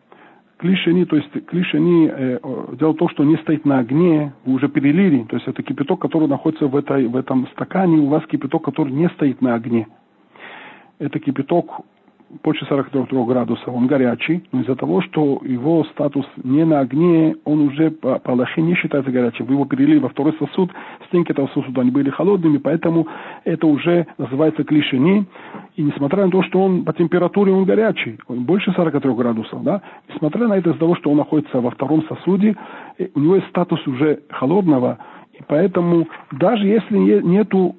клишени, 0.57 1.05
то 1.05 1.16
есть 1.16 1.32
клишени, 1.45 2.12
э, 2.14 2.39
дело 2.78 2.91
в 2.91 2.97
том, 2.97 3.07
что 3.07 3.24
не 3.24 3.38
стоит 3.38 3.64
на 3.64 3.80
огне, 3.80 4.34
вы 4.43 4.55
уже 4.55 4.68
перелили, 4.68 5.24
то 5.24 5.38
есть 5.38 5.47
это 5.47 5.64
кипяток, 5.64 6.01
который 6.01 6.28
находится 6.28 6.68
в, 6.68 6.76
этой, 6.76 7.07
в 7.07 7.16
этом 7.16 7.47
стакане, 7.53 7.99
у 7.99 8.07
вас 8.07 8.26
кипяток, 8.26 8.66
который 8.66 8.91
не 8.91 9.07
стоит 9.12 9.41
на 9.41 9.55
огне. 9.55 9.88
Это 10.99 11.20
кипяток 11.20 11.86
больше 12.44 12.66
43 12.66 13.24
градусов, 13.26 13.68
он 13.68 13.88
горячий, 13.88 14.44
но 14.52 14.62
из-за 14.62 14.76
того, 14.76 15.02
что 15.02 15.40
его 15.44 15.84
статус 15.86 16.26
не 16.44 16.64
на 16.64 16.80
огне, 16.80 17.36
он 17.44 17.62
уже 17.62 17.92
по, 17.92 18.20
по 18.20 18.32
Аллахе 18.34 18.62
не 18.62 18.76
считается 18.76 19.12
горячим. 19.12 19.46
Вы 19.46 19.54
его 19.54 19.66
перелили 19.66 20.00
во 20.00 20.10
второй 20.10 20.34
сосуд, 20.34 20.72
стенки 21.08 21.32
этого 21.32 21.48
сосуда 21.54 21.82
они 21.82 21.92
были 21.92 22.10
холодными, 22.10 22.58
поэтому 22.58 23.08
это 23.46 23.68
уже 23.68 24.08
называется 24.18 24.64
клишени. 24.64 25.26
И 25.76 25.84
несмотря 25.84 26.26
на 26.26 26.32
то, 26.32 26.44
что 26.44 26.62
он 26.62 26.84
по 26.84 26.94
температуре 26.94 27.52
он 27.52 27.66
горячий, 27.66 28.20
он 28.28 28.44
больше 28.44 28.72
43 28.74 29.14
градусов, 29.14 29.64
да, 29.64 29.82
несмотря 30.10 30.48
на 30.48 30.58
это, 30.58 30.70
из-за 30.70 30.80
того, 30.80 30.96
что 30.96 31.12
он 31.12 31.18
находится 31.18 31.60
во 31.62 31.72
втором 31.72 32.04
сосуде, 32.04 32.56
э, 32.98 33.08
у 33.16 33.20
него 33.20 33.36
есть 33.36 33.48
статус 33.50 33.86
уже 33.88 34.22
холодного, 34.30 35.00
и 35.34 35.42
поэтому 35.48 36.08
даже 36.32 36.68
если 36.68 36.98
нету 36.98 37.76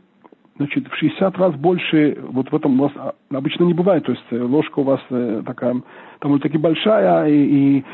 значит, 0.60 0.88
в 0.88 0.94
60 0.94 1.38
раз 1.38 1.54
больше, 1.54 2.18
вот 2.32 2.52
в 2.52 2.54
этом 2.54 2.78
у 2.78 2.84
вас 2.84 2.92
обычно 3.30 3.64
не 3.64 3.72
бывает, 3.72 4.04
то 4.04 4.12
есть 4.12 4.24
э, 4.30 4.38
ложка 4.38 4.80
у 4.80 4.82
вас 4.82 5.00
э, 5.08 5.42
такая, 5.46 5.80
там 6.18 6.32
вот 6.32 6.42
таки 6.42 6.58
большая, 6.58 7.26
и, 7.28 7.78
и 7.78 7.84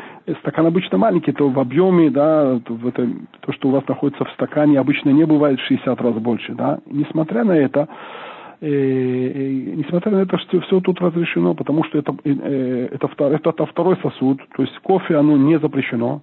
стакан 0.40 0.66
обычно 0.66 0.98
маленький, 0.98 1.30
то 1.30 1.48
в 1.48 1.60
объеме, 1.60 2.10
да, 2.10 2.58
то, 2.58 2.74
в 2.74 2.88
это, 2.88 3.08
то, 3.40 3.52
что 3.52 3.68
у 3.68 3.70
вас 3.70 3.86
находится 3.86 4.24
в 4.24 4.30
стакане, 4.32 4.80
обычно 4.80 5.10
не 5.10 5.24
бывает 5.24 5.60
в 5.60 5.66
60 5.66 6.00
раз 6.00 6.14
больше, 6.16 6.54
да. 6.54 6.80
Несмотря 6.86 7.44
на 7.44 7.52
это, 7.52 7.86
э, 8.60 8.68
э, 8.68 9.72
несмотря 9.76 10.10
на 10.10 10.22
это, 10.22 10.36
что 10.38 10.60
все 10.62 10.80
тут 10.80 11.00
разрешено, 11.00 11.54
потому 11.54 11.84
что 11.84 11.98
это, 11.98 12.16
э, 12.24 12.88
это, 12.90 13.08
это, 13.16 13.48
это 13.50 13.66
второй 13.66 13.96
сосуд, 14.02 14.40
то 14.56 14.62
есть 14.64 14.76
кофе, 14.80 15.14
оно 15.18 15.36
не 15.36 15.60
запрещено, 15.60 16.20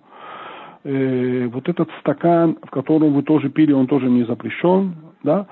э, 0.84 1.48
вот 1.54 1.70
этот 1.70 1.90
стакан, 2.02 2.58
в 2.64 2.70
котором 2.70 3.14
вы 3.14 3.24
тоже 3.24 3.50
пили, 3.50 3.72
он 3.72 3.88
тоже 3.88 4.10
не 4.10 4.26
запрещен, 4.26 4.96
да, 5.24 5.48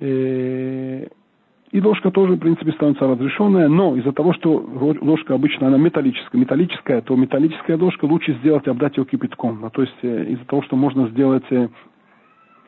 и 0.00 1.80
ложка 1.80 2.10
тоже, 2.10 2.34
в 2.34 2.38
принципе, 2.38 2.72
становится 2.72 3.06
разрешенная, 3.06 3.68
но 3.68 3.96
из-за 3.96 4.12
того, 4.12 4.32
что 4.32 4.64
ложка 5.00 5.34
обычно 5.34 5.66
она 5.66 5.78
металлическая, 5.78 6.40
металлическая, 6.40 7.00
то 7.00 7.16
металлическая 7.16 7.76
ложка 7.76 8.04
лучше 8.04 8.34
сделать 8.40 8.68
обдать 8.68 8.96
ее 8.96 9.04
кипятком. 9.04 9.64
А 9.64 9.70
то 9.70 9.82
есть 9.82 9.96
э, 10.02 10.24
из-за 10.30 10.44
того, 10.44 10.62
что 10.62 10.76
можно 10.76 11.08
сделать 11.08 11.44
э, 11.50 11.68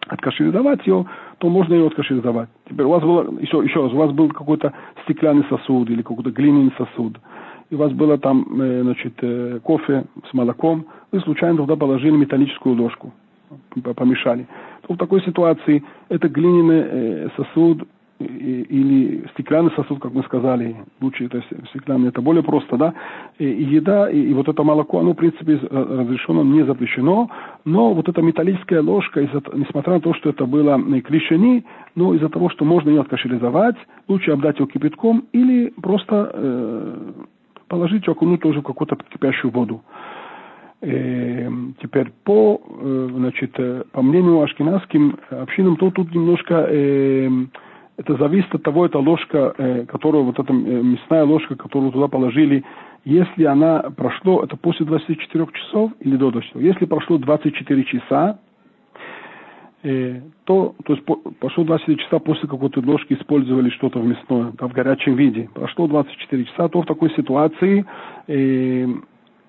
откашеризовать 0.09 0.87
ее, 0.87 1.07
то 1.39 1.49
можно 1.49 1.75
ее 1.75 1.87
откашеризовать. 1.87 2.49
Теперь 2.69 2.87
у 2.87 2.91
вас 2.91 3.03
было, 3.03 3.39
еще, 3.41 3.63
еще 3.63 3.85
раз, 3.85 3.93
у 3.93 3.97
вас 3.97 4.11
был 4.13 4.31
какой-то 4.31 4.73
стеклянный 5.05 5.45
сосуд 5.49 5.89
или 5.91 6.03
какой-то 6.03 6.31
глиняный 6.31 6.73
сосуд, 6.77 7.19
и 7.71 7.75
у 7.75 7.79
вас 7.79 7.93
было 7.93 8.19
там, 8.19 8.47
значит, 8.51 9.15
кофе 9.63 10.07
с 10.29 10.35
молоком, 10.35 10.87
вы 11.13 11.21
случайно 11.21 11.59
туда 11.59 11.77
положили 11.77 12.17
металлическую 12.17 12.75
ложку, 12.75 13.13
помешали 13.95 14.47
в 14.95 14.97
такой 14.97 15.23
ситуации 15.23 15.83
это 16.09 16.29
глиняный 16.29 16.83
э, 16.85 17.29
сосуд 17.37 17.87
или 18.19 19.25
стеклянный 19.35 19.71
сосуд, 19.77 20.01
как 20.01 20.13
мы 20.13 20.25
сказали, 20.25 20.77
лучше 21.01 21.27
это 21.27 21.43
стеклянный, 21.71 22.09
это 22.09 22.21
более 22.21 22.43
просто, 22.43 22.77
да, 22.77 22.95
и, 23.39 23.45
и 23.45 23.65
еда, 23.65 24.11
и, 24.11 24.21
и 24.21 24.35
вот 24.35 24.49
это 24.49 24.65
молоко, 24.65 24.99
оно, 24.99 25.13
в 25.13 25.17
принципе, 25.17 25.53
э, 25.53 25.67
разрешено, 25.71 26.43
не 26.43 26.65
запрещено, 26.65 27.31
но 27.65 27.95
вот 27.95 28.09
эта 28.09 28.21
металлическая 28.21 28.83
ложка, 28.83 29.21
из 29.21 29.31
несмотря 29.55 29.95
на 29.95 30.01
то, 30.01 30.15
что 30.15 30.31
это 30.31 30.47
было 30.47 30.81
клишени, 31.03 31.65
но 31.95 32.15
из-за 32.15 32.29
того, 32.29 32.51
что 32.51 32.65
можно 32.65 32.91
ее 32.91 33.03
откашеризовать, 33.03 33.77
лучше 34.09 34.33
обдать 34.33 34.59
ее 34.59 34.67
кипятком 34.67 35.25
или 35.33 35.73
просто 35.81 36.31
э, 36.35 37.13
положить 37.69 38.07
ее, 38.07 38.13
окунуть 38.13 38.41
тоже 38.41 38.61
в 38.61 38.65
какую-то 38.65 38.97
кипящую 38.97 39.53
воду. 39.53 39.83
Э, 40.81 41.51
теперь 41.83 42.13
по, 42.23 42.61
э, 42.65 43.09
значит, 43.13 43.51
э, 43.59 43.83
по 43.91 44.01
мнению 44.01 44.43
ашкенадским 44.43 45.19
общинам, 45.31 45.77
то 45.77 45.91
тут 45.91 46.15
немножко 46.15 46.67
э, 46.69 47.29
это 47.97 48.17
зависит 48.17 48.55
от 48.55 48.63
того, 48.63 48.87
эта 48.87 48.99
ложка, 49.01 49.55
э, 49.59 49.87
которую, 49.87 50.25
вот 50.25 50.39
эта 50.39 50.53
мясная 50.53 51.25
ложка, 51.25 51.57
которую 51.57 51.91
туда 51.91 52.07
положили, 52.07 52.65
если 53.05 53.43
она 53.45 53.91
прошло, 53.97 54.45
это 54.45 54.57
после 54.57 54.87
24 54.87 55.47
часов 55.53 55.91
или 55.99 56.17
до 56.17 56.31
24, 56.31 56.65
если 56.65 56.85
прошло 56.85 57.19
24 57.19 57.85
часа, 57.85 58.39
э, 59.83 60.21
то, 60.45 60.77
то 60.85 60.93
есть 60.93 61.05
по, 61.05 61.17
прошло 61.17 61.65
24 61.65 61.99
часа 62.05 62.21
после 62.21 62.49
какой-то 62.49 62.81
ложки 62.87 63.15
использовали 63.15 63.71
что-то 63.71 63.99
в 63.99 64.07
мясное, 64.07 64.53
да, 64.57 64.69
в 64.69 64.73
горячем 64.73 65.17
виде, 65.17 65.49
прошло 65.53 65.89
24 65.89 66.45
часа, 66.45 66.69
то 66.69 66.83
в 66.83 66.87
такой 66.87 67.11
ситуации 67.17 67.85
э, 68.29 68.87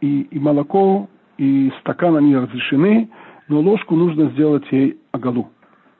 и, 0.01 0.21
и 0.21 0.39
молоко 0.39 1.07
и 1.39 1.71
стакан 1.79 2.17
они 2.17 2.35
разрешены, 2.35 3.09
но 3.47 3.61
ложку 3.61 3.95
нужно 3.95 4.29
сделать 4.31 4.65
ей 4.71 4.97
оголу. 5.11 5.49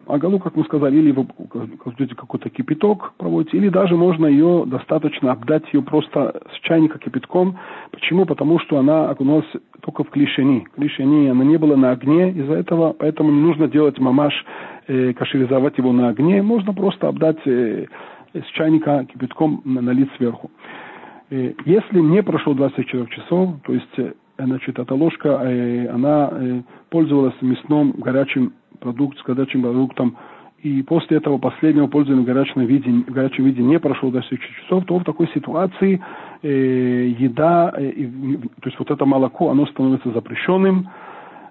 Оголу, 0.06 0.40
как 0.40 0.56
мы 0.56 0.66
сказали, 0.66 0.98
или 0.98 1.12
вы 1.12 1.26
кладете 1.78 2.16
какой-то 2.16 2.50
кипяток, 2.50 3.14
проводите, 3.18 3.58
или 3.58 3.70
даже 3.70 3.96
можно 3.96 4.26
ее 4.26 4.66
достаточно 4.66 5.32
обдать 5.32 5.64
ее 5.72 5.82
просто 5.82 6.42
с 6.52 6.60
чайника 6.62 6.98
кипятком. 6.98 7.58
Почему? 7.92 8.26
Потому 8.26 8.60
что 8.60 8.80
она 8.80 9.10
окунулась 9.10 9.50
только 9.82 10.04
в 10.04 10.10
клишени. 10.10 10.68
Клишени, 10.76 11.28
она 11.28 11.44
не 11.46 11.58
была 11.58 11.78
на 11.78 11.92
огне, 11.92 12.32
из-за 12.32 12.56
этого, 12.56 12.94
поэтому 12.94 13.32
не 13.32 13.40
нужно 13.40 13.68
делать 13.68 14.00
мамаш, 14.00 14.34
э, 14.88 15.14
кашеризовать 15.14 15.78
его 15.78 15.94
на 15.94 16.10
огне. 16.10 16.42
Можно 16.42 16.74
просто 16.74 17.08
обдать 17.08 17.40
э, 17.46 17.86
с 18.34 18.46
чайника 18.56 19.06
кипятком, 19.06 19.62
налить 19.64 20.10
сверху. 20.18 20.50
Э, 21.30 21.54
если 21.66 22.00
не 22.00 22.24
прошло 22.24 22.56
24 22.56 23.06
часов, 23.08 23.56
то 23.64 23.74
есть 23.74 24.00
э, 24.00 24.14
значит, 24.46 24.80
эта 24.80 24.94
ложка, 24.94 25.42
э, 25.44 25.88
она 25.88 26.32
пользовалась 26.90 27.36
мясным 27.42 27.92
горячим 27.92 28.54
продуктом, 28.80 29.22
с 29.22 29.26
горячим 29.26 29.62
продуктом, 29.62 30.18
и 30.62 30.84
после 30.84 31.18
этого 31.18 31.38
последнего 31.38 31.88
пользования 31.88 32.24
в 32.24 32.26
горячем 32.26 32.66
виде, 32.66 32.92
в 32.92 33.14
горячем 33.14 33.46
виде 33.46 33.62
не 33.62 33.80
прошло 33.80 34.12
24 34.12 34.54
часов, 34.62 34.86
то 34.86 35.00
в 35.00 35.04
такой 35.06 35.30
ситуации 35.34 36.02
э, 36.42 37.14
еда, 37.18 37.74
э, 37.78 37.92
то 38.62 38.68
есть 38.68 38.78
вот 38.78 38.92
это 38.92 39.06
молоко, 39.06 39.52
оно 39.52 39.66
становится 39.68 40.12
запрещенным, 40.12 40.90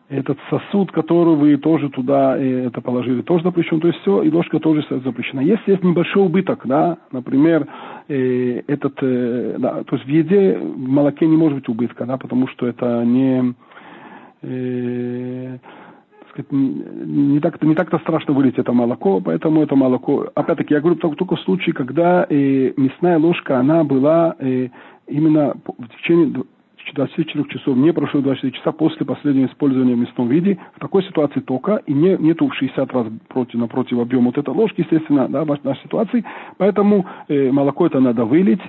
этот 0.09 0.39
сосуд, 0.49 0.91
который 0.91 1.37
вы 1.37 1.57
тоже 1.59 1.91
туда 1.91 2.39
э, 2.39 2.67
это 2.67 2.81
положили, 2.81 3.21
тоже 3.21 3.45
запрещен, 3.45 3.81
то 3.81 3.89
есть 3.89 4.01
все, 4.01 4.23
и 4.23 4.31
ложка 4.31 4.59
тоже 4.59 4.85
запрещена. 4.89 5.41
Если 5.41 5.73
есть 5.73 5.85
небольшой 5.85 6.25
убыток, 6.25 6.63
да, 6.65 6.99
например, 7.13 7.67
э, 8.09 8.63
этот, 8.67 8.95
э, 9.03 9.57
да, 9.59 9.85
то 9.85 9.97
есть 9.97 10.07
в 10.07 10.09
еде, 10.09 10.59
в 10.59 10.89
молоке 10.89 11.27
не 11.27 11.37
может 11.37 11.59
быть 11.59 11.69
убытка, 11.69 12.07
да, 12.07 12.17
потому 12.17 12.49
что 12.49 12.67
это 12.67 13.05
не, 13.05 13.55
э, 14.43 15.59
сказать, 16.31 16.53
не 16.53 17.41
так-то 17.41 17.67
не 17.67 17.75
так-то 17.75 17.99
страшно 17.99 18.33
вылить 18.33 18.59
это 18.59 18.73
молоко, 18.73 19.21
поэтому 19.21 19.63
это 19.63 19.77
молоко, 19.77 20.31
опять-таки, 20.35 20.73
я 20.73 20.81
говорю 20.81 20.97
только, 20.97 21.17
только 21.17 21.37
в 21.37 21.41
случае, 21.41 21.75
когда 21.75 22.27
э, 22.27 22.73
мясная 22.79 23.19
ложка, 23.19 23.59
она 23.59 23.85
была 23.85 24.37
э, 24.39 24.69
именно 25.07 25.55
в 25.67 25.89
течение 25.99 26.45
24 26.95 27.45
часов, 27.49 27.77
не 27.77 27.93
прошло 27.93 28.21
24 28.21 28.53
часа 28.53 28.73
после 28.73 29.05
последнего 29.07 29.47
использования 29.47 29.95
в 29.95 29.99
мясном 29.99 30.29
виде, 30.29 30.59
в 30.77 30.81
такой 30.81 31.03
ситуации 31.05 31.41
только, 31.41 31.83
и 31.87 31.93
не, 31.93 32.17
нету 32.17 32.49
в 32.49 32.55
60 32.55 32.93
раз 32.93 33.07
против, 33.29 33.55
напротив 33.55 33.99
объема 33.99 34.27
вот 34.27 34.39
этой 34.39 34.55
ложки, 34.55 34.81
естественно, 34.81 35.29
да, 35.29 35.45
в 35.45 35.65
нашей 35.65 35.83
ситуации, 35.83 36.25
поэтому 36.57 37.07
э, 37.29 37.51
молоко 37.51 37.87
это 37.87 38.01
надо 38.01 38.25
вылить, 38.25 38.61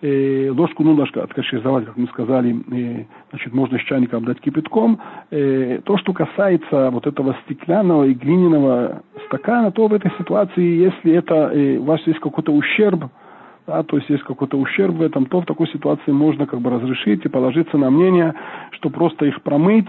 э, 0.00 0.50
ложку 0.50 0.82
нужно 0.82 1.04
откашизовать, 1.22 1.86
как 1.86 1.96
мы 1.96 2.06
сказали, 2.08 2.56
э, 2.72 3.04
значит, 3.30 3.52
можно 3.52 3.78
с 3.78 3.82
чайника 3.82 4.16
обдать 4.16 4.40
кипятком. 4.40 4.98
Э, 5.30 5.80
то, 5.84 5.96
что 5.98 6.12
касается 6.12 6.90
вот 6.90 7.06
этого 7.06 7.36
стеклянного 7.44 8.04
и 8.04 8.14
глиняного 8.14 9.02
стакана, 9.26 9.70
то 9.70 9.88
в 9.88 9.92
этой 9.92 10.10
ситуации, 10.18 10.62
если 10.62 11.12
это, 11.12 11.50
э, 11.52 11.78
у 11.78 11.84
вас 11.84 12.00
есть 12.06 12.20
какой-то 12.20 12.52
ущерб, 12.52 13.10
да, 13.66 13.82
то 13.82 13.96
есть 13.96 14.08
есть 14.08 14.22
какой-то 14.22 14.58
ущерб 14.58 14.94
в 14.94 15.02
этом, 15.02 15.26
то 15.26 15.40
в 15.40 15.46
такой 15.46 15.68
ситуации 15.68 16.12
можно 16.12 16.46
как 16.46 16.60
бы 16.60 16.70
разрешить 16.70 17.24
и 17.24 17.28
положиться 17.28 17.76
на 17.76 17.90
мнение, 17.90 18.34
что 18.70 18.90
просто 18.90 19.26
их 19.26 19.42
промыть, 19.42 19.88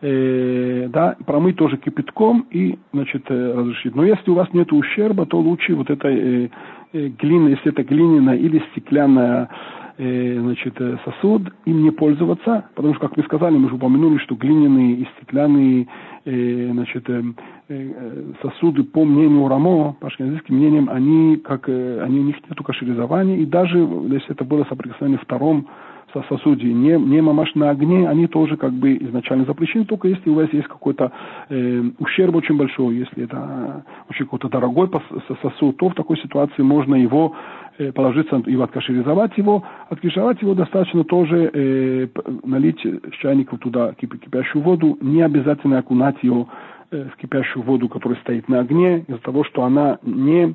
э, 0.00 0.88
да, 0.88 1.16
промыть 1.26 1.56
тоже 1.56 1.76
кипятком 1.76 2.46
и, 2.50 2.78
значит, 2.92 3.24
э, 3.28 3.54
разрешить. 3.54 3.94
Но 3.94 4.04
если 4.04 4.30
у 4.30 4.34
вас 4.34 4.48
нет 4.52 4.72
ущерба, 4.72 5.26
то 5.26 5.38
лучше 5.38 5.74
вот 5.74 5.90
эта 5.90 6.08
э, 6.08 6.48
э, 6.92 7.08
глина, 7.08 7.48
если 7.48 7.70
это 7.72 7.82
глиняная 7.82 8.36
или 8.36 8.62
стеклянная 8.72 9.48
э, 9.98 10.38
значит, 10.40 10.80
э, 10.80 10.96
сосуд, 11.04 11.42
им 11.66 11.82
не 11.82 11.90
пользоваться, 11.90 12.64
потому 12.74 12.94
что, 12.94 13.08
как 13.08 13.16
мы 13.16 13.24
сказали, 13.24 13.56
мы 13.56 13.68
же 13.68 13.74
упомянули, 13.74 14.18
что 14.18 14.36
глиняные 14.36 14.94
и 14.94 15.08
стеклянные 15.16 15.86
э, 16.28 16.70
значит, 16.72 17.08
э, 17.08 17.22
э, 17.68 18.32
сосуды, 18.42 18.84
по 18.84 19.04
мнению 19.04 19.48
Рамо, 19.48 19.96
по 20.00 20.08
ашкеназийским 20.08 20.54
мнениям, 20.54 20.88
они, 20.90 21.36
как, 21.36 21.68
э, 21.68 22.02
они, 22.02 22.20
у 22.20 22.24
них 22.24 22.36
нет 22.48 22.58
кашеризования, 22.64 23.38
и 23.38 23.46
даже 23.46 23.78
если 23.78 24.32
это 24.32 24.44
было 24.44 24.64
соприкосновение 24.64 25.20
втором 25.22 25.66
сосуде, 26.28 26.72
не, 26.72 26.98
не 26.98 27.20
мамаш 27.20 27.54
на 27.54 27.70
огне, 27.70 28.08
они 28.08 28.26
тоже 28.26 28.56
как 28.56 28.72
бы 28.72 28.96
изначально 28.96 29.44
запрещены, 29.44 29.84
только 29.84 30.08
если 30.08 30.30
у 30.30 30.34
вас 30.34 30.52
есть 30.52 30.66
какой-то 30.66 31.12
э, 31.48 31.82
ущерб 31.98 32.34
очень 32.34 32.56
большой, 32.56 32.96
если 32.96 33.24
это 33.24 33.84
очень 34.08 34.24
какой-то 34.24 34.48
дорогой 34.48 34.90
сосуд, 35.42 35.76
то 35.76 35.88
в 35.88 35.94
такой 35.94 36.18
ситуации 36.18 36.62
можно 36.62 36.94
его 36.94 37.34
э, 37.34 37.57
положиться 37.94 38.42
и 38.46 38.60
откашеризовать 38.60 39.36
его. 39.38 39.62
Откашеризовать 39.88 40.42
его 40.42 40.54
достаточно 40.54 41.04
тоже 41.04 41.50
э, 41.52 42.08
налить 42.44 42.80
с 42.80 43.16
чайника 43.20 43.56
туда 43.56 43.94
кипящую 43.94 44.62
воду, 44.62 44.98
не 45.00 45.22
обязательно 45.22 45.78
окунать 45.78 46.16
ее 46.22 46.46
э, 46.90 47.08
в 47.12 47.16
кипящую 47.16 47.62
воду, 47.62 47.88
которая 47.88 48.18
стоит 48.20 48.48
на 48.48 48.60
огне, 48.60 49.04
из-за 49.06 49.20
того, 49.20 49.44
что 49.44 49.62
она 49.62 49.98
не 50.02 50.54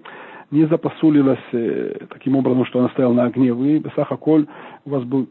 не 0.52 0.68
запосулилась 0.68 1.40
э, 1.52 2.06
таким 2.10 2.36
образом, 2.36 2.66
что 2.66 2.80
она 2.80 2.90
стояла 2.90 3.14
на 3.14 3.24
огне. 3.24 3.52
Вы, 3.52 3.80
Бесахаколь, 3.80 4.46
у 4.86 4.90
вас 4.92 5.04
был 5.04 5.28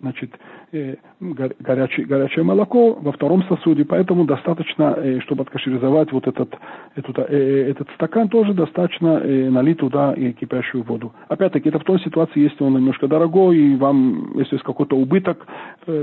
значит, 0.00 0.30
э, 0.72 0.96
горячее, 1.20 2.06
горячее 2.06 2.44
молоко 2.44 2.94
во 2.94 3.12
втором 3.12 3.42
сосуде, 3.44 3.84
поэтому 3.84 4.24
достаточно, 4.24 4.94
э, 4.96 5.20
чтобы 5.20 5.42
откашеризовать 5.42 6.12
вот 6.12 6.26
этот, 6.26 6.54
этот, 6.96 7.18
э, 7.30 7.70
этот 7.70 7.88
стакан, 7.94 8.28
тоже 8.28 8.54
достаточно 8.54 9.20
налить 9.50 9.78
туда 9.78 10.14
кипящую 10.14 10.84
воду. 10.84 11.12
Опять-таки, 11.28 11.68
это 11.68 11.78
в 11.78 11.84
той 11.84 12.00
ситуации, 12.00 12.40
если 12.40 12.64
он 12.64 12.74
немножко 12.74 13.06
дорогой, 13.08 13.56
и 13.56 13.76
вам, 13.76 14.32
если 14.36 14.56
есть 14.56 14.64
какой-то 14.64 14.96
убыток, 14.96 15.46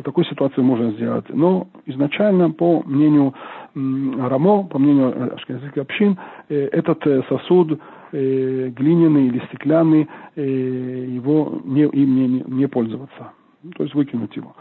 такой 0.04 0.26
ситуации 0.26 0.62
можно 0.62 0.92
сделать. 0.92 1.26
Но 1.30 1.68
изначально, 1.86 2.52
по 2.52 2.82
мнению 2.86 3.34
Рамо, 3.74 4.64
по 4.64 4.80
мнению 4.80 5.34
ашкеназийских 5.36 5.82
общин, 5.82 6.18
этот 6.50 7.04
сосуд 7.30 7.80
глиняный 8.12 9.28
или 9.28 9.40
стеклянный, 9.48 10.08
его 10.36 11.62
не, 11.64 11.84
им 11.84 12.16
не, 12.16 12.44
не 12.48 12.68
пользоваться 12.68 13.32
то 13.76 13.84
есть 13.84 13.96
выкинуть 13.96 14.36
его. 14.36 14.56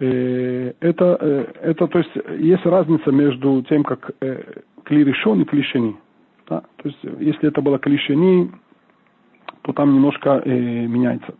Э, 0.00 0.72
это, 0.80 1.18
э, 1.20 1.46
это, 1.62 1.86
то 1.88 1.98
есть, 1.98 2.10
есть 2.38 2.64
разница 2.64 3.10
между 3.10 3.62
тем, 3.68 3.82
как 3.82 4.12
э, 4.20 4.60
кли 4.84 5.04
решен 5.04 5.40
и 5.42 5.44
клишени. 5.44 5.96
Да? 6.48 6.62
То 6.76 6.88
есть, 6.88 6.98
если 7.18 7.48
это 7.48 7.60
было 7.60 7.78
клишени, 7.78 8.50
то 9.62 9.72
там 9.72 9.94
немножко 9.94 10.42
меняется 10.46 11.34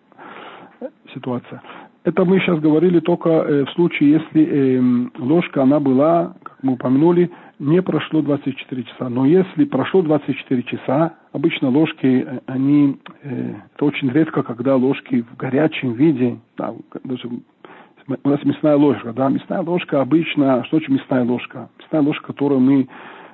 ситуация. 1.15 1.63
Это 2.05 2.25
мы 2.25 2.41
сейчас 2.41 2.61
говорили 2.61 3.01
только 3.01 3.65
в 3.67 3.71
случае, 3.75 4.11
если 4.13 4.45
э, 4.45 5.09
ложка, 5.19 5.63
она 5.63 5.81
была, 5.81 6.35
мы 6.63 6.75
упомянули, 6.75 7.31
не 7.59 7.83
прошло 7.83 8.23
24 8.23 8.83
часа. 8.85 9.09
Но 9.09 9.27
если 9.27 9.65
прошло 9.65 10.03
24 10.03 10.63
часа, 10.65 11.15
обычно 11.33 11.69
ложки, 11.71 12.25
э, 12.27 12.41
они, 12.47 12.99
э, 13.23 13.55
это 13.75 13.85
очень 13.85 14.11
редко, 14.11 14.43
когда 14.43 14.77
ложки 14.77 15.23
в 15.23 15.37
горячем 15.37 15.93
виде, 15.93 16.39
да, 16.57 16.75
даже 17.05 17.29
у 17.29 18.29
нас 18.29 18.43
мясная 18.45 18.77
ложка, 18.77 19.13
да, 19.13 19.29
мясная 19.29 19.61
ложка 19.61 20.01
обычно, 20.01 20.65
что 20.65 20.79
значит 20.79 20.89
мясная 20.89 21.25
ложка? 21.25 21.69
Мясная 21.79 22.03
ложка, 22.03 22.29
которую 22.29 22.61
мы 22.61 22.89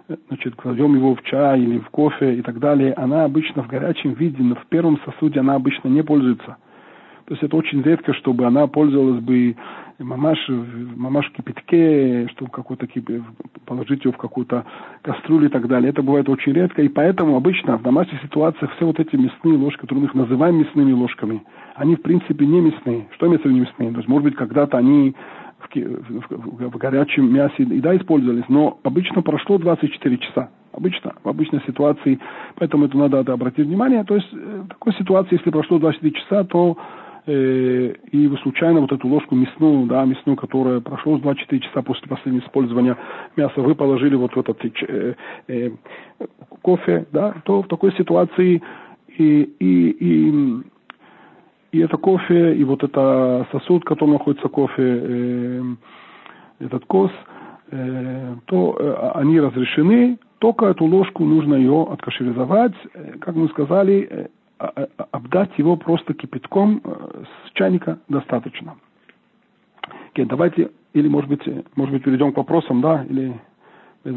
э, 0.09 0.17
значит, 0.29 0.57
кладем 0.57 0.95
его 0.97 1.15
в 1.15 1.23
чай 1.23 1.61
или 1.61 1.79
в 1.79 1.91
кофе 1.91 2.35
и 2.35 2.43
так 2.43 2.59
далее, 2.59 2.93
она 2.95 3.25
обычно 3.25 3.63
в 3.63 3.69
горячем 3.69 4.15
виде, 4.15 4.43
но 4.43 4.57
в 4.57 4.67
первом 4.67 4.99
сосуде 5.05 5.41
она 5.41 5.55
обычно 5.55 5.89
не 5.89 6.03
пользуется. 6.03 6.57
То 7.27 7.33
есть 7.33 7.43
это 7.43 7.57
очень 7.57 7.83
редко, 7.83 8.13
чтобы 8.15 8.45
она 8.45 8.67
пользовалась 8.67 9.21
бы 9.23 9.57
мамаш, 9.99 10.39
мамаш 10.49 11.31
в 11.31 11.33
кипятке, 11.33 12.29
чтобы 12.29 12.51
какой-то 12.51 12.87
положить 13.67 14.05
ее 14.05 14.13
в 14.13 14.17
какую-то 14.17 14.65
кастрюлю 15.03 15.47
и 15.47 15.51
так 15.51 15.69
далее. 15.69 15.91
Это 15.91 16.03
бывает 16.03 16.29
очень 16.29 16.53
редко, 16.53 16.83
и 16.83 16.89
поэтому 16.89 17.37
обычно 17.37 17.79
в 17.79 17.83
домашних 17.83 18.21
ситуациях 18.23 18.73
все 18.77 18.87
вот 18.87 18.99
эти 18.99 19.17
мясные 19.17 19.57
ложки, 19.57 19.81
которые 19.81 20.03
мы 20.03 20.09
их 20.09 20.15
называем 20.15 20.57
мясными 20.57 20.93
ложками, 20.93 21.43
они 21.77 21.97
в 21.97 22.03
принципе 22.03 22.47
не 22.47 22.61
мясные. 22.61 23.09
Что 23.13 23.27
имеется 23.27 23.49
в 23.49 23.51
виду 23.51 23.63
мясные? 23.63 23.91
То 23.91 23.99
есть, 23.99 24.09
может 24.09 24.25
быть, 24.25 24.37
когда-то 24.37 24.79
они 24.79 25.15
в, 25.59 25.77
в, 25.77 26.71
в 26.71 26.77
горячем 26.77 27.33
мясе 27.33 27.63
и 27.63 27.81
да, 27.81 27.97
использовались, 27.97 28.45
но 28.49 28.79
обычно 28.83 29.23
прошло 29.23 29.59
24 29.59 30.19
часа. 30.19 30.51
Обычно, 30.73 31.15
в 31.23 31.29
обычной 31.29 31.63
ситуации, 31.67 32.19
поэтому 32.57 32.87
это 32.87 32.99
надо 32.99 33.21
обратить 33.21 33.67
внимание. 33.67 34.03
То 34.03 34.17
есть 34.17 34.29
э, 34.33 34.63
в 34.65 34.69
такой 34.69 34.93
ситуации, 34.95 35.37
если 35.37 35.51
прошло 35.51 35.79
24 35.79 36.21
часа, 36.21 36.45
то 36.45 36.77
э, 37.27 37.95
и 38.13 38.27
вы 38.27 38.37
случайно 38.39 38.81
вот 38.81 38.93
эту 38.93 39.09
ложку 39.09 39.35
мясную, 39.35 39.87
да, 39.87 40.05
мясную, 40.05 40.37
которая 40.37 40.81
прошло 40.81 41.19
24 41.19 41.61
часа 41.61 41.83
после 41.83 42.09
последнего 42.09 42.43
использования 42.43 42.97
мяса, 43.37 43.61
вы 43.61 43.75
положили 43.75 44.15
вот 44.15 44.35
в 44.35 44.41
этот 44.41 44.59
э, 44.65 45.15
э, 45.49 45.71
кофе, 46.63 47.07
да, 47.13 47.35
то 47.45 47.63
в 47.63 47.69
такой 47.69 47.93
ситуации 47.93 48.63
и, 49.19 49.43
и, 49.59 49.91
и, 49.91 50.63
и 51.73 51.79
это 51.81 51.97
кофе, 51.97 52.55
и 52.55 52.65
вот 52.65 52.83
это 52.83 53.47
сосуд, 53.53 53.83
в 53.83 53.87
котором 53.87 54.13
находится 54.13 54.49
кофе, 54.49 54.83
э, 54.83 55.63
этот 56.61 56.85
кос, 56.87 57.11
э, 57.71 58.37
то 58.47 58.77
э, 58.79 59.11
они 59.15 59.41
разрешены, 59.41 60.19
только 60.39 60.67
эту 60.67 60.85
ложку 60.85 61.25
нужно 61.25 61.55
ее 61.55 61.87
откашеризовать, 61.91 62.75
э, 62.93 63.19
как 63.19 63.35
мы 63.35 63.49
сказали, 63.49 64.09
э, 64.11 64.27
а, 64.27 64.29
а, 64.29 64.44
обдать 64.67 65.57
его 65.59 65.77
просто 65.77 66.15
кипятком 66.15 66.81
э, 66.85 67.25
с 67.47 67.53
чайника 67.53 67.99
достаточно. 68.09 68.77
Okay, 70.15 70.27
давайте, 70.27 70.71
или 70.93 71.09
может 71.09 71.29
быть, 71.29 71.43
может 71.77 71.93
быть 71.93 72.05
перейдем 72.05 72.33
к 72.33 72.37
вопросам, 72.37 72.81
да, 72.81 73.05
или 73.05 73.41
без 74.05 74.17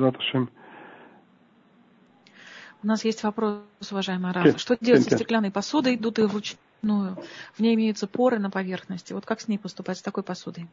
У 2.83 2.87
нас 2.87 3.03
есть 3.05 3.23
вопрос, 3.23 3.61
уважаемая 3.91 4.33
Рафа. 4.33 4.49
Okay. 4.49 4.57
Что 4.57 4.77
делать 4.79 5.03
со 5.03 5.15
стеклянной 5.15 5.51
посудой, 5.51 5.95
идут 5.95 6.19
вручную? 6.19 7.17
В 7.53 7.59
ней 7.59 7.75
имеются 7.75 8.07
поры 8.07 8.37
на 8.39 8.49
поверхности. 8.49 9.13
Вот 9.13 9.25
как 9.25 9.39
с 9.39 9.47
ней 9.47 9.57
поступать, 9.57 9.97
с 9.97 10.01
такой 10.01 10.23
посудой? 10.23 10.67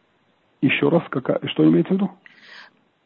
Еще 0.60 0.88
раз, 0.88 1.02
какая, 1.10 1.40
что 1.48 1.64
имеете 1.64 1.90
в 1.90 1.92
виду? 1.92 2.10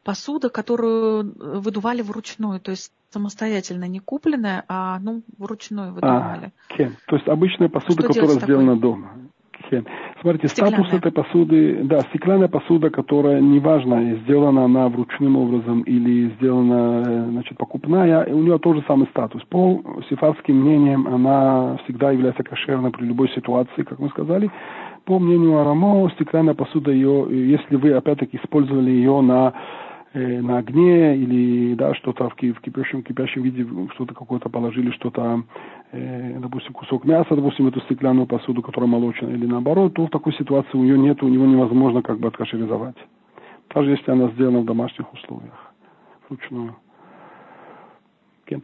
Посуда, 0.04 0.48
которую 0.48 1.34
выдували 1.60 2.02
вручную, 2.02 2.60
то 2.60 2.70
есть 2.70 2.92
самостоятельно 3.10 3.88
не 3.88 4.00
купленная, 4.00 4.64
а 4.68 4.98
ну 5.00 5.22
вручную 5.38 5.92
выдували. 5.92 6.52
А, 6.70 6.74
то 7.06 7.16
есть 7.16 7.28
обычная 7.28 7.68
посуда, 7.68 8.02
что 8.02 8.12
которая 8.12 8.40
сделана 8.40 8.74
такой? 8.74 8.80
дома. 8.80 9.12
Хен. 9.70 9.86
Смотрите, 10.20 10.48
стеклянная. 10.48 10.84
статус 10.84 10.98
этой 10.98 11.12
посуды, 11.12 11.80
да, 11.84 12.00
стеклянная 12.00 12.48
посуда, 12.48 12.90
которая 12.90 13.40
неважно, 13.40 14.16
сделана 14.22 14.64
она 14.64 14.88
вручным 14.88 15.36
образом 15.36 15.82
или 15.82 16.30
сделана, 16.36 17.02
э, 17.06 17.30
значит, 17.30 17.58
покупная, 17.58 18.26
у 18.26 18.40
нее 18.40 18.58
тот 18.58 18.76
же 18.76 18.84
самый 18.86 19.08
статус. 19.08 19.42
По 19.48 19.82
сифарским 20.08 20.56
мнениям 20.56 21.06
она 21.06 21.76
всегда 21.84 22.12
является 22.12 22.42
кошерной 22.42 22.90
при 22.90 23.04
любой 23.04 23.28
ситуации, 23.30 23.82
как 23.82 23.98
мы 23.98 24.08
сказали. 24.10 24.50
По 25.04 25.18
мнению 25.18 25.58
Арамо, 25.58 26.10
стеклянная 26.10 26.54
посуда, 26.54 26.90
ее, 26.90 27.26
если 27.30 27.76
вы 27.76 27.92
опять-таки 27.92 28.38
использовали 28.38 28.90
ее 28.90 29.20
на 29.20 29.54
э, 30.12 30.40
на 30.40 30.58
огне 30.58 31.16
или 31.16 31.74
да, 31.74 31.94
что-то 31.94 32.28
в, 32.28 32.34
в 32.34 32.60
кипящем, 32.60 33.02
кипящем 33.02 33.42
виде, 33.42 33.66
что-то 33.94 34.14
какое-то 34.14 34.48
положили, 34.48 34.90
что-то 34.92 35.42
э, 35.92 36.38
допустим, 36.38 36.72
кусок 36.72 37.04
мяса, 37.04 37.34
допустим, 37.34 37.66
эту 37.68 37.80
стеклянную 37.82 38.26
посуду, 38.26 38.62
которая 38.62 38.88
молочная, 38.88 39.34
или 39.34 39.46
наоборот, 39.46 39.94
то 39.94 40.06
в 40.06 40.10
такой 40.10 40.32
ситуации 40.34 40.76
у 40.76 40.84
нее 40.84 40.98
нет, 40.98 41.22
у 41.22 41.28
него 41.28 41.46
невозможно 41.46 42.02
как 42.02 42.18
бы 42.18 42.28
откашеризовать. 42.28 42.96
Даже 43.74 43.90
если 43.90 44.10
она 44.10 44.28
сделана 44.28 44.60
в 44.60 44.64
домашних 44.64 45.12
условиях, 45.12 45.72
вручную. 46.28 46.76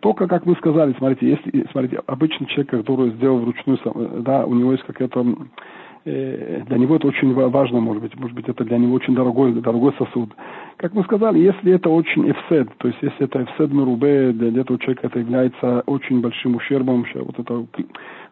Только, 0.00 0.26
как 0.28 0.46
вы 0.46 0.54
сказали, 0.56 0.94
смотрите, 0.96 1.28
если, 1.28 1.68
смотрите, 1.70 2.00
обычный 2.06 2.46
человек, 2.46 2.70
который 2.70 3.10
сделал 3.10 3.38
вручную, 3.40 3.78
да, 4.22 4.46
у 4.46 4.54
него 4.54 4.72
есть 4.72 4.84
какая-то 4.84 5.22
Э, 5.22 5.93
для 6.04 6.76
него 6.76 6.96
это 6.96 7.06
очень 7.06 7.32
важно, 7.32 7.80
может 7.80 8.02
быть, 8.02 8.14
может 8.18 8.36
быть, 8.36 8.46
это 8.48 8.62
для 8.64 8.76
него 8.76 8.94
очень 8.94 9.14
дорогой, 9.14 9.52
дорогой 9.54 9.94
сосуд. 9.96 10.30
Как 10.76 10.92
мы 10.92 11.02
сказали, 11.04 11.38
если 11.38 11.72
это 11.72 11.88
очень 11.88 12.30
эфсед, 12.30 12.68
то 12.78 12.88
есть 12.88 12.98
если 13.00 13.24
это 13.24 13.42
эфсед 13.44 13.72
мерубе, 13.72 14.32
для 14.32 14.60
этого 14.60 14.78
человека 14.78 15.06
это 15.06 15.18
является 15.18 15.82
очень 15.86 16.20
большим 16.20 16.56
ущербом, 16.56 17.06
вот 17.14 17.38
это 17.38 17.66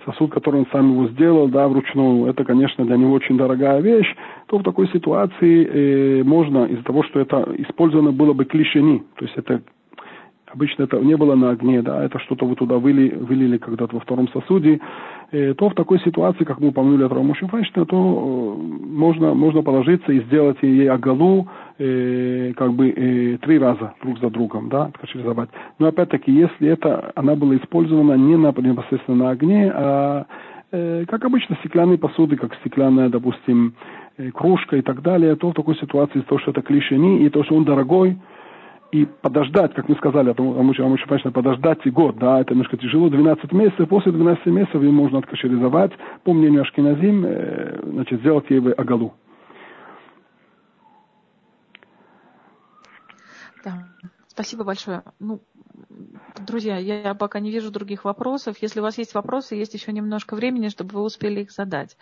сосуд, 0.04 0.32
который 0.32 0.60
он 0.60 0.66
сам 0.70 0.92
его 0.92 1.08
сделал, 1.08 1.48
да, 1.48 1.66
вручную, 1.68 2.26
это, 2.26 2.44
конечно, 2.44 2.84
для 2.84 2.96
него 2.96 3.12
очень 3.12 3.38
дорогая 3.38 3.80
вещь, 3.80 4.14
то 4.48 4.58
в 4.58 4.62
такой 4.62 4.88
ситуации 4.88 6.20
э, 6.20 6.24
можно, 6.24 6.66
из-за 6.66 6.82
того, 6.82 7.02
что 7.04 7.20
это 7.20 7.48
использовано 7.56 8.12
было 8.12 8.34
бы 8.34 8.44
клишени, 8.44 9.02
то 9.16 9.24
есть 9.24 9.36
это 9.36 9.62
обычно 10.52 10.82
это 10.82 10.98
не 10.98 11.16
было 11.16 11.34
на 11.34 11.50
огне, 11.50 11.82
да, 11.82 12.04
это 12.04 12.18
что-то 12.18 12.46
вы 12.46 12.56
туда 12.56 12.76
выли, 12.76 13.14
вылили 13.14 13.56
когда-то 13.56 13.96
во 13.96 14.00
втором 14.00 14.28
сосуде, 14.28 14.74
э, 14.74 14.80
то 15.32 15.70
в 15.70 15.74
такой 15.74 15.98
ситуации, 16.00 16.44
как 16.44 16.60
мы 16.60 16.68
упомянули 16.68 17.04
от 17.04 17.12
Рамуши 17.12 17.46
Файшна, 17.46 17.86
то 17.86 17.96
э, 17.96 18.62
можно, 18.86 19.32
можно 19.32 19.62
положиться 19.62 20.12
и 20.12 20.20
сделать 20.24 20.58
ей 20.60 20.90
агалу 20.90 21.48
э, 21.78 22.52
как 22.54 22.74
бы 22.74 22.90
э, 22.90 23.38
три 23.38 23.58
раза 23.58 23.94
друг 24.02 24.18
за 24.18 24.28
другом, 24.28 24.68
да, 24.68 24.90
кашеризовать. 25.00 25.48
Но 25.78 25.86
опять-таки, 25.86 26.30
если 26.30 26.68
это, 26.68 27.12
она 27.14 27.34
была 27.34 27.56
использована 27.56 28.12
не 28.12 28.36
на, 28.36 28.48
непосредственно 28.48 29.24
на 29.24 29.30
огне, 29.30 29.72
а 29.74 30.26
э, 30.70 31.06
как 31.08 31.24
обычно 31.24 31.56
стеклянные 31.60 31.96
посуды, 31.96 32.36
как 32.36 32.54
стеклянная, 32.56 33.08
допустим, 33.08 33.72
э, 34.18 34.30
кружка 34.32 34.76
и 34.76 34.82
так 34.82 35.00
далее, 35.00 35.34
то 35.36 35.50
в 35.50 35.54
такой 35.54 35.76
ситуации, 35.76 36.20
то, 36.20 36.38
что 36.40 36.50
это 36.50 36.60
клишени, 36.60 37.24
и 37.24 37.30
то, 37.30 37.42
что 37.42 37.54
он 37.54 37.64
дорогой, 37.64 38.18
и 38.92 39.06
подождать, 39.06 39.72
как 39.74 39.88
мы 39.88 39.96
сказали, 39.96 40.34
а 40.36 40.42
мы, 40.42 40.74
а 40.78 40.88
мы 40.88 40.98
конечно, 40.98 41.32
подождать 41.32 41.78
и 41.86 41.90
год, 41.90 42.18
да, 42.18 42.40
это 42.40 42.52
немножко 42.52 42.76
тяжело, 42.76 43.08
12 43.08 43.50
месяцев, 43.52 43.88
после 43.88 44.12
12 44.12 44.46
месяцев 44.46 44.82
ее 44.82 44.90
можно 44.90 45.18
откашеризовать, 45.18 45.92
по 46.24 46.34
мнению 46.34 46.60
Ашкиназим, 46.60 47.24
э, 47.24 47.80
значит, 47.84 48.20
сделать 48.20 48.44
ей 48.50 48.60
агалу. 48.72 49.14
Да, 53.64 53.88
спасибо 54.26 54.64
большое. 54.64 55.02
Ну, 55.18 55.40
друзья, 56.46 56.76
я 56.76 57.14
пока 57.14 57.40
не 57.40 57.50
вижу 57.50 57.70
других 57.70 58.04
вопросов. 58.04 58.58
Если 58.60 58.80
у 58.80 58.82
вас 58.82 58.98
есть 58.98 59.14
вопросы, 59.14 59.54
есть 59.54 59.72
еще 59.72 59.92
немножко 59.92 60.36
времени, 60.36 60.68
чтобы 60.68 60.96
вы 60.96 61.02
успели 61.02 61.40
их 61.40 61.50
задать. 61.50 61.96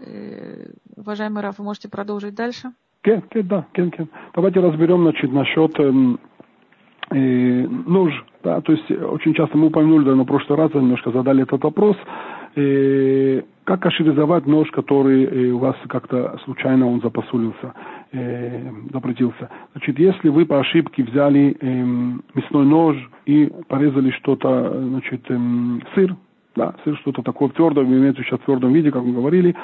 Э, 0.00 0.72
уважаемый 0.96 1.42
Раф, 1.42 1.58
вы 1.58 1.64
можете 1.64 1.90
продолжить 1.90 2.34
дальше? 2.34 2.72
כן, 3.03 3.19
כן, 3.29 3.41
да, 3.47 3.61
כן, 3.73 3.89
כן. 3.89 4.05
Давайте 4.35 4.59
разберем, 4.59 5.01
значит, 5.03 5.31
насчет 5.31 5.79
э, 5.79 5.91
э, 7.11 7.67
нож. 7.87 8.25
Да, 8.43 8.61
то 8.61 8.71
есть 8.71 8.89
очень 8.89 9.33
часто 9.33 9.57
мы 9.57 9.67
упомянули, 9.67 10.05
да, 10.05 10.15
на 10.15 10.25
прошлый 10.25 10.57
раз 10.57 10.73
немножко 10.73 11.11
задали 11.11 11.43
этот 11.43 11.63
вопрос. 11.63 11.97
Э, 12.55 13.41
как 13.63 13.81
кашеризовать 13.81 14.45
нож, 14.47 14.69
который 14.71 15.23
э, 15.23 15.51
у 15.51 15.59
вас 15.59 15.75
как-то 15.87 16.39
случайно 16.43 16.87
он 16.87 17.01
запосулился, 17.01 17.73
э, 18.11 18.69
запретился. 18.91 19.49
Значит, 19.71 19.99
если 19.99 20.29
вы 20.29 20.45
по 20.45 20.59
ошибке 20.59 21.03
взяли 21.03 21.55
э, 21.59 21.83
мясной 22.33 22.65
нож 22.65 22.97
и 23.25 23.51
порезали 23.67 24.11
что-то, 24.11 24.81
значит, 24.89 25.21
э, 25.29 25.37
сыр, 25.95 26.15
да, 26.55 26.75
сыр 26.83 26.97
что-то 26.97 27.21
такое 27.21 27.49
твердое, 27.49 27.85
имеется 27.85 28.23
сейчас 28.23 28.39
в 28.41 28.45
твердом 28.45 28.73
виде, 28.73 28.91
как 28.91 29.03
мы 29.03 29.13
говорили, 29.13 29.55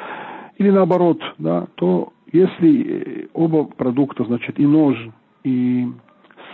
или 0.57 0.69
наоборот, 0.69 1.19
да, 1.37 1.67
то 1.75 2.13
если 2.32 2.82
э, 2.82 3.26
оба 3.34 3.64
продукта, 3.64 4.24
значит, 4.24 4.58
и 4.58 4.66
нож, 4.66 4.96
и 5.44 5.86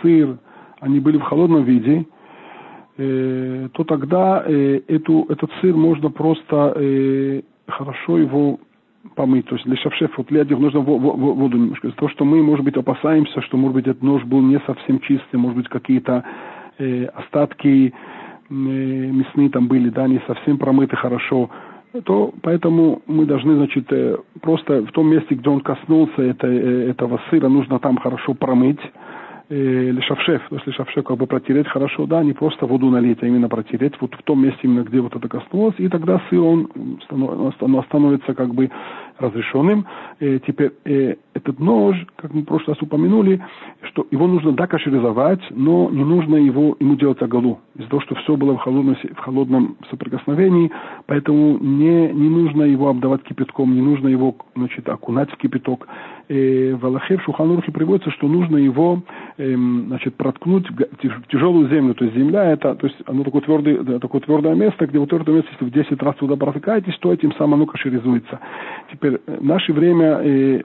сыр, 0.01 0.37
они 0.79 0.99
были 0.99 1.17
в 1.17 1.23
холодном 1.23 1.63
виде, 1.63 2.05
э, 2.97 3.69
то 3.73 3.83
тогда 3.83 4.43
э, 4.45 4.81
эту, 4.87 5.25
этот 5.29 5.51
сыр 5.61 5.75
можно 5.75 6.11
просто 6.11 6.73
э, 6.75 7.41
хорошо 7.67 8.17
его 8.17 8.59
помыть. 9.15 9.45
То 9.45 9.55
есть 9.55 9.65
для 9.65 9.77
шавшеф, 9.77 10.17
вот 10.17 10.27
для 10.27 10.43
нужно 10.43 10.81
воду 10.81 11.57
немножко. 11.57 11.87
Из-за 11.87 11.97
того, 11.97 12.09
что 12.09 12.25
мы, 12.25 12.43
может 12.43 12.65
быть, 12.65 12.75
опасаемся, 12.75 13.41
что, 13.41 13.57
может 13.57 13.75
быть, 13.75 13.87
этот 13.87 14.03
нож 14.03 14.23
был 14.23 14.41
не 14.41 14.59
совсем 14.65 14.99
чистый, 14.99 15.37
может 15.37 15.57
быть, 15.57 15.69
какие-то 15.69 16.23
э, 16.77 17.05
остатки 17.05 17.93
э, 18.49 18.53
мясные 18.53 19.49
там 19.49 19.67
были, 19.67 19.89
да, 19.89 20.07
не 20.07 20.21
совсем 20.27 20.57
промыты 20.57 20.95
хорошо 20.95 21.49
то 22.03 22.33
поэтому 22.41 23.01
мы 23.07 23.25
должны, 23.25 23.55
значит, 23.55 23.91
э, 23.91 24.17
просто 24.41 24.81
в 24.83 24.91
том 24.91 25.09
месте, 25.09 25.35
где 25.35 25.49
он 25.49 25.61
коснулся 25.61 26.21
это, 26.21 26.47
э, 26.47 26.89
этого 26.89 27.19
сыра, 27.29 27.49
нужно 27.49 27.79
там 27.79 27.97
хорошо 27.97 28.33
промыть, 28.33 28.79
э, 29.49 29.89
лишавшев, 29.91 30.41
то 30.49 30.55
есть 30.55 30.67
лишавшев 30.67 31.03
как 31.03 31.17
бы 31.17 31.25
протереть 31.25 31.67
хорошо, 31.67 32.05
да, 32.05 32.23
не 32.23 32.33
просто 32.33 32.67
воду 32.67 32.89
налить, 32.89 33.17
а 33.21 33.25
именно 33.25 33.49
протереть 33.49 33.93
вот 33.99 34.13
в 34.13 34.23
том 34.23 34.43
месте, 34.43 34.59
именно 34.63 34.83
где 34.83 34.99
вот 34.99 35.15
это 35.15 35.27
коснулось, 35.27 35.75
и 35.79 35.87
тогда 35.87 36.21
сыр, 36.29 36.41
он 36.41 36.69
становится 37.85 38.33
как 38.35 38.53
бы 38.53 38.69
разрешенным. 39.19 39.85
Э, 40.19 40.39
теперь 40.45 40.71
э, 40.85 41.15
этот 41.33 41.59
нож, 41.59 41.95
как 42.15 42.33
мы 42.33 42.41
в 42.41 42.45
прошлый 42.45 42.75
раз 42.75 42.81
упомянули, 42.81 43.43
что 43.83 44.07
его 44.11 44.27
нужно 44.27 44.51
докашеризовать, 44.53 45.41
но 45.51 45.89
не 45.89 46.03
нужно 46.03 46.35
его, 46.35 46.75
ему 46.79 46.95
делать 46.95 47.21
оголу. 47.21 47.59
Из-за 47.75 47.89
того, 47.89 48.01
что 48.01 48.15
все 48.15 48.35
было 48.35 48.53
в 48.53 48.61
холодном, 48.61 48.95
в 48.95 49.19
холодном 49.19 49.77
соприкосновении, 49.89 50.71
поэтому 51.05 51.57
не, 51.59 52.11
не 52.11 52.29
нужно 52.29 52.63
его 52.63 52.89
обдавать 52.89 53.23
кипятком, 53.23 53.73
не 53.75 53.81
нужно 53.81 54.07
его 54.07 54.35
значит, 54.55 54.87
окунать 54.89 55.31
в 55.31 55.37
кипяток. 55.37 55.87
Э, 56.31 56.75
в 56.75 56.85
Аллахе, 56.85 57.17
Шуханурхе 57.17 57.71
приводится, 57.71 58.11
что 58.11 58.27
нужно 58.27 58.57
его 58.57 59.01
э, 59.37 59.55
значит, 59.55 60.13
проткнуть 60.15 60.69
в 60.69 61.27
тяжелую 61.27 61.67
землю. 61.69 61.95
То 61.95 62.05
есть 62.05 62.15
земля 62.15 62.51
это, 62.51 62.75
то 62.75 62.85
есть 62.85 62.97
оно 63.07 63.23
такое, 63.23 63.41
твердое, 63.41 63.97
такое 63.97 64.21
твердое 64.21 64.53
место, 64.53 64.85
где 64.85 64.99
вот 64.99 65.09
твердое 65.09 65.37
место, 65.37 65.49
если 65.53 65.65
в 65.65 65.71
10 65.71 66.03
раз 66.03 66.15
туда 66.17 66.35
протыкаетесь, 66.35 66.95
то 66.99 67.11
этим 67.11 67.33
самым 67.33 67.55
оно 67.55 67.65
кашеризуется. 67.65 68.39
Теперь 68.91 69.19
в 69.25 69.43
наше 69.43 69.73
время 69.73 70.21
э, 70.21 70.61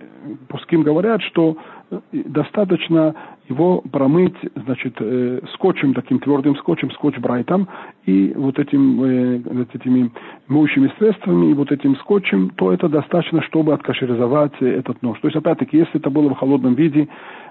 пуским 0.49 0.83
говорят, 0.83 1.23
что 1.23 1.57
э, 1.57 1.74
достаточно 2.13 3.15
его 3.49 3.83
промыть, 3.93 4.37
значит, 4.55 4.95
э, 5.01 5.41
скотчем, 5.55 5.93
таким 5.93 6.19
твердым 6.19 6.57
скотчем, 6.57 6.91
скотч-брайтом, 6.93 7.69
и 8.07 8.33
вот 8.35 8.59
этим, 8.59 9.03
э, 9.03 9.43
вот 9.45 9.75
этими 9.75 10.11
моющими 10.49 10.91
средствами, 10.99 11.51
и 11.51 11.55
вот 11.55 11.71
этим 11.71 11.97
скотчем, 11.97 12.51
то 12.51 12.73
это 12.73 12.89
достаточно, 12.89 13.43
чтобы 13.43 13.75
откашеризовать 13.75 14.61
этот 14.61 15.03
нож. 15.03 15.21
То 15.21 15.29
есть, 15.29 15.37
опять-таки, 15.37 15.77
если 15.77 16.01
это 16.01 16.11
было 16.11 16.31
в 16.31 16.39
холодном 16.39 16.75
виде, 16.75 17.09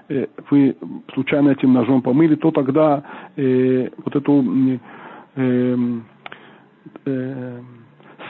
э, 0.08 0.26
вы 0.50 0.76
случайно 1.14 1.50
этим 1.50 1.72
ножом 1.72 2.02
помыли, 2.02 2.34
то 2.34 2.50
тогда 2.50 3.04
э, 3.36 3.90
вот 4.04 4.16
эту 4.16 4.44
э, 5.36 5.76
э, 7.06 7.60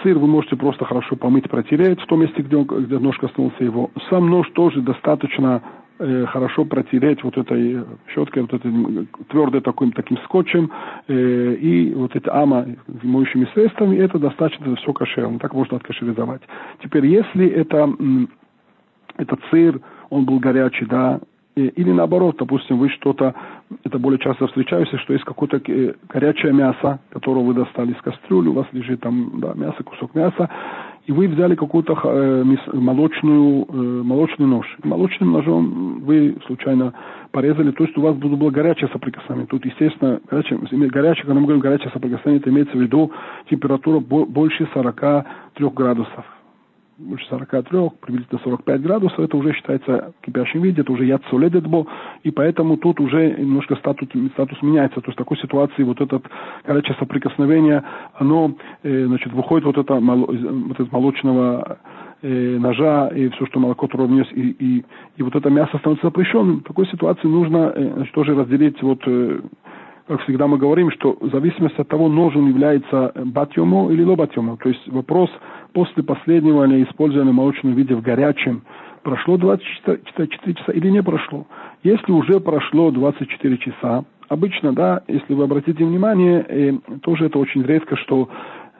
Сыр 0.02 0.18
вы 0.18 0.26
можете 0.26 0.56
просто 0.56 0.84
хорошо 0.84 1.16
помыть, 1.16 1.48
протереть 1.48 2.00
в 2.00 2.06
том 2.06 2.20
месте, 2.20 2.42
где, 2.42 2.56
он, 2.56 2.64
где 2.64 2.98
нож 2.98 3.16
коснулся 3.18 3.62
его. 3.62 3.90
Сам 4.10 4.28
нож 4.28 4.48
тоже 4.50 4.82
достаточно 4.82 5.62
э, 5.98 6.26
хорошо 6.26 6.64
протереть 6.64 7.22
вот 7.22 7.36
этой 7.36 7.84
щеткой, 8.14 8.42
вот 8.42 8.54
этим 8.54 9.08
твердым 9.28 9.62
таким, 9.62 9.92
таким 9.92 10.18
скотчем 10.24 10.70
э, 11.08 11.54
и 11.54 11.94
вот 11.94 12.14
эти 12.16 12.28
ама 12.28 12.66
моющими 13.02 13.48
средствами, 13.54 13.96
это 13.96 14.18
достаточно 14.18 14.74
все 14.76 14.92
кошерно, 14.92 15.38
так 15.38 15.54
можно 15.54 15.76
откашеризовать. 15.76 16.42
Теперь, 16.82 17.06
если 17.06 17.46
это, 17.46 17.92
этот 19.16 19.40
сыр, 19.50 19.80
он 20.10 20.24
был 20.24 20.38
горячий, 20.38 20.86
да, 20.86 21.20
или 21.56 21.92
наоборот, 21.92 22.36
допустим, 22.38 22.78
вы 22.78 22.88
что-то, 22.88 23.34
это 23.84 23.98
более 23.98 24.18
часто 24.18 24.48
встречаюсь, 24.48 24.88
что 24.88 25.12
есть 25.12 25.24
какое-то 25.24 25.60
горячее 26.08 26.52
мясо, 26.52 26.98
которое 27.10 27.44
вы 27.44 27.54
достали 27.54 27.92
из 27.92 28.00
кастрюли, 28.02 28.48
у 28.48 28.54
вас 28.54 28.66
лежит 28.72 29.00
там 29.00 29.40
да, 29.40 29.54
мясо, 29.54 29.82
кусок 29.84 30.14
мяса, 30.16 30.50
и 31.06 31.12
вы 31.12 31.28
взяли 31.28 31.54
какую-то 31.54 31.98
э, 32.02 32.44
молочную, 32.72 33.66
э, 33.68 33.72
молочный 34.02 34.46
нож. 34.46 34.66
Молочным 34.82 35.32
ножом 35.32 36.00
вы 36.00 36.36
случайно 36.46 36.94
порезали, 37.30 37.72
то 37.72 37.84
есть 37.84 37.96
у 37.98 38.00
вас 38.00 38.16
было 38.16 38.50
горячее 38.50 38.88
соприкосновение. 38.88 39.46
Тут, 39.46 39.64
естественно, 39.66 40.20
горячее, 40.30 40.58
горячее, 40.88 41.24
когда 41.26 41.34
мы 41.34 41.42
говорим 41.42 41.60
горячее 41.60 41.90
соприкосновение, 41.90 42.40
это 42.40 42.50
имеется 42.50 42.76
в 42.76 42.80
виду 42.80 43.12
температура 43.50 44.00
больше 44.00 44.66
43 44.72 45.68
градусов 45.70 46.33
больше 46.98 47.26
43, 47.28 47.90
приблизительно 48.00 48.40
45 48.44 48.82
градусов, 48.82 49.18
это 49.18 49.36
уже 49.36 49.52
считается 49.52 50.12
в 50.20 50.24
кипящем 50.24 50.62
виде, 50.62 50.82
это 50.82 50.92
уже 50.92 51.04
яд 51.04 51.22
соледетбо, 51.30 51.86
и 52.22 52.30
поэтому 52.30 52.76
тут 52.76 53.00
уже 53.00 53.32
немножко 53.32 53.76
статус, 53.76 54.08
статус 54.32 54.62
меняется. 54.62 55.00
То 55.00 55.06
есть 55.08 55.16
в 55.16 55.18
такой 55.18 55.36
ситуации 55.38 55.82
вот 55.82 56.00
это 56.00 56.20
горячее 56.64 56.96
соприкосновение, 56.98 57.82
оно, 58.14 58.54
э, 58.82 59.06
значит, 59.06 59.32
выходит 59.32 59.66
вот 59.66 59.78
это, 59.78 59.94
вот 59.94 60.80
это 60.80 60.88
молочного 60.90 61.78
э, 62.22 62.58
ножа 62.58 63.08
и 63.08 63.28
все, 63.30 63.46
что 63.46 63.60
молоко 63.60 63.86
туда 63.88 64.04
внес, 64.04 64.26
и, 64.32 64.50
и, 64.50 64.84
и 65.16 65.22
вот 65.22 65.34
это 65.34 65.50
мясо 65.50 65.78
становится 65.78 66.06
запрещенным. 66.06 66.60
В 66.60 66.64
такой 66.64 66.86
ситуации 66.86 67.26
нужно 67.26 67.72
э, 67.74 67.92
значит, 67.94 68.14
тоже 68.14 68.34
разделить 68.34 68.80
вот 68.82 69.00
э, 69.06 69.40
как 70.06 70.20
всегда 70.24 70.46
мы 70.46 70.58
говорим, 70.58 70.90
что 70.90 71.16
в 71.18 71.30
зависимости 71.30 71.80
от 71.80 71.88
того, 71.88 72.08
нож 72.08 72.36
он 72.36 72.48
является 72.48 73.12
батьомо 73.24 73.90
или 73.90 74.02
лобатьомо. 74.02 74.58
То 74.58 74.68
есть 74.68 74.86
вопрос 74.88 75.30
после 75.74 76.02
последнего 76.02 76.64
или 76.64 76.84
использования 76.84 77.32
в 77.32 77.34
молочном 77.34 77.74
виде 77.74 77.94
в 77.94 78.00
горячем, 78.00 78.62
прошло 79.02 79.36
24 79.36 80.28
часа 80.54 80.72
или 80.72 80.88
не 80.88 81.02
прошло. 81.02 81.46
Если 81.82 82.10
уже 82.10 82.40
прошло 82.40 82.90
24 82.90 83.58
часа, 83.58 84.04
обычно, 84.28 84.72
да, 84.72 85.02
если 85.08 85.34
вы 85.34 85.44
обратите 85.44 85.84
внимание, 85.84 86.46
э, 86.48 86.72
тоже 87.02 87.26
это 87.26 87.38
очень 87.38 87.62
редко, 87.64 87.96
что 87.96 88.30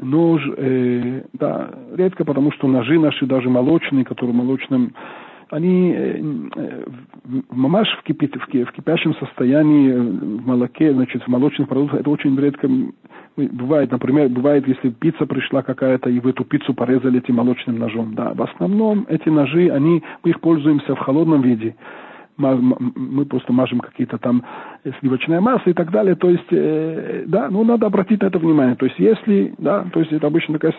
нож, 0.01 0.43
э, 0.57 1.23
да, 1.35 1.71
редко, 1.95 2.25
потому 2.25 2.53
что 2.53 2.69
ножи 2.69 2.99
наши, 2.99 3.27
даже 3.27 3.51
молочные, 3.51 4.05
которые 4.05 4.33
в 4.33 4.37
молочном 4.39 4.95
они 5.55 5.95
э, 5.95 6.85
мамаш 7.51 7.89
в, 7.99 8.03
кипит, 8.03 8.35
в, 8.35 8.47
в 8.47 8.73
кипящем 8.73 9.15
состоянии, 9.15 9.93
э, 9.93 10.01
в 10.01 10.47
молоке, 10.47 10.93
значит, 10.93 11.23
в 11.23 11.29
молочных 11.29 11.69
продуктах, 11.69 12.01
это 12.01 12.11
очень 12.11 12.37
редко 12.39 12.69
бывает. 13.37 13.93
Например, 13.93 14.29
бывает, 14.29 14.67
если 14.67 14.91
пицца 14.91 15.27
пришла 15.27 15.63
какая-то, 15.63 16.11
и 16.11 16.19
в 16.19 16.27
эту 16.27 16.45
пиццу 16.45 16.75
порезали 16.75 17.19
этим 17.19 17.37
молочным 17.37 17.79
ножом. 17.79 18.15
Да, 18.15 18.35
в 18.35 18.43
основном 18.43 19.07
эти 19.09 19.29
ножи, 19.29 19.69
они, 19.71 20.03
мы 20.25 20.31
их 20.31 20.41
пользуемся 20.41 20.97
в 20.97 20.99
холодном 20.99 21.43
виде 21.43 21.77
мы 22.37 23.25
просто 23.27 23.53
мажем 23.53 23.81
какие-то 23.81 24.19
там 24.19 24.45
сливочная 25.01 25.41
масса 25.41 25.71
и 25.71 25.73
так 25.73 25.91
далее. 25.91 26.15
То 26.17 26.31
есть, 26.31 26.51
э, 26.51 27.25
да, 27.27 27.49
ну 27.51 27.65
надо 27.65 27.87
обратить 27.87 28.23
на 28.23 28.27
это 28.27 28.39
внимание. 28.39 28.75
То 28.77 28.87
есть, 28.87 28.99
если, 28.99 29.55
да, 29.59 29.85
то 29.93 30.01
есть 30.01 30.13
это 30.13 30.27
обычно 30.27 30.55
такая, 30.55 30.75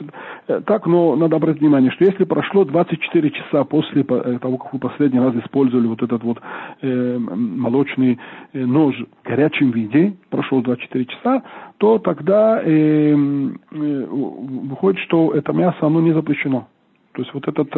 э, 0.48 0.62
так, 0.66 0.86
но 0.86 1.16
надо 1.16 1.38
обратить 1.38 1.62
внимание, 1.62 1.92
что 1.92 2.06
если 2.06 2.26
прошло 2.26 2.66
24 2.66 3.32
часа 3.32 3.64
после 3.64 4.02
э, 4.02 4.40
того, 4.42 4.58
как 4.58 4.74
вы 4.74 4.80
последний 4.80 5.20
раз 5.20 5.36
использовали 5.36 5.88
вот 5.88 6.02
этот 6.02 6.24
вот 6.24 6.40
э, 6.82 7.18
молочный 7.18 8.20
э, 8.54 8.66
нож 8.66 8.96
в 8.96 9.28
горячем 9.28 9.72
виде, 9.72 10.16
прошло 10.30 10.62
24 10.62 11.06
часа, 11.06 11.44
то 11.78 12.00
тогда 12.00 12.62
э, 12.62 13.14
э, 13.14 13.16
выходит, 13.72 15.00
что 15.02 15.34
это 15.34 15.54
мясо, 15.54 15.78
оно 15.82 16.02
не 16.02 16.14
запрещено. 16.14 16.68
То 17.14 17.22
есть 17.22 17.34
вот 17.34 17.48
этот 17.48 17.74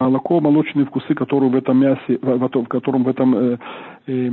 молоко, 0.00 0.40
молочные 0.40 0.86
вкусы, 0.86 1.14
которые 1.14 1.50
в 1.50 1.56
этом 1.56 1.78
мясе, 1.78 2.18
в, 2.20 2.38
в 2.38 2.66
котором 2.66 3.04
в 3.04 3.08
этом 3.08 3.34
э, 3.34 3.58
э, 4.06 4.30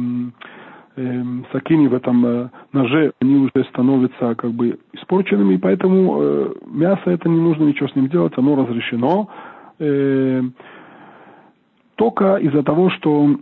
э, 0.95 1.23
сакине, 1.51 1.89
в 1.89 1.93
этом 1.93 2.25
э, 2.25 2.49
ноже, 2.71 3.11
они 3.19 3.35
уже 3.35 3.65
становятся 3.69 4.35
как 4.35 4.51
бы 4.51 4.79
испорченными, 4.93 5.55
и 5.55 5.57
поэтому 5.57 6.21
э, 6.21 6.53
мясо 6.67 7.11
это 7.11 7.27
не 7.27 7.39
нужно 7.39 7.65
ничего 7.65 7.89
с 7.89 7.95
ним 7.95 8.07
делать, 8.07 8.33
оно 8.37 8.55
разрешено. 8.55 9.29
Э, 9.79 10.41
только 11.95 12.37
из-за 12.37 12.63
того, 12.63 12.89
что 12.91 13.37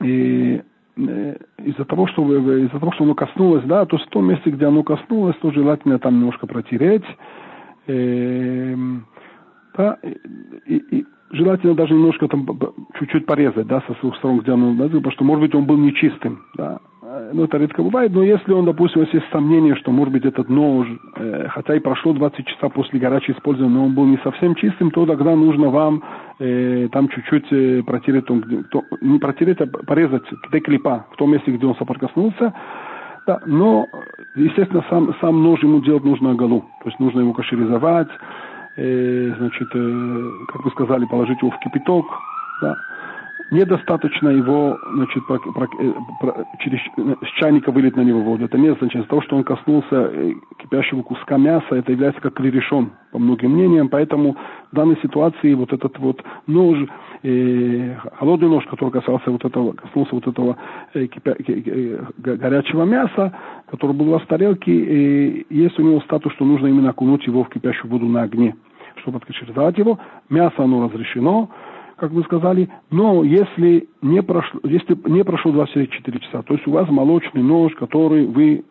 э, 0.00 0.60
э 0.96 1.36
из-за 1.64 1.84
того, 1.84 2.06
что 2.08 2.22
из-за 2.58 2.78
того, 2.80 2.92
что 2.92 3.04
оно 3.04 3.14
коснулось, 3.14 3.64
да, 3.64 3.86
то 3.86 3.96
есть 3.96 4.08
в 4.08 4.10
том 4.10 4.28
месте, 4.28 4.50
где 4.50 4.66
оно 4.66 4.82
коснулось, 4.82 5.36
то 5.36 5.52
желательно 5.52 5.98
там 5.98 6.18
немножко 6.18 6.46
протереть. 6.46 7.04
Э, 7.86 8.74
да, 9.76 9.98
и, 10.66 10.76
и 10.76 11.06
желательно 11.32 11.74
даже 11.74 11.94
немножко 11.94 12.28
там 12.28 12.46
чуть-чуть 12.98 13.26
порезать, 13.26 13.66
да, 13.66 13.82
со 13.86 13.94
двух 14.00 14.16
сторон, 14.16 14.40
где 14.40 14.52
он, 14.52 14.76
потому 14.76 15.10
что, 15.10 15.24
может 15.24 15.42
быть, 15.42 15.54
он 15.54 15.64
был 15.64 15.76
нечистым, 15.76 16.42
да. 16.56 16.78
Ну, 17.32 17.44
это 17.44 17.58
редко 17.58 17.82
бывает, 17.82 18.12
но 18.12 18.22
если 18.22 18.52
он, 18.52 18.64
допустим, 18.64 19.02
у 19.02 19.04
вас 19.04 19.12
есть 19.12 19.26
сомнение, 19.30 19.74
что, 19.76 19.90
может 19.90 20.12
быть, 20.12 20.24
этот 20.24 20.48
нож, 20.48 20.86
э, 21.16 21.48
хотя 21.48 21.74
и 21.74 21.80
прошло 21.80 22.14
20 22.14 22.46
часов 22.46 22.72
после 22.72 22.98
горячего 23.00 23.36
использования, 23.36 23.74
но 23.74 23.84
он 23.84 23.94
был 23.94 24.06
не 24.06 24.18
совсем 24.18 24.54
чистым, 24.54 24.90
то 24.90 25.04
тогда 25.04 25.36
нужно 25.36 25.68
вам 25.68 26.02
э, 26.38 26.88
там 26.90 27.08
чуть-чуть 27.08 27.52
э, 27.52 27.82
протереть, 27.82 28.30
он, 28.30 28.64
то, 28.70 28.82
не 29.02 29.18
протереть, 29.18 29.60
а 29.60 29.66
порезать 29.66 30.24
клипа 30.50 31.06
в 31.12 31.16
том 31.16 31.32
месте, 31.32 31.50
где 31.50 31.66
он 31.66 31.74
соприкоснулся, 31.76 32.54
да, 33.26 33.40
но, 33.44 33.86
естественно, 34.36 34.84
сам, 34.88 35.14
сам 35.20 35.42
нож 35.42 35.62
ему 35.62 35.80
делать 35.80 36.04
нужно 36.04 36.30
оголу, 36.30 36.60
то 36.82 36.88
есть 36.88 36.98
нужно 36.98 37.20
его 37.20 37.34
кашеризовать, 37.34 38.08
э, 38.76 39.34
значит, 39.38 39.68
э, 39.74 40.30
как 40.48 40.64
вы 40.64 40.70
сказали, 40.70 41.04
положить 41.06 41.40
его 41.40 41.50
в 41.50 41.58
кипяток, 41.58 42.06
да. 42.60 42.76
Недостаточно 43.52 44.30
его, 44.30 44.78
значит, 44.94 45.26
про, 45.26 45.38
про, 45.38 45.66
э, 45.78 45.92
про, 46.20 46.46
через, 46.60 46.80
с 46.80 47.38
чайника 47.38 47.70
вылить 47.70 47.94
на 47.96 48.00
него 48.00 48.22
воду. 48.22 48.46
Это 48.46 48.56
не 48.56 48.68
означает 48.68 49.06
того, 49.08 49.20
что 49.20 49.36
он 49.36 49.44
коснулся 49.44 50.10
э, 50.10 50.32
кипящего 50.56 51.02
куска 51.02 51.36
мяса, 51.36 51.74
это 51.74 51.92
является 51.92 52.22
как 52.22 52.40
решен, 52.40 52.92
по 53.10 53.18
многим 53.18 53.50
мнениям. 53.50 53.90
Поэтому 53.90 54.38
в 54.72 54.74
данной 54.74 54.96
ситуации 55.02 55.52
вот 55.52 55.70
этот 55.70 55.98
вот 55.98 56.24
нож, 56.46 56.78
э, 57.24 57.94
холодный 58.18 58.48
нож, 58.48 58.64
который 58.68 58.88
касался 58.88 59.30
вот 59.30 59.44
этого, 59.44 59.72
коснулся 59.72 60.14
вот 60.14 60.26
этого 60.26 60.56
э, 60.94 61.06
кипя, 61.08 61.34
э, 61.46 61.98
горячего 62.16 62.84
мяса, 62.84 63.36
который 63.70 63.92
был 63.92 64.08
у 64.08 64.12
вас 64.12 64.22
в 64.22 64.28
тарелке, 64.28 64.72
э, 64.72 65.44
есть 65.50 65.78
у 65.78 65.82
него 65.82 66.00
статус, 66.00 66.32
что 66.32 66.46
нужно 66.46 66.68
именно 66.68 66.88
окунуть 66.88 67.26
его 67.26 67.44
в 67.44 67.50
кипящую 67.50 67.90
воду 67.90 68.06
на 68.06 68.22
огне, 68.22 68.56
чтобы 69.02 69.18
откачеризовать 69.18 69.76
его. 69.76 69.98
Мясо 70.30 70.54
оно 70.64 70.88
разрешено, 70.88 71.50
как 72.02 72.10
вы 72.10 72.24
сказали, 72.24 72.68
но 72.90 73.22
если 73.22 73.86
не 74.02 74.24
прошло, 74.24 74.58
если 74.64 74.98
не 75.08 75.22
прошло 75.22 75.52
24 75.52 76.18
часа, 76.18 76.42
то 76.42 76.54
есть 76.54 76.66
у 76.66 76.72
вас 76.72 76.88
молочный 76.88 77.44
нож, 77.44 77.72
который 77.76 78.26
вы 78.26 78.64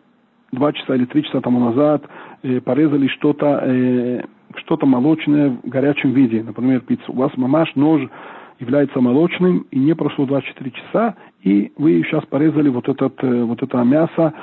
два 0.52 0.70
часа 0.74 0.96
или 0.96 1.06
три 1.06 1.24
часа 1.24 1.40
тому 1.40 1.58
назад 1.58 2.04
э, 2.42 2.60
порезали 2.60 3.06
что-то 3.06 3.62
э, 3.64 4.24
что-то 4.56 4.84
молочное 4.84 5.48
в 5.48 5.66
горячем 5.66 6.12
виде, 6.12 6.42
например, 6.42 6.80
пиццу. 6.80 7.10
У 7.10 7.16
вас 7.16 7.34
мамаш 7.38 7.74
нож 7.74 8.02
является 8.60 9.00
молочным, 9.00 9.64
и 9.70 9.78
не 9.78 9.94
прошло 9.94 10.26
24 10.26 10.70
часа, 10.70 11.14
и 11.42 11.72
вы 11.78 12.02
сейчас 12.02 12.26
порезали 12.26 12.68
вот, 12.68 12.86
этот, 12.86 13.14
э, 13.24 13.44
вот 13.44 13.62
это 13.62 13.78
мясо 13.82 14.34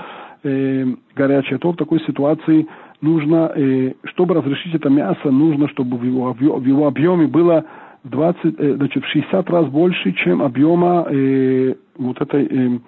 э, 0.41 0.85
горячее, 1.15 1.59
то 1.59 1.73
в 1.73 1.75
такой 1.75 1.99
ситуации 2.07 2.65
нужно, 3.01 3.51
э, 3.55 3.93
чтобы 4.05 4.33
разрешить 4.33 4.73
это 4.73 4.89
мясо, 4.89 5.29
нужно, 5.29 5.69
чтобы 5.69 5.95
в 5.95 6.03
его, 6.03 6.33
в 6.33 6.65
его 6.65 6.87
объеме 6.87 7.27
было 7.27 7.65
20, 8.03 8.59
э, 8.59 8.75
значит, 8.75 9.03
в 9.03 9.07
60 9.07 9.49
раз 9.49 9.67
больше, 9.67 10.11
чем 10.13 10.41
объема 10.41 11.05
э, 11.09 11.75
вот 11.97 12.21
этой 12.21 12.45
э, 12.45 12.79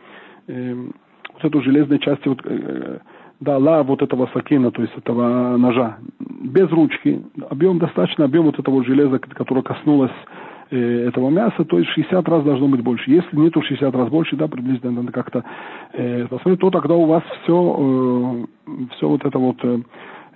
э, 0.48 0.76
вот 1.34 1.46
этой 1.46 1.62
железной 1.64 2.00
части 2.00 2.28
вот, 2.28 2.40
э, 2.46 3.00
дала 3.40 3.84
вот 3.84 4.02
этого 4.02 4.30
сакина, 4.34 4.72
то 4.72 4.82
есть 4.82 4.96
этого 4.98 5.58
ножа, 5.58 5.98
без 6.20 6.70
ручки. 6.70 7.22
Объем 7.50 7.80
достаточно, 7.80 8.26
объем 8.26 8.46
вот 8.46 8.60
этого 8.60 8.84
железа, 8.86 9.20
которое 9.20 9.64
коснулось 9.64 10.12
э, 10.70 11.08
этого 11.08 11.30
мяса, 11.30 11.66
то 11.66 11.78
есть 11.80 11.90
60 11.92 12.30
раз 12.30 12.44
должно 12.44 12.68
быть 12.68 12.82
больше. 12.82 13.12
Если 13.12 13.36
нету 13.36 13.62
60 13.62 13.94
раз 13.94 14.10
больше, 14.10 14.36
да, 14.36 14.48
приблизительно 14.48 15.02
надо 15.02 15.12
как-то 15.12 15.44
э, 15.94 16.28
посмотреть, 16.28 16.60
то 16.60 16.70
тогда 16.70 16.94
у 16.96 17.06
вас 17.06 17.24
все, 17.44 18.46
э, 18.68 18.86
все 18.96 19.10
вот 19.10 19.26
это 19.26 19.40
вот 19.40 19.58
э, 19.64 19.80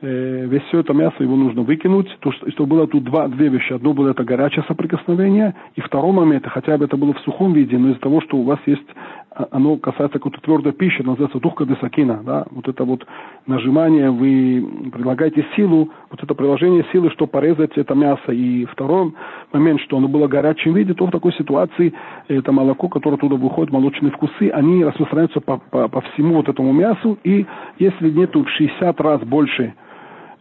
э, 0.06 0.46
весь 0.46 0.64
все 0.64 0.80
это 0.80 0.94
мясо 0.94 1.16
его 1.20 1.36
нужно 1.36 1.64
выкинуть, 1.64 2.08
то, 2.20 2.32
что, 2.32 2.50
что 2.52 2.66
было 2.66 2.88
тут 2.88 3.04
два, 3.04 3.28
две 3.28 3.50
вещи. 3.50 3.74
Одно 3.74 3.94
было 3.94 4.10
это 4.10 4.24
горячее 4.24 4.64
соприкосновение, 4.68 5.56
и 5.76 5.82
второй 5.82 6.12
момент, 6.12 6.46
хотя 6.48 6.78
бы 6.78 6.86
это 6.86 6.98
было 6.98 7.14
в 7.14 7.20
сухом 7.22 7.54
виде, 7.54 7.78
но 7.78 7.90
из-за 7.90 8.00
того, 8.00 8.22
что 8.22 8.38
у 8.38 8.44
вас 8.44 8.60
есть, 8.66 8.86
а, 9.32 9.48
оно 9.52 9.78
касается 9.78 10.20
какой-то 10.20 10.40
твердой 10.42 10.74
пищи, 10.74 11.02
называется 11.02 11.40
тухка 11.40 11.66
десакина, 11.66 12.22
да, 12.24 12.46
вот 12.52 12.68
это 12.68 12.84
вот 12.84 13.06
нажимание, 13.48 14.12
вы 14.12 14.66
предлагаете 14.94 15.46
силу, 15.56 15.90
вот 16.10 16.24
это 16.24 16.34
приложение 16.36 16.86
силы, 16.92 17.10
чтобы 17.12 17.32
порезать 17.32 17.78
это 17.78 17.96
мясо. 17.96 18.32
И 18.32 18.66
второй 18.66 19.14
момент, 19.52 19.82
что 19.82 19.98
оно 19.98 20.08
было 20.08 20.28
в 20.28 20.30
горячем 20.30 20.74
виде, 20.74 20.94
то 20.94 21.06
в 21.06 21.12
такой 21.12 21.34
ситуации 21.34 21.94
это 22.28 22.52
молоко, 22.52 22.88
которое 22.88 23.18
туда 23.18 23.36
выходит, 23.36 23.74
молочные 23.74 24.12
вкусы, 24.12 24.50
они 24.50 24.84
распространяются 24.84 25.42
по, 25.42 25.58
по, 25.58 25.88
по 25.88 26.02
всему 26.02 26.36
вот 26.36 26.50
этому 26.50 26.72
мясу, 26.72 27.18
и 27.24 27.46
если 27.80 28.10
нету 28.12 28.44
в 28.44 28.50
60 28.50 29.02
раз 29.02 29.22
больше 29.22 29.74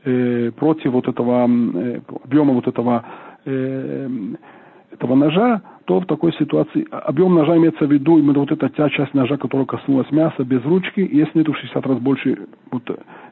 э, 0.04 0.50
против 0.56 0.92
вот 0.92 1.08
этого 1.08 1.46
э, 1.48 2.00
объема 2.24 2.52
вот 2.54 2.66
этого, 2.66 3.04
э, 3.44 4.08
этого 4.92 5.14
ножа, 5.14 5.62
то 5.84 6.00
в 6.00 6.06
такой 6.06 6.32
ситуации 6.34 6.86
объем 6.90 7.34
ножа 7.34 7.56
имеется 7.56 7.86
в 7.86 7.92
виду 7.92 8.18
именно 8.18 8.38
вот 8.38 8.52
эта 8.52 8.68
та 8.68 8.88
часть 8.90 9.14
ножа, 9.14 9.36
которая 9.36 9.66
коснулась 9.66 10.10
мяса 10.10 10.44
без 10.44 10.62
ручки. 10.64 11.00
Если 11.00 11.38
нету 11.38 11.52
в 11.52 11.58
60 11.58 11.86
раз 11.86 11.98
больше 11.98 12.46
вот, 12.70 12.82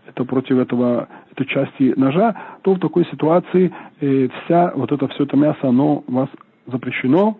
это 0.07 0.25
против 0.25 0.59
этого, 0.59 1.09
этой 1.31 1.47
части 1.47 1.95
ножа, 1.97 2.35
то 2.63 2.75
в 2.75 2.81
такой 2.81 3.07
ситуации 3.07 3.73
э, 4.01 4.29
вся 4.45 4.73
вот 4.75 4.93
это 4.93 5.09
все 5.09 5.25
это 5.25 5.37
мясо, 5.37 5.69
оно 5.69 6.05
у 6.07 6.13
вас 6.13 6.29
запрещено. 6.67 7.39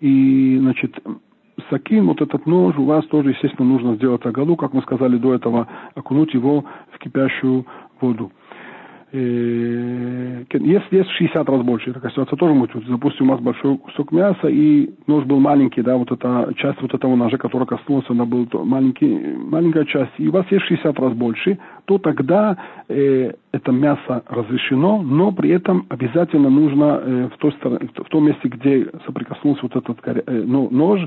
И, 0.00 0.58
значит, 0.60 0.94
сакин, 1.70 2.06
вот 2.06 2.20
этот 2.20 2.46
нож, 2.46 2.76
у 2.76 2.84
вас 2.84 3.04
тоже, 3.06 3.30
естественно, 3.30 3.68
нужно 3.68 3.96
сделать 3.96 4.24
агалу, 4.24 4.56
как 4.56 4.72
мы 4.72 4.82
сказали 4.82 5.16
до 5.16 5.34
этого, 5.34 5.66
окунуть 5.94 6.34
его 6.34 6.64
в 6.92 6.98
кипящую 6.98 7.66
воду. 8.00 8.30
Э, 9.12 10.44
если 10.50 10.96
есть 10.98 11.10
60 11.10 11.48
раз 11.48 11.62
больше, 11.62 11.92
такая 11.92 12.10
ситуация 12.10 12.36
тоже 12.36 12.54
может 12.54 12.74
быть. 12.74 12.86
Допустим, 12.88 13.28
у 13.28 13.32
вас 13.32 13.40
большой 13.40 13.78
кусок 13.78 14.10
мяса, 14.12 14.48
и 14.48 14.90
нож 15.06 15.24
был 15.24 15.38
маленький, 15.38 15.82
да, 15.82 15.96
вот 15.96 16.10
эта 16.10 16.52
часть 16.56 16.82
вот 16.82 16.92
этого 16.92 17.14
ножа, 17.14 17.38
который 17.38 17.66
коснулся, 17.66 18.12
она 18.12 18.24
была 18.24 18.46
маленький, 18.64 19.16
маленькая 19.36 19.84
часть, 19.84 20.12
и 20.18 20.28
у 20.28 20.32
вас 20.32 20.44
есть 20.50 20.64
60 20.64 20.98
раз 20.98 21.12
больше, 21.14 21.58
то 21.84 21.98
тогда 21.98 22.56
э, 22.88 23.32
это 23.52 23.72
мясо 23.72 24.22
разрешено, 24.28 25.00
но 25.02 25.32
при 25.32 25.50
этом 25.50 25.86
обязательно 25.88 26.50
нужно 26.50 27.00
э, 27.02 27.28
в, 27.32 27.38
той 27.38 27.52
стороне, 27.52 27.88
в 27.94 28.08
том 28.10 28.26
месте, 28.26 28.48
где 28.48 28.86
соприкоснулся 29.06 29.62
вот 29.62 29.76
этот 29.76 29.98
э, 30.04 30.42
ну, 30.44 30.68
нож, 30.70 31.00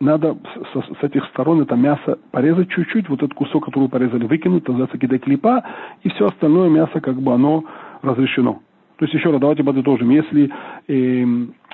надо 0.00 0.36
с, 0.72 0.98
с 0.98 1.02
этих 1.02 1.24
сторон 1.26 1.60
это 1.60 1.76
мясо 1.76 2.18
порезать 2.30 2.70
чуть-чуть, 2.70 3.08
вот 3.08 3.22
этот 3.22 3.34
кусок, 3.34 3.66
который 3.66 3.88
порезали, 3.88 4.26
выкинуть, 4.26 4.66
называется 4.66 4.98
клипа, 4.98 5.62
и 6.02 6.08
все 6.08 6.26
остальное 6.26 6.70
мясо, 6.70 7.00
как 7.00 7.20
бы 7.20 7.32
оно 7.32 7.64
разрешено. 8.02 8.60
То 8.96 9.04
есть 9.04 9.14
еще 9.14 9.30
раз, 9.30 9.40
давайте 9.40 9.62
подытожим. 9.62 10.10
Если 10.10 10.50
э, 10.88 11.24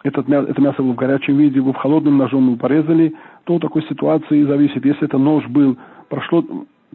этот, 0.03 0.29
это 0.29 0.61
мясо 0.61 0.83
было 0.83 0.93
в 0.93 0.97
горячем 0.97 1.37
виде, 1.37 1.61
вы 1.61 1.73
в 1.73 1.77
холодном 1.77 2.19
ножом 2.19 2.51
вы 2.51 2.57
порезали, 2.57 3.15
то 3.45 3.59
такой 3.59 3.83
ситуации 3.83 4.45
зависит. 4.45 4.85
Если 4.85 5.05
это 5.05 5.19
нож 5.19 5.47
был, 5.47 5.77
прошло, 6.09 6.45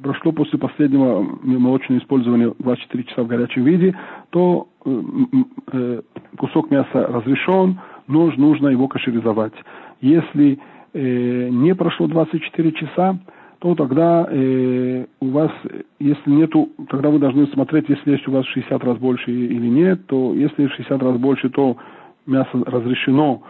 прошло 0.01 0.31
после 0.31 0.59
последнего 0.59 1.21
молочного 1.43 1.99
использования 1.99 2.53
24 2.59 3.03
часа 3.05 3.23
в 3.23 3.27
горячем 3.27 3.63
виде, 3.63 3.95
то 4.29 4.67
э, 4.85 5.01
э, 5.73 6.01
кусок 6.37 6.71
мяса 6.71 7.07
разрешен, 7.07 7.79
нож 8.07 8.35
нужно 8.37 8.69
его 8.69 8.87
кашеризовать. 8.87 9.53
Если 10.01 10.59
э, 10.93 11.49
не 11.49 11.75
прошло 11.75 12.07
24 12.07 12.71
часа, 12.73 13.19
то 13.59 13.75
тогда 13.75 14.27
э, 14.29 15.05
у 15.19 15.29
вас, 15.29 15.51
если 15.99 16.31
нету, 16.31 16.69
тогда 16.89 17.09
вы 17.09 17.19
должны 17.19 17.45
смотреть, 17.47 17.89
если 17.89 18.11
есть 18.11 18.27
у 18.27 18.31
вас 18.31 18.45
60 18.47 18.83
раз 18.83 18.97
больше 18.97 19.31
или 19.31 19.67
нет, 19.67 20.07
то 20.07 20.33
если 20.33 20.67
60 20.67 21.01
раз 21.03 21.17
больше, 21.17 21.49
то 21.49 21.77
мясо 22.25 22.49
разрешено, 22.65 23.43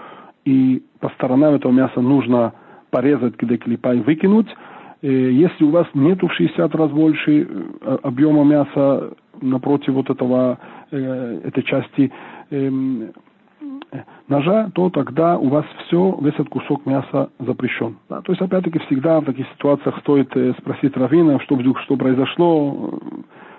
и 0.43 0.83
по 0.99 1.09
сторонам 1.09 1.53
этого 1.53 1.71
мяса 1.71 2.01
нужно 2.01 2.53
порезать 2.89 3.37
клипа 3.37 3.95
и 3.95 4.01
выкинуть. 4.01 4.47
Э, 5.01 5.07
если 5.07 5.63
у 5.63 5.69
вас 5.69 5.87
нету 5.93 6.27
в 6.27 6.33
60 6.33 6.75
раз 6.75 6.91
больше 6.91 7.47
э, 7.49 7.97
объема 8.03 8.43
мяса 8.43 9.13
напротив 9.41 9.93
вот 9.93 10.09
этого, 10.09 10.59
э, 10.91 11.41
этой 11.45 11.63
части, 11.63 12.11
э, 12.49 12.69
ножа, 14.27 14.71
то 14.73 14.89
тогда 14.89 15.37
у 15.37 15.49
вас 15.49 15.65
все, 15.85 16.17
весь 16.21 16.33
этот 16.33 16.49
кусок 16.49 16.85
мяса 16.85 17.29
запрещен. 17.39 17.97
Да? 18.09 18.21
То 18.21 18.31
есть, 18.31 18.41
опять-таки, 18.41 18.79
всегда 18.79 19.19
в 19.19 19.25
таких 19.25 19.47
ситуациях 19.53 19.97
стоит 19.99 20.35
э, 20.35 20.53
спросить 20.59 20.95
раввина, 20.95 21.39
что 21.41 21.55
вдруг, 21.55 21.79
что 21.81 21.97
произошло, 21.97 22.99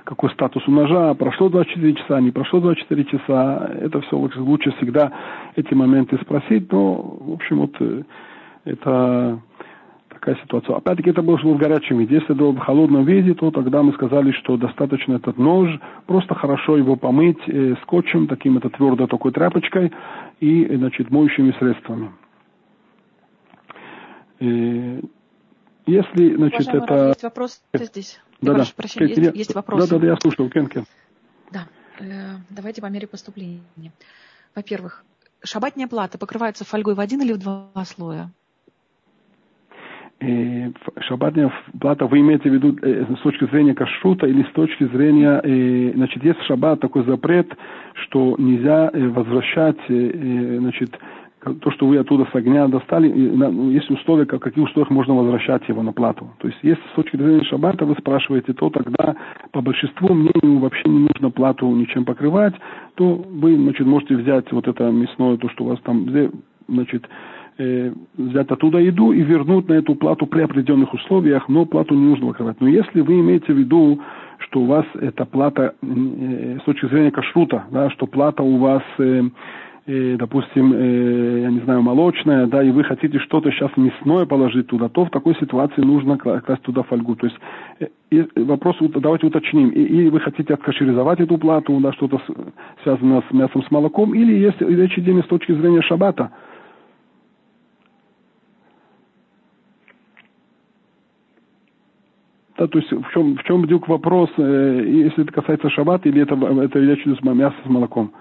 какой 0.05 0.31
статус 0.31 0.67
у 0.67 0.71
ножа, 0.71 1.15
прошло 1.15 1.49
24 1.49 1.95
часа, 1.95 2.21
не 2.21 2.31
прошло 2.31 2.61
24 2.61 3.05
часа. 3.05 3.71
Это 3.81 4.01
все 4.01 4.17
лучше 4.17 4.73
всегда 4.73 5.13
эти 5.57 5.75
моменты 5.75 6.19
спросить. 6.23 6.71
Но, 6.73 6.95
в 6.95 7.33
общем, 7.33 7.61
вот 7.61 7.77
э, 7.81 8.03
это 8.65 9.41
такая 10.23 10.41
ситуация. 10.45 10.77
Опять-таки 10.77 11.11
это 11.11 11.21
было 11.21 11.37
в 11.37 11.57
горячем 11.59 11.99
виде. 11.99 12.15
Если 12.15 12.33
это 12.33 12.45
в 12.45 12.59
холодном 12.59 13.05
виде, 13.05 13.35
то 13.35 13.51
тогда 13.51 13.83
мы 13.83 13.93
сказали, 13.95 14.31
что 14.31 14.57
достаточно 14.57 15.15
этот 15.15 15.37
нож, 15.37 15.69
просто 16.07 16.35
хорошо 16.37 16.77
его 16.77 16.95
помыть 16.95 17.41
э, 17.49 17.75
скотчем, 17.83 18.29
таким 18.29 18.57
это 18.57 18.71
твердой 18.71 19.09
такой 19.09 19.33
тряпочкой 19.33 19.93
и, 20.39 20.77
значит, 20.77 21.11
моющими 21.11 21.53
средствами. 21.59 22.13
Э, 24.39 25.01
если, 25.87 26.37
значит, 26.37 26.69
Уважаемый 26.69 26.85
это... 26.85 27.07
Есть 27.09 27.23
вопрос 27.25 27.63
здесь. 27.75 28.21
Да, 28.41 28.55
да. 28.55 28.65
Прощения, 28.77 29.09
есть, 29.09 29.19
я... 29.21 29.33
есть 29.33 29.55
вопрос. 29.57 29.89
Да, 29.89 29.97
да, 29.97 30.01
да, 30.01 30.07
я 30.07 30.17
слушал, 30.17 30.49
Кен, 30.49 30.69
Кен. 30.69 30.85
Да, 31.51 31.67
э, 31.99 32.37
давайте 32.49 32.81
по 32.81 32.87
мере 32.87 33.09
поступления. 33.09 33.93
Во-первых, 34.55 35.05
шабатняя 35.43 35.89
плата 35.89 36.17
покрывается 36.17 36.65
фольгой 36.65 36.95
в 36.95 37.01
один 37.01 37.23
или 37.23 37.33
в 37.33 37.39
два 37.39 37.71
слоя? 37.85 38.31
Э, 40.23 40.71
шабатная 41.01 41.51
плата, 41.81 42.07
вы 42.07 42.21
имеете 42.21 42.49
в 42.49 42.55
виду 42.55 42.77
э, 42.81 43.07
с 43.13 43.21
точки 43.23 43.45
зрения 43.47 43.75
кашрута 43.75 44.29
или 44.29 44.45
с 44.45 44.53
точки 44.53 44.85
зрения, 44.85 45.41
э, 45.43 45.93
значит, 45.97 46.23
есть 46.23 46.41
шаббат 46.43 46.79
такой 46.79 47.03
запрет, 47.05 47.53
что 47.95 48.37
нельзя 48.39 48.91
возвращать, 48.93 49.79
значит, 49.89 50.97
то, 51.61 51.73
что 51.73 51.87
вы 51.87 51.99
оттуда 51.99 52.29
с 52.31 52.35
огня 52.37 52.69
достали, 52.69 53.09
ну, 53.09 53.71
есть 53.71 53.91
условия, 53.91 54.27
как, 54.27 54.43
какие 54.43 54.63
условиях 54.63 54.91
можно 54.91 55.15
возвращать 55.15 55.69
его 55.69 55.83
на 55.83 55.93
плату. 55.93 56.31
То 56.39 56.47
есть, 56.47 56.61
если 56.63 56.83
с 56.93 56.95
точки 56.95 57.17
зрения 57.17 57.43
шаббата 57.43 57.85
вы 57.85 57.97
спрашиваете, 57.97 58.53
то 58.53 58.71
тогда 58.71 59.17
по 59.51 59.61
большинству 59.61 60.15
мнению 60.15 60.61
вообще 60.61 60.89
не 60.89 61.01
нужно 61.01 61.31
плату 61.31 61.69
ничем 61.75 62.05
покрывать, 62.05 62.55
то 62.95 63.17
вы, 63.17 63.57
значит, 63.57 63.87
можете 63.87 64.15
взять 64.15 64.53
вот 64.53 64.69
это 64.69 64.85
мясное, 64.93 65.37
то, 65.37 65.49
что 65.49 65.65
у 65.65 65.69
вас 65.69 65.81
там, 65.81 66.07
значит, 66.69 67.09
э, 67.63 67.93
взять 68.17 68.51
оттуда 68.51 68.79
еду 68.79 69.13
и 69.13 69.23
вернуть 69.23 69.69
на 69.69 69.75
эту 69.75 69.95
плату 69.95 70.27
при 70.27 70.43
определенных 70.43 70.93
условиях, 70.95 71.49
но 71.49 71.65
плату 71.65 71.95
не 71.95 72.07
нужно 72.07 72.29
покрывать. 72.29 72.61
Но 72.61 72.69
если 72.69 73.01
вы 73.01 73.21
имеете 73.21 73.53
в 73.53 73.57
виду, 73.57 74.01
что 74.39 74.61
у 74.61 74.67
вас 74.67 74.85
эта 75.01 75.25
плата 75.25 75.75
э, 75.83 76.59
с 76.61 76.65
точки 76.65 76.87
зрения 76.87 77.11
кашрута, 77.11 77.65
да, 77.71 77.91
что 77.91 78.07
плата 78.07 78.43
у 78.43 78.57
вас, 78.57 78.83
э, 78.99 79.23
э, 79.87 80.17
допустим, 80.19 80.73
э, 80.73 81.41
я 81.43 81.51
не 81.51 81.61
знаю, 81.61 81.83
молочная, 81.83 82.47
да, 82.47 82.63
и 82.63 82.71
вы 82.71 82.85
хотите 82.85 83.19
что-то 83.19 83.51
сейчас 83.53 83.71
мясное 83.77 84.27
положить 84.27 84.67
туда, 84.67 84.89
то 84.89 85.05
в 85.05 85.11
такой 85.11 85.35
ситуации 85.37 85.83
нужно 85.83 86.19
класть 86.19 86.63
туда 86.63 86.83
фольгу. 86.83 87.15
То 87.17 87.27
есть 87.27 87.39
э, 87.81 87.87
и 88.11 88.27
вопрос, 88.41 88.77
давайте 88.81 89.27
уточним, 89.27 89.69
и, 89.69 89.81
или 89.81 90.09
вы 90.09 90.21
хотите 90.21 90.55
откашеризовать 90.55 91.21
эту 91.21 91.39
плату, 91.39 91.79
да, 91.81 91.93
что-то 91.93 92.21
связанное 92.83 93.23
с 93.29 93.33
мясом, 93.33 93.63
с 93.63 93.71
молоком, 93.71 94.15
или 94.15 94.33
есть 94.33 94.61
речь 94.61 94.99
идет 94.99 95.25
с 95.25 95.29
точки 95.29 95.53
зрения 95.53 95.83
шабата– 95.83 96.31
Да, 102.63 102.69
то 102.69 102.79
есть 102.79 102.93
в 102.93 103.11
чем, 103.13 103.37
в 103.37 103.43
чем 103.43 103.63
вдруг 103.63 103.89
вопрос, 103.89 104.31
э, 104.39 104.85
если 104.87 105.25
это 105.25 105.33
касается 105.33 105.69
шаббата 105.69 106.09
или 106.09 106.23
это, 106.23 106.37
это 106.37 106.79
речь 106.79 107.05
идет 107.05 107.21
мясо 107.25 107.57
с 107.65 107.69
молоком? 107.69 108.13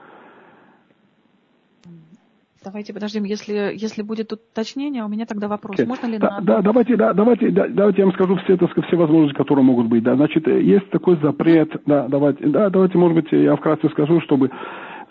Давайте 2.63 2.91
подождем, 2.91 3.23
если, 3.23 3.71
если 3.75 4.01
будет 4.01 4.33
уточнение, 4.33 5.03
у 5.03 5.07
меня 5.07 5.27
тогда 5.27 5.47
вопрос. 5.47 5.79
Okay. 5.79 5.85
Можно 5.85 6.07
ли 6.07 6.17
да, 6.17 6.39
на... 6.39 6.41
да, 6.41 6.61
давайте, 6.63 6.95
да, 6.95 7.13
давайте, 7.13 7.51
да, 7.51 7.67
давайте 7.67 8.01
я 8.01 8.05
вам 8.05 8.15
скажу 8.15 8.35
все, 8.37 8.55
это, 8.55 8.67
все 8.67 8.95
возможности, 8.95 9.37
которые 9.37 9.63
могут 9.63 9.85
быть. 9.87 10.01
Да. 10.01 10.15
Значит, 10.15 10.47
э, 10.47 10.59
есть 10.59 10.89
такой 10.89 11.19
запрет, 11.21 11.69
да, 11.85 12.07
давайте, 12.07 12.47
да, 12.47 12.71
давайте, 12.71 12.97
может 12.97 13.15
быть, 13.15 13.31
я 13.31 13.55
вкратце 13.55 13.89
скажу, 13.89 14.21
чтобы 14.21 14.49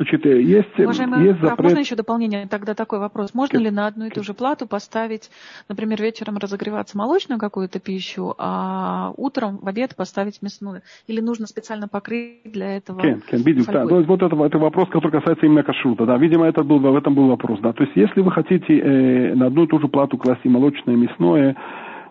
Значит, 0.01 0.25
э, 0.25 0.41
есть, 0.41 0.79
Уважаемый 0.79 1.27
есть 1.27 1.41
запрет... 1.43 1.61
можно 1.61 1.79
еще 1.81 1.95
дополнение? 1.95 2.47
Тогда 2.49 2.73
такой 2.73 3.01
вопрос. 3.01 3.35
Можно 3.35 3.59
ли 3.59 3.71
на 3.71 3.87
одну 3.87 4.07
и 4.07 4.09
ту 4.09 4.23
же 4.23 4.33
плату 4.33 4.67
поставить, 4.67 5.31
например, 5.69 6.01
вечером 6.01 6.39
разогреваться 6.39 6.97
молочную 6.97 7.39
какую-то 7.39 7.81
пищу, 7.81 8.35
а 8.39 9.13
утром 9.19 9.59
в 9.59 9.69
обед 9.69 9.95
поставить 9.95 10.41
мясную? 10.41 10.81
Или 11.07 11.21
нужно 11.21 11.47
специально 11.47 11.87
покрыть 11.87 12.51
для 12.51 12.79
этого 12.79 12.99
Кен, 12.99 13.21
Кен, 13.21 13.43
видим, 13.43 13.65
да, 13.65 13.87
то 13.87 13.99
есть 13.99 14.09
вот 14.09 14.23
это, 14.23 14.43
это 14.43 14.59
вопрос, 14.59 14.89
который 14.89 15.13
касается 15.21 15.45
именно 15.45 15.65
кашрута. 15.65 16.07
Да, 16.07 16.17
видимо, 16.17 16.47
это 16.47 16.65
был, 16.65 16.79
в 16.79 16.97
этом 16.97 17.15
был 17.15 17.29
вопрос. 17.29 17.61
Да. 17.61 17.75
То 17.75 17.85
есть 17.85 17.95
если 17.95 18.23
вы 18.23 18.31
хотите 18.31 18.79
э, 18.79 19.35
на 19.35 19.49
одну 19.49 19.65
и 19.65 19.67
ту 19.67 19.79
же 19.81 19.89
плату 19.89 20.17
класть 20.17 20.41
и 20.45 20.49
молочное, 20.49 20.95
и 20.95 20.97
мясное, 20.97 21.57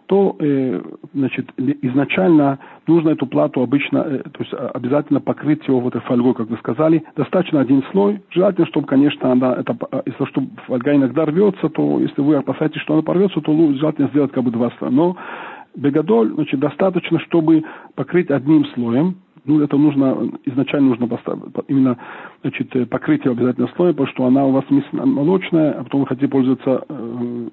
то 0.09 0.35
э, 0.39 0.81
значит, 1.13 1.51
изначально 1.57 2.57
нужно 2.87 3.09
эту 3.09 3.27
плату 3.27 3.61
обычно, 3.61 3.99
э, 3.99 4.17
то 4.23 4.39
есть 4.39 4.51
а, 4.53 4.71
обязательно 4.73 5.21
покрыть 5.21 5.67
его 5.67 5.79
вот 5.81 5.93
этой 5.93 6.03
фольгой, 6.07 6.33
как 6.33 6.49
вы 6.49 6.57
сказали. 6.57 7.03
Достаточно 7.15 7.59
один 7.59 7.83
слой. 7.91 8.19
Желательно, 8.31 8.65
чтобы, 8.65 8.87
конечно, 8.87 9.31
она, 9.31 9.53
это, 9.53 9.77
а, 9.91 10.01
если 10.07 10.25
что 10.25 10.41
фольга 10.65 10.95
иногда 10.95 11.25
рвется, 11.25 11.69
то 11.69 11.99
если 11.99 12.21
вы 12.21 12.37
опасаетесь, 12.37 12.81
что 12.81 12.93
она 12.93 13.03
порвется, 13.03 13.39
то 13.39 13.53
желательно 13.73 14.07
сделать 14.07 14.31
как 14.31 14.43
бы 14.43 14.49
два 14.49 14.71
слоя. 14.79 14.91
Но 14.91 15.15
Бегадоль, 15.75 16.33
значит, 16.33 16.59
достаточно, 16.59 17.19
чтобы 17.19 17.63
покрыть 17.93 18.31
одним 18.31 18.65
слоем, 18.73 19.17
ну, 19.45 19.61
это 19.61 19.77
нужно, 19.77 20.31
изначально 20.45 20.89
нужно 20.89 21.07
поставить, 21.07 21.43
именно, 21.67 21.99
значит, 22.41 22.75
э, 22.75 22.87
покрытие 22.87 23.31
обязательно 23.31 23.69
слоя, 23.75 23.93
потому 23.93 24.07
что 24.07 24.25
она 24.25 24.43
у 24.45 24.51
вас 24.51 24.65
молочная, 24.91 25.73
а 25.73 25.83
потом 25.83 26.01
вы 26.01 26.07
хотите 26.07 26.27
пользоваться 26.27 26.83
э, 26.89 27.47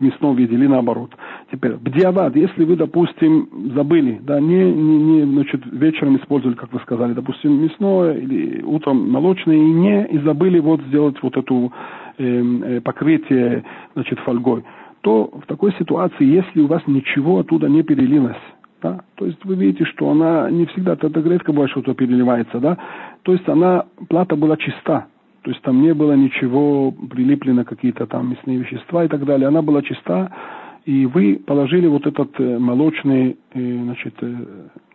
мясном 0.00 0.36
виде 0.36 0.54
или 0.54 0.66
наоборот. 0.66 1.10
Теперь, 1.50 1.74
бдиавад, 1.74 2.36
если 2.36 2.64
вы, 2.64 2.76
допустим, 2.76 3.48
забыли, 3.74 4.20
да, 4.22 4.40
не, 4.40 4.72
не, 4.72 4.98
не, 4.98 5.24
значит, 5.24 5.62
вечером 5.66 6.16
использовали, 6.16 6.56
как 6.56 6.72
вы 6.72 6.80
сказали, 6.80 7.12
допустим, 7.12 7.62
мясное 7.62 8.14
или 8.14 8.62
утром 8.62 9.10
молочное, 9.10 9.56
и 9.56 9.60
не, 9.60 10.06
и 10.06 10.18
забыли 10.18 10.58
вот 10.60 10.80
сделать 10.88 11.16
вот 11.22 11.36
эту 11.36 11.72
э, 12.18 12.24
э, 12.24 12.80
покрытие, 12.80 13.64
значит, 13.94 14.18
фольгой, 14.20 14.64
то 15.02 15.30
в 15.32 15.46
такой 15.46 15.72
ситуации, 15.78 16.24
если 16.24 16.60
у 16.60 16.66
вас 16.66 16.82
ничего 16.86 17.40
оттуда 17.40 17.68
не 17.68 17.82
перелилось, 17.82 18.36
да? 18.82 19.00
То 19.16 19.26
есть 19.26 19.44
вы 19.44 19.54
видите, 19.54 19.84
что 19.84 20.10
она 20.10 20.50
не 20.50 20.66
всегда, 20.66 20.92
это 20.94 21.08
редко 21.08 21.52
бывает, 21.52 21.70
что-то 21.70 21.94
переливается, 21.94 22.58
да? 22.58 22.78
То 23.22 23.32
есть 23.32 23.48
она, 23.48 23.84
плата 24.08 24.36
была 24.36 24.56
чиста, 24.56 25.06
то 25.42 25.50
есть 25.50 25.62
там 25.62 25.82
не 25.82 25.92
было 25.92 26.12
ничего 26.12 26.92
прилиплено, 26.92 27.64
какие-то 27.64 28.06
там 28.06 28.30
мясные 28.30 28.58
вещества 28.58 29.04
и 29.04 29.08
так 29.08 29.24
далее. 29.24 29.48
Она 29.48 29.60
была 29.60 29.82
чиста, 29.82 30.30
и 30.84 31.06
вы 31.06 31.40
положили 31.44 31.86
вот 31.86 32.06
этот 32.06 32.38
э, 32.38 32.58
молочный, 32.58 33.36
э, 33.52 33.82
значит, 33.82 34.14
э, 34.20 34.36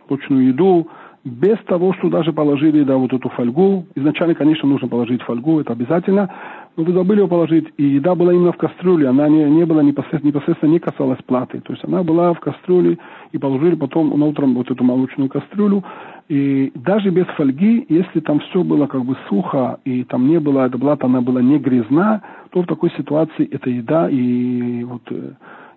молочную 0.08 0.48
еду, 0.48 0.88
без 1.28 1.58
того, 1.66 1.94
что 1.94 2.10
даже 2.10 2.32
положили, 2.32 2.84
да, 2.84 2.96
вот 2.96 3.12
эту 3.12 3.30
фольгу. 3.30 3.86
Изначально, 3.96 4.34
конечно, 4.34 4.68
нужно 4.68 4.88
положить 4.88 5.22
фольгу, 5.22 5.60
это 5.60 5.74
обязательно, 5.74 6.30
но 6.78 6.84
вы 6.84 6.94
забыли 6.94 7.22
ее 7.22 7.28
положить, 7.28 7.68
и 7.78 7.84
еда 7.84 8.16
была 8.16 8.34
именно 8.34 8.54
в 8.54 8.58
кастрюле, 8.58 9.10
она 9.10 9.28
не, 9.28 9.44
не 9.46 9.66
была 9.66 9.84
непосредственно, 9.84 10.30
непосредственно 10.30 10.72
не 10.72 10.80
касалась 10.80 11.20
платы, 11.26 11.60
то 11.60 11.74
есть 11.74 11.84
она 11.84 12.04
была 12.04 12.34
в 12.34 12.40
кастрюле, 12.40 12.98
и 13.34 13.38
положили 13.38 13.76
потом 13.76 14.24
утром 14.24 14.54
вот 14.54 14.72
эту 14.72 14.84
молочную 14.84 15.30
кастрюлю, 15.30 15.84
и 16.30 16.72
даже 16.76 17.10
без 17.10 17.26
фольги, 17.36 17.86
если 17.90 18.22
там 18.22 18.40
все 18.40 18.64
было 18.64 18.88
как 18.88 19.04
бы 19.04 19.18
сухо, 19.28 19.80
и 19.84 20.04
там 20.06 20.28
не 20.28 20.40
было, 20.40 20.68
эта 20.68 20.78
плата, 20.78 21.08
она 21.08 21.20
была 21.22 21.42
не 21.42 21.58
грязна, 21.60 22.22
то 22.52 22.62
в 22.62 22.68
такой 22.68 22.92
ситуации 22.92 23.48
эта 23.52 23.70
еда 23.70 24.10
и 24.10 24.84
вот, 24.86 25.02
э, 25.10 25.34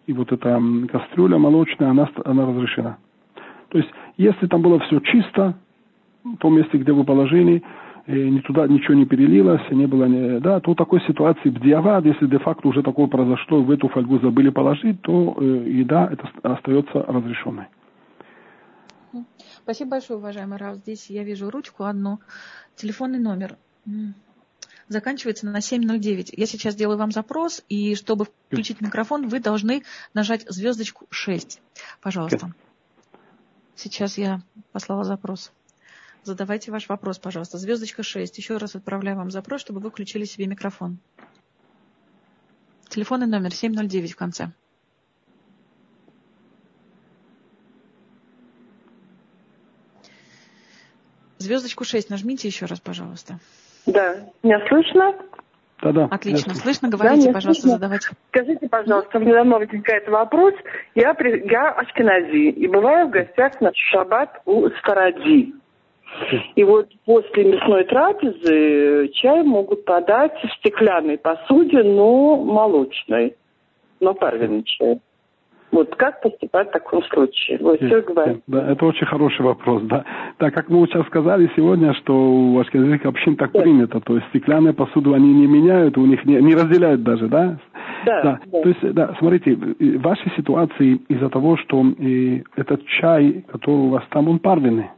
и 0.06 0.12
вот 0.12 0.30
эта 0.30 0.60
кастрюля 0.90 1.38
молочная, 1.38 1.90
она, 1.90 2.08
она 2.24 2.46
разрешена. 2.46 2.98
То 3.70 3.78
есть, 3.78 3.90
если 4.16 4.46
там 4.46 4.62
было 4.62 4.78
все 4.80 5.00
чисто, 5.00 5.54
в 6.24 6.36
том 6.36 6.56
месте, 6.56 6.78
где 6.78 6.92
вы 6.92 7.04
положили, 7.04 7.62
ни 8.06 8.40
туда 8.40 8.66
ничего 8.66 8.94
не 8.94 9.06
перелилось, 9.06 9.62
не 9.70 9.86
было, 9.86 10.04
не, 10.04 10.40
да, 10.40 10.60
то 10.60 10.74
такой 10.74 11.00
ситуации 11.06 11.50
в 11.50 11.60
диавад, 11.60 12.04
если 12.04 12.26
де-факто 12.26 12.68
уже 12.68 12.82
такое 12.82 13.06
произошло, 13.06 13.62
в 13.62 13.70
эту 13.70 13.88
фольгу 13.88 14.18
забыли 14.18 14.50
положить, 14.50 15.00
то 15.02 15.36
э, 15.38 15.44
еда 15.44 16.08
это 16.10 16.28
остается 16.42 17.02
разрешенной. 17.02 17.66
Спасибо 19.62 19.90
большое, 19.90 20.18
уважаемый 20.18 20.58
Рав. 20.58 20.76
Здесь 20.76 21.10
я 21.10 21.24
вижу 21.24 21.50
ручку 21.50 21.84
одну. 21.84 22.20
Телефонный 22.76 23.18
номер 23.18 23.56
заканчивается 24.88 25.46
на 25.46 25.60
709. 25.60 26.32
Я 26.36 26.46
сейчас 26.46 26.74
делаю 26.74 26.98
вам 26.98 27.10
запрос, 27.10 27.64
и 27.68 27.94
чтобы 27.94 28.26
включить 28.46 28.80
микрофон, 28.80 29.28
вы 29.28 29.40
должны 29.40 29.82
нажать 30.14 30.44
звездочку 30.48 31.06
6. 31.10 31.60
Пожалуйста. 32.00 32.52
Сейчас 33.82 34.18
я 34.18 34.42
послала 34.72 35.04
запрос. 35.04 35.52
Задавайте 36.22 36.70
ваш 36.70 36.90
вопрос, 36.90 37.18
пожалуйста. 37.18 37.56
Звездочка 37.56 38.02
6. 38.02 38.36
Еще 38.36 38.58
раз 38.58 38.76
отправляю 38.76 39.16
вам 39.16 39.30
запрос, 39.30 39.62
чтобы 39.62 39.80
вы 39.80 39.88
включили 39.88 40.24
себе 40.24 40.46
микрофон. 40.46 40.98
Телефонный 42.90 43.26
номер 43.26 43.54
709 43.54 44.12
в 44.12 44.16
конце. 44.16 44.50
Звездочку 51.38 51.84
6 51.84 52.10
нажмите 52.10 52.48
еще 52.48 52.66
раз, 52.66 52.80
пожалуйста. 52.80 53.40
Да. 53.86 54.30
Меня 54.42 54.60
слышно? 54.68 55.14
Да-да. 55.82 56.08
Отлично. 56.10 56.54
Слышно? 56.54 56.88
Говорите, 56.88 57.28
да, 57.28 57.32
пожалуйста, 57.32 57.62
слышно. 57.62 57.78
задавайте. 57.78 58.08
Скажите, 58.28 58.68
пожалуйста, 58.68 59.18
мне 59.18 59.32
давно 59.32 59.58
возникает 59.58 60.08
вопрос. 60.08 60.54
Я, 60.94 61.16
я 61.44 61.70
ашкенази 61.70 62.50
и 62.50 62.66
бываю 62.66 63.08
в 63.08 63.10
гостях 63.10 63.60
на 63.60 63.70
шаббат 63.74 64.40
у 64.44 64.68
Старади. 64.80 65.54
И 66.56 66.64
вот 66.64 66.88
после 67.04 67.44
мясной 67.44 67.84
трапезы 67.84 69.08
чай 69.14 69.42
могут 69.42 69.84
подать 69.84 70.34
в 70.42 70.52
стеклянной 70.58 71.18
посуде, 71.18 71.82
но 71.82 72.36
молочной, 72.36 73.36
но 74.00 74.14
парвенный 74.14 74.64
чай. 74.64 75.00
Вот 75.72 75.94
как 75.96 76.20
поступать 76.20 76.68
в 76.68 76.72
таком 76.72 77.02
случае? 77.04 77.58
Вот 77.60 77.80
все 77.80 78.00
говорю. 78.00 78.40
Да, 78.46 78.72
это 78.72 78.84
очень 78.84 79.06
хороший 79.06 79.42
вопрос, 79.42 79.82
да. 79.84 80.04
Так 80.38 80.52
как 80.54 80.68
мы 80.68 80.86
сейчас 80.86 81.06
сказали 81.06 81.50
сегодня, 81.54 81.94
что 81.94 82.14
у 82.14 82.58
ашкеназийских 82.58 83.06
общин 83.06 83.36
так 83.36 83.52
да. 83.52 83.60
принято, 83.60 84.00
то 84.00 84.16
есть 84.16 84.26
стеклянную 84.28 84.74
посуду 84.74 85.14
они 85.14 85.32
не 85.32 85.46
меняют, 85.46 85.96
у 85.96 86.06
них 86.06 86.24
не, 86.24 86.36
не 86.36 86.54
разделяют 86.54 87.02
даже, 87.02 87.28
да? 87.28 87.58
Да, 88.04 88.22
да. 88.22 88.40
да. 88.46 88.62
То 88.62 88.68
есть, 88.68 88.94
да, 88.94 89.14
смотрите, 89.18 89.54
в 89.54 90.02
вашей 90.02 90.32
ситуации 90.36 91.00
из-за 91.08 91.28
того, 91.28 91.56
что 91.56 91.84
и 91.98 92.42
этот 92.56 92.84
чай, 92.86 93.44
который 93.48 93.76
у 93.76 93.88
вас 93.90 94.02
там, 94.10 94.28
он 94.28 94.38
парвенный. 94.38 94.90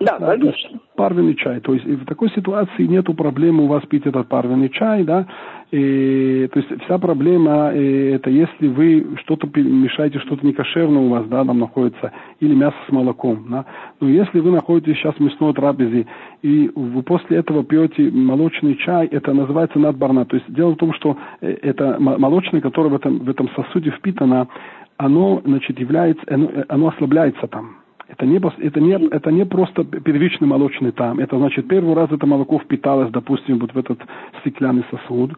Да, 0.00 0.18
да 0.18 0.36
конечно. 0.36 0.80
Парвенный 0.96 1.34
чай. 1.34 1.60
То 1.60 1.74
есть 1.74 1.84
в 1.84 2.06
такой 2.06 2.30
ситуации 2.30 2.84
нет 2.84 3.04
проблемы 3.16 3.64
у 3.64 3.66
вас 3.66 3.84
пить 3.84 4.06
этот 4.06 4.28
парвенный 4.28 4.70
чай, 4.70 5.04
да. 5.04 5.26
И, 5.72 6.48
то 6.52 6.58
есть 6.58 6.82
вся 6.84 6.98
проблема 6.98 7.72
и, 7.74 8.10
это 8.12 8.30
если 8.30 8.66
вы 8.66 9.16
что-то 9.20 9.46
мешаете, 9.60 10.18
что-то 10.20 10.44
некошерное 10.44 11.02
у 11.02 11.08
вас, 11.08 11.26
да, 11.28 11.44
там 11.44 11.58
находится, 11.58 12.12
или 12.40 12.54
мясо 12.54 12.76
с 12.88 12.92
молоком, 12.92 13.44
да. 13.50 13.66
Но 14.00 14.08
если 14.08 14.40
вы 14.40 14.50
находитесь 14.50 14.96
сейчас 14.96 15.14
в 15.16 15.20
мясной 15.20 15.52
трапезе, 15.52 16.06
и 16.42 16.70
вы 16.74 17.02
после 17.02 17.36
этого 17.36 17.62
пьете 17.62 18.10
молочный 18.10 18.76
чай, 18.76 19.06
это 19.06 19.34
называется 19.34 19.78
надбарна. 19.78 20.24
То 20.24 20.36
есть 20.36 20.52
дело 20.52 20.72
в 20.72 20.76
том, 20.76 20.94
что 20.94 21.18
э, 21.42 21.52
это 21.62 21.98
молочное, 22.00 22.62
которое 22.62 22.88
в 22.88 22.94
этом, 22.94 23.18
в 23.18 23.28
этом 23.28 23.50
сосуде 23.50 23.90
впитано, 23.90 24.48
оно, 24.96 25.42
значит, 25.44 25.78
является, 25.78 26.22
оно, 26.26 26.46
э, 26.46 26.64
оно 26.68 26.88
ослабляется 26.88 27.46
там. 27.48 27.76
Это 28.10 28.26
не, 28.26 28.38
это, 28.38 28.80
не, 28.80 28.92
это 28.92 29.30
не 29.30 29.46
просто 29.46 29.84
первичный 29.84 30.48
молочный 30.48 30.90
там. 30.90 31.20
Это 31.20 31.38
значит, 31.38 31.68
первый 31.68 31.94
раз 31.94 32.10
это 32.10 32.26
молоко 32.26 32.58
впиталось, 32.58 33.10
допустим, 33.10 33.58
вот 33.58 33.72
в 33.72 33.78
этот 33.78 34.00
стеклянный 34.40 34.84
сосуд. 34.90 35.32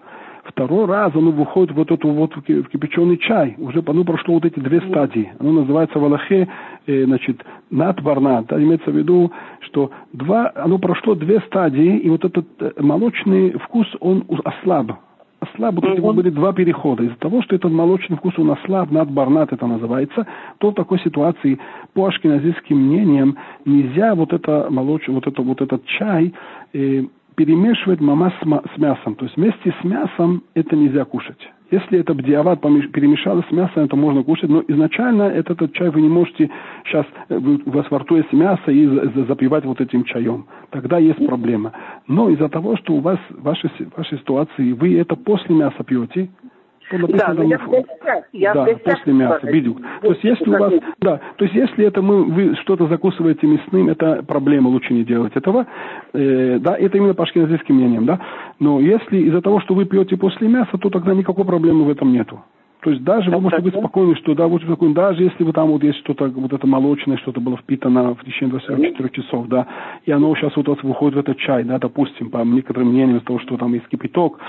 Второй 0.44 0.86
раз 0.86 1.14
оно 1.14 1.30
выходит 1.30 1.74
вот 1.76 1.90
эту 1.92 2.08
вот 2.08 2.34
в 2.34 2.42
кипяченый 2.42 3.18
чай. 3.18 3.54
Уже 3.58 3.82
оно 3.86 4.04
прошло 4.04 4.34
вот 4.34 4.44
эти 4.44 4.58
две 4.58 4.80
стадии. 4.80 5.30
Оно 5.38 5.52
называется 5.52 5.98
в 5.98 6.04
Аллахе, 6.04 6.48
э, 6.86 7.04
значит, 7.04 7.44
надварна. 7.70 8.44
Да, 8.48 8.60
имеется 8.60 8.90
в 8.90 8.96
виду, 8.96 9.30
что 9.60 9.90
два, 10.12 10.50
оно 10.56 10.78
прошло 10.78 11.14
две 11.14 11.40
стадии, 11.42 11.98
и 11.98 12.10
вот 12.10 12.24
этот 12.24 12.46
э, 12.58 12.72
молочный 12.80 13.52
вкус, 13.52 13.86
он 14.00 14.24
ослаб 14.44 14.92
ослаб, 15.42 15.74
вот 15.74 15.84
mm-hmm. 15.84 16.12
были 16.14 16.30
два 16.30 16.52
перехода. 16.52 17.02
Из-за 17.02 17.16
того, 17.16 17.42
что 17.42 17.56
этот 17.56 17.72
молочный 17.72 18.16
вкус 18.16 18.38
у 18.38 18.44
нас 18.44 18.58
слаб, 18.64 18.90
надбарнат 18.90 19.52
это 19.52 19.66
называется, 19.66 20.26
то 20.58 20.70
в 20.70 20.74
такой 20.74 21.00
ситуации 21.00 21.58
по 21.94 22.06
ашкеназийским 22.06 22.76
мнениям 22.76 23.36
нельзя 23.64 24.14
вот 24.14 24.32
это 24.32 24.68
молоч, 24.70 25.08
вот 25.08 25.26
это 25.26 25.42
вот 25.42 25.60
этот 25.60 25.84
чай 25.84 26.32
э, 26.72 27.02
перемешивать 27.34 28.00
мама 28.00 28.32
с, 28.40 28.78
мясом. 28.78 29.14
То 29.14 29.24
есть 29.24 29.36
вместе 29.36 29.74
с 29.80 29.84
мясом 29.84 30.42
это 30.54 30.76
нельзя 30.76 31.04
кушать. 31.04 31.38
Если 31.70 32.00
это 32.00 32.12
бдиават 32.12 32.60
перемешалось 32.60 33.46
с 33.48 33.50
мясом, 33.52 33.84
это 33.84 33.96
можно 33.96 34.22
кушать, 34.22 34.50
но 34.50 34.62
изначально 34.68 35.22
этот, 35.22 35.62
этот 35.62 35.72
чай 35.72 35.88
вы 35.88 36.02
не 36.02 36.08
можете 36.08 36.50
сейчас, 36.84 37.06
э, 37.30 37.38
у 37.38 37.70
вас 37.70 37.90
во 37.90 38.00
рту 38.00 38.16
есть 38.16 38.32
мясо 38.32 38.70
и 38.70 38.86
запивать 39.26 39.64
вот 39.64 39.80
этим 39.80 40.04
чаем. 40.04 40.44
Тогда 40.70 40.98
есть 40.98 41.24
проблема. 41.26 41.72
Но 42.06 42.28
из-за 42.28 42.50
того, 42.50 42.76
что 42.76 42.92
у 42.94 43.00
вас 43.00 43.18
в 43.30 43.42
вашей, 43.42 43.70
вашей 43.96 44.18
ситуации 44.18 44.72
вы 44.72 44.98
это 44.98 45.16
после 45.16 45.54
мяса 45.54 45.82
пьете, 45.82 46.28
написано 46.98 47.34
да, 47.34 47.42
я 47.44 47.58
в 47.58 47.68
гостях, 47.68 48.24
я 48.32 48.54
да, 48.54 48.66
после 48.84 49.12
мяса, 49.12 49.46
видео. 49.46 49.74
То 50.00 50.08
есть 50.08 50.24
если 50.24 50.50
у 50.50 50.58
вас, 50.58 50.72
да, 51.00 51.20
то 51.36 51.44
есть 51.44 51.54
если 51.54 51.86
это 51.86 52.02
мы, 52.02 52.24
вы 52.24 52.54
что-то 52.56 52.86
закусываете 52.86 53.46
мясным, 53.46 53.88
это 53.88 54.22
проблема, 54.22 54.68
лучше 54.68 54.92
не 54.94 55.04
делать 55.04 55.32
этого. 55.34 55.66
Э, 56.12 56.58
да, 56.58 56.76
это 56.76 56.98
именно 56.98 57.14
по 57.14 57.24
ашкеназийским 57.24 57.74
мнениям, 57.74 58.06
да. 58.06 58.20
Но 58.58 58.80
если 58.80 59.18
из-за 59.18 59.42
того, 59.42 59.60
что 59.60 59.74
вы 59.74 59.84
пьете 59.84 60.16
после 60.16 60.48
мяса, 60.48 60.78
то 60.78 60.90
тогда 60.90 61.14
никакой 61.14 61.44
проблемы 61.44 61.84
в 61.84 61.90
этом 61.90 62.12
нету. 62.12 62.40
То 62.82 62.90
есть 62.90 63.04
даже 63.04 63.30
вы 63.30 63.40
можете 63.40 63.62
быть 63.62 63.74
спокойны, 63.74 64.16
что 64.16 64.34
да, 64.34 64.48
будьте 64.48 64.66
спокойны, 64.66 64.92
даже 64.92 65.22
если 65.22 65.44
вы 65.44 65.52
там 65.52 65.68
вот 65.68 65.84
есть 65.84 66.00
что-то, 66.00 66.26
вот 66.26 66.52
это 66.52 66.66
молочное, 66.66 67.16
что-то 67.18 67.40
было 67.40 67.56
впитано 67.56 68.16
в 68.16 68.24
течение 68.24 68.58
24 68.58 69.08
часов, 69.10 69.46
да, 69.46 69.68
и 70.04 70.10
оно 70.10 70.34
сейчас 70.34 70.56
вот 70.56 70.68
у 70.68 70.74
вас 70.74 70.82
выходит 70.82 71.14
в 71.14 71.18
этот 71.20 71.38
чай, 71.38 71.62
да, 71.62 71.78
допустим, 71.78 72.30
по 72.30 72.38
некоторым 72.38 72.88
мнениям, 72.88 73.18
из-за 73.18 73.26
того, 73.26 73.38
что 73.38 73.56
там 73.56 73.72
есть 73.74 73.86
кипяток, 73.86 74.40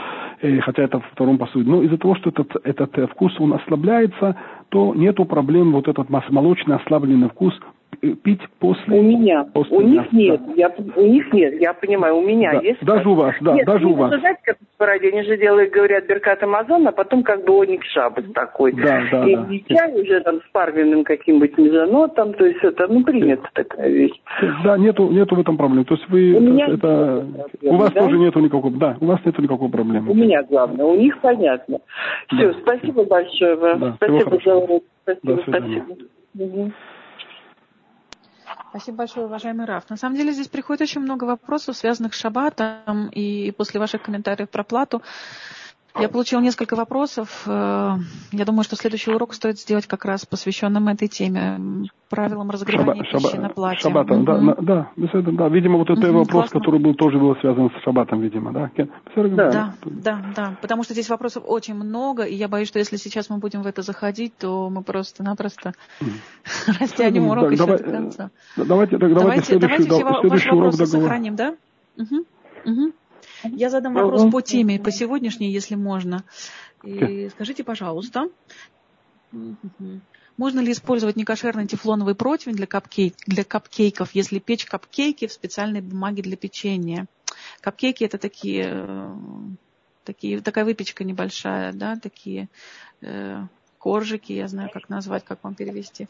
хотя 0.61 0.83
это 0.83 0.99
в 0.99 1.05
втором 1.13 1.37
посуде, 1.37 1.69
но 1.69 1.83
из-за 1.83 1.97
того, 1.97 2.15
что 2.15 2.29
этот, 2.29 2.55
этот 2.63 2.97
э, 2.97 3.07
вкус, 3.07 3.33
он 3.39 3.53
ослабляется, 3.53 4.35
то 4.69 4.93
нету 4.93 5.25
проблем 5.25 5.71
вот 5.71 5.87
этот 5.87 6.09
молочный 6.09 6.75
ослабленный 6.75 7.29
вкус 7.29 7.53
пить 7.99 8.41
после? 8.59 8.99
У 8.99 9.01
меня. 9.01 9.45
После 9.53 9.77
у 9.77 9.81
них 9.81 10.11
мяса, 10.11 10.15
нет. 10.15 10.41
да. 10.47 10.53
Я, 10.55 10.71
у 10.95 11.05
них 11.05 11.33
нет, 11.33 11.61
я 11.61 11.73
понимаю, 11.73 12.17
у 12.17 12.21
меня 12.21 12.53
Да, 12.53 12.59
есть. 12.61 12.83
даже 12.83 13.09
у 13.09 13.15
вас, 13.15 13.35
да, 13.41 13.53
нет, 13.53 13.65
даже 13.65 13.87
у 13.87 13.93
вас. 13.93 14.17
знаете, 14.19 14.39
как 14.43 14.57
в 14.77 14.83
они 14.83 15.23
же 15.23 15.37
делают, 15.37 15.71
говорят, 15.71 16.05
Беркат 16.07 16.43
Амазон, 16.43 16.87
а 16.87 16.91
потом 16.91 17.23
как 17.23 17.45
бы 17.45 17.53
Оник 17.53 17.83
Шабас 17.85 18.25
такой. 18.33 18.73
Да, 18.73 19.01
да, 19.11 19.25
и, 19.25 19.35
да. 19.35 19.75
чай 19.75 20.01
уже 20.01 20.19
там 20.21 20.41
с 20.41 20.51
парвиным 20.51 21.03
каким-нибудь 21.03 21.57
мезонотом, 21.57 22.33
то 22.33 22.45
есть 22.45 22.63
это, 22.63 22.87
ну, 22.87 23.03
принято 23.03 23.47
такая 23.53 23.89
вещь. 23.89 24.19
Да, 24.63 24.77
нету, 24.77 25.09
нету 25.09 25.35
в 25.35 25.39
этом 25.39 25.57
проблем. 25.57 25.85
То 25.85 25.95
есть 25.95 26.07
вы, 26.09 26.33
У 26.35 26.39
меня 26.41 26.67
это, 26.67 27.25
нет 27.25 27.51
проблем, 27.51 27.75
у 27.75 27.77
вас 27.77 27.91
да? 27.93 28.01
тоже 28.01 28.17
нету 28.17 28.39
никакого, 28.39 28.77
да, 28.77 28.97
у 28.99 29.05
вас 29.05 29.19
нету 29.25 29.41
никакой 29.41 29.69
проблемы. 29.69 30.11
У 30.11 30.15
меня 30.15 30.43
главное, 30.43 30.85
у 30.85 30.95
них 30.95 31.19
понятно. 31.21 31.79
Все, 32.27 32.51
Да. 32.51 32.59
спасибо 32.61 33.05
большое 33.05 33.55
вам. 33.55 33.79
Да, 33.79 33.93
спасибо 33.95 34.39
за 34.43 34.55
урок. 34.55 34.83
Спасибо, 35.03 35.41
спасибо. 35.47 35.85
Мгм. 36.33 36.73
Спасибо 38.69 38.97
большое, 38.97 39.25
уважаемый 39.27 39.65
Раф. 39.65 39.89
На 39.89 39.97
самом 39.97 40.15
деле 40.15 40.31
здесь 40.31 40.47
приходит 40.47 40.81
очень 40.81 41.01
много 41.01 41.25
вопросов, 41.25 41.77
связанных 41.77 42.13
с 42.13 42.19
шаббатом, 42.19 43.07
и 43.09 43.51
после 43.51 43.79
ваших 43.79 44.01
комментариев 44.03 44.49
про 44.49 44.63
плату 44.63 45.01
я 45.99 46.09
получила 46.09 46.41
несколько 46.41 46.75
вопросов. 46.75 47.43
Э, 47.45 47.95
Я 48.31 48.45
думаю, 48.45 48.63
что 48.63 48.75
следующий 48.75 49.11
урок 49.11 49.33
стоит 49.33 49.59
сделать 49.59 49.85
как 49.85 50.05
раз 50.05 50.25
посвященным 50.25 50.87
этой 50.87 51.07
теме, 51.07 51.59
правилам 52.09 52.49
разогревания 52.49 53.03
Шаба- 53.03 53.03
пищи 53.03 53.35
шаба- 53.35 53.41
на 53.41 53.49
да, 54.25 54.33
Мгм. 54.37 54.45
на- 54.45 54.55
да, 54.55 54.91
этого, 54.97 55.21
да. 55.21 55.49
Видимо, 55.49 55.77
вот 55.77 55.89
это 55.91 56.11
вопрос, 56.11 56.27
классно. 56.49 56.59
который 56.59 56.79
был 56.79 56.95
тоже 56.95 57.19
был 57.19 57.35
связан 57.37 57.69
с 57.69 57.83
шаббатом, 57.83 58.21
видимо, 58.21 58.51
да? 58.51 58.71
Да. 58.75 59.51
Да, 59.51 59.73
да, 59.85 60.21
да, 60.35 60.57
потому 60.61 60.83
что 60.83 60.93
здесь 60.93 61.09
вопросов 61.09 61.43
очень 61.45 61.75
много, 61.75 62.23
и 62.23 62.33
я 62.35 62.47
боюсь, 62.47 62.67
что 62.67 62.79
если 62.79 62.97
сейчас 62.97 63.29
мы 63.29 63.37
будем 63.37 63.61
в 63.61 63.67
это 63.67 63.81
заходить, 63.83 64.35
то 64.37 64.69
мы 64.69 64.81
просто-напросто 64.83 65.73
растянем 66.79 67.25
Да, 67.25 67.31
урок 67.31 67.51
еще 67.51 67.65
давай, 67.65 67.77
до 67.77 67.83
конца. 67.83 68.29
Да, 68.57 68.63
Давайте, 68.65 68.97
так, 68.97 69.13
давайте, 69.13 69.53
Давайте, 69.53 69.59
давайте 69.59 69.83
да, 69.89 69.95
все 69.95 70.03
ва- 70.03 70.19
следующий 70.21 70.29
ваши 70.29 70.49
урок 70.49 70.63
вопросы 70.73 70.77
договор. 70.85 71.01
сохраним, 71.09 71.35
да? 71.35 71.55
Мгм, 71.97 72.25
мгм. 72.65 72.93
Я 73.43 73.69
задам 73.69 73.93
вопрос 73.93 74.31
по 74.31 74.41
теме, 74.41 74.79
по 74.79 74.91
сегодняшней, 74.91 75.51
если 75.51 75.75
можно. 75.75 76.23
И 76.83 77.29
скажите, 77.29 77.63
пожалуйста, 77.63 78.29
можно 80.37 80.59
ли 80.59 80.71
использовать 80.71 81.15
некошерный 81.15 81.67
тефлоновый 81.67 82.15
противень 82.15 82.55
для, 82.55 82.65
капкейк, 82.67 83.15
для 83.27 83.43
капкейков, 83.43 84.13
если 84.13 84.39
печь 84.39 84.65
капкейки 84.65 85.27
в 85.27 85.31
специальной 85.31 85.81
бумаге 85.81 86.23
для 86.23 86.37
печенья? 86.37 87.07
Капкейки 87.61 88.03
это 88.03 88.17
такие, 88.17 88.65
э, 88.67 89.15
такие 90.03 90.41
такая 90.41 90.65
выпечка 90.65 91.03
небольшая, 91.03 91.71
да, 91.73 91.97
такие 91.97 92.49
э, 93.01 93.41
коржики, 93.83 94.31
я 94.33 94.47
знаю, 94.47 94.69
как 94.73 94.87
назвать, 94.89 95.25
как 95.25 95.39
вам 95.43 95.55
перевести. 95.55 96.07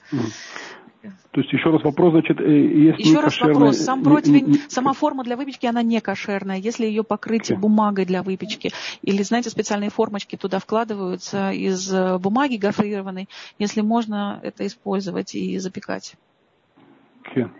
То 1.32 1.42
есть 1.42 1.52
еще 1.52 1.70
раз 1.72 1.84
вопрос, 1.84 2.12
значит, 2.14 2.40
э, 2.40 2.44
есть 2.50 3.00
Еще 3.00 3.16
раз 3.20 3.34
некошерный- 3.34 3.54
вопрос. 3.56 3.78
Сам 3.78 4.00
не- 4.00 4.06
противень, 4.06 4.46
не- 4.48 4.58
сама 4.70 4.94
форма 4.94 5.24
для 5.24 5.36
выпечки, 5.36 5.66
она 5.66 5.82
не 5.82 6.00
кошерная. 6.00 6.58
Если 6.58 6.86
ее 6.86 7.04
покрыть 7.04 7.50
Окей. 7.52 7.58
бумагой 7.58 8.06
для 8.06 8.22
выпечки, 8.24 8.72
или, 9.02 9.22
знаете, 9.24 9.50
специальные 9.50 9.90
формочки 9.90 10.38
туда 10.38 10.60
вкладываются 10.60 11.52
из 11.52 11.92
э, 11.94 12.18
бумаги 12.20 12.56
гофрированной, 12.58 13.28
если 13.60 13.82
можно 13.82 14.40
это 14.44 14.66
использовать 14.66 15.36
и 15.36 15.58
запекать. 15.58 16.16
Кен. 17.34 17.52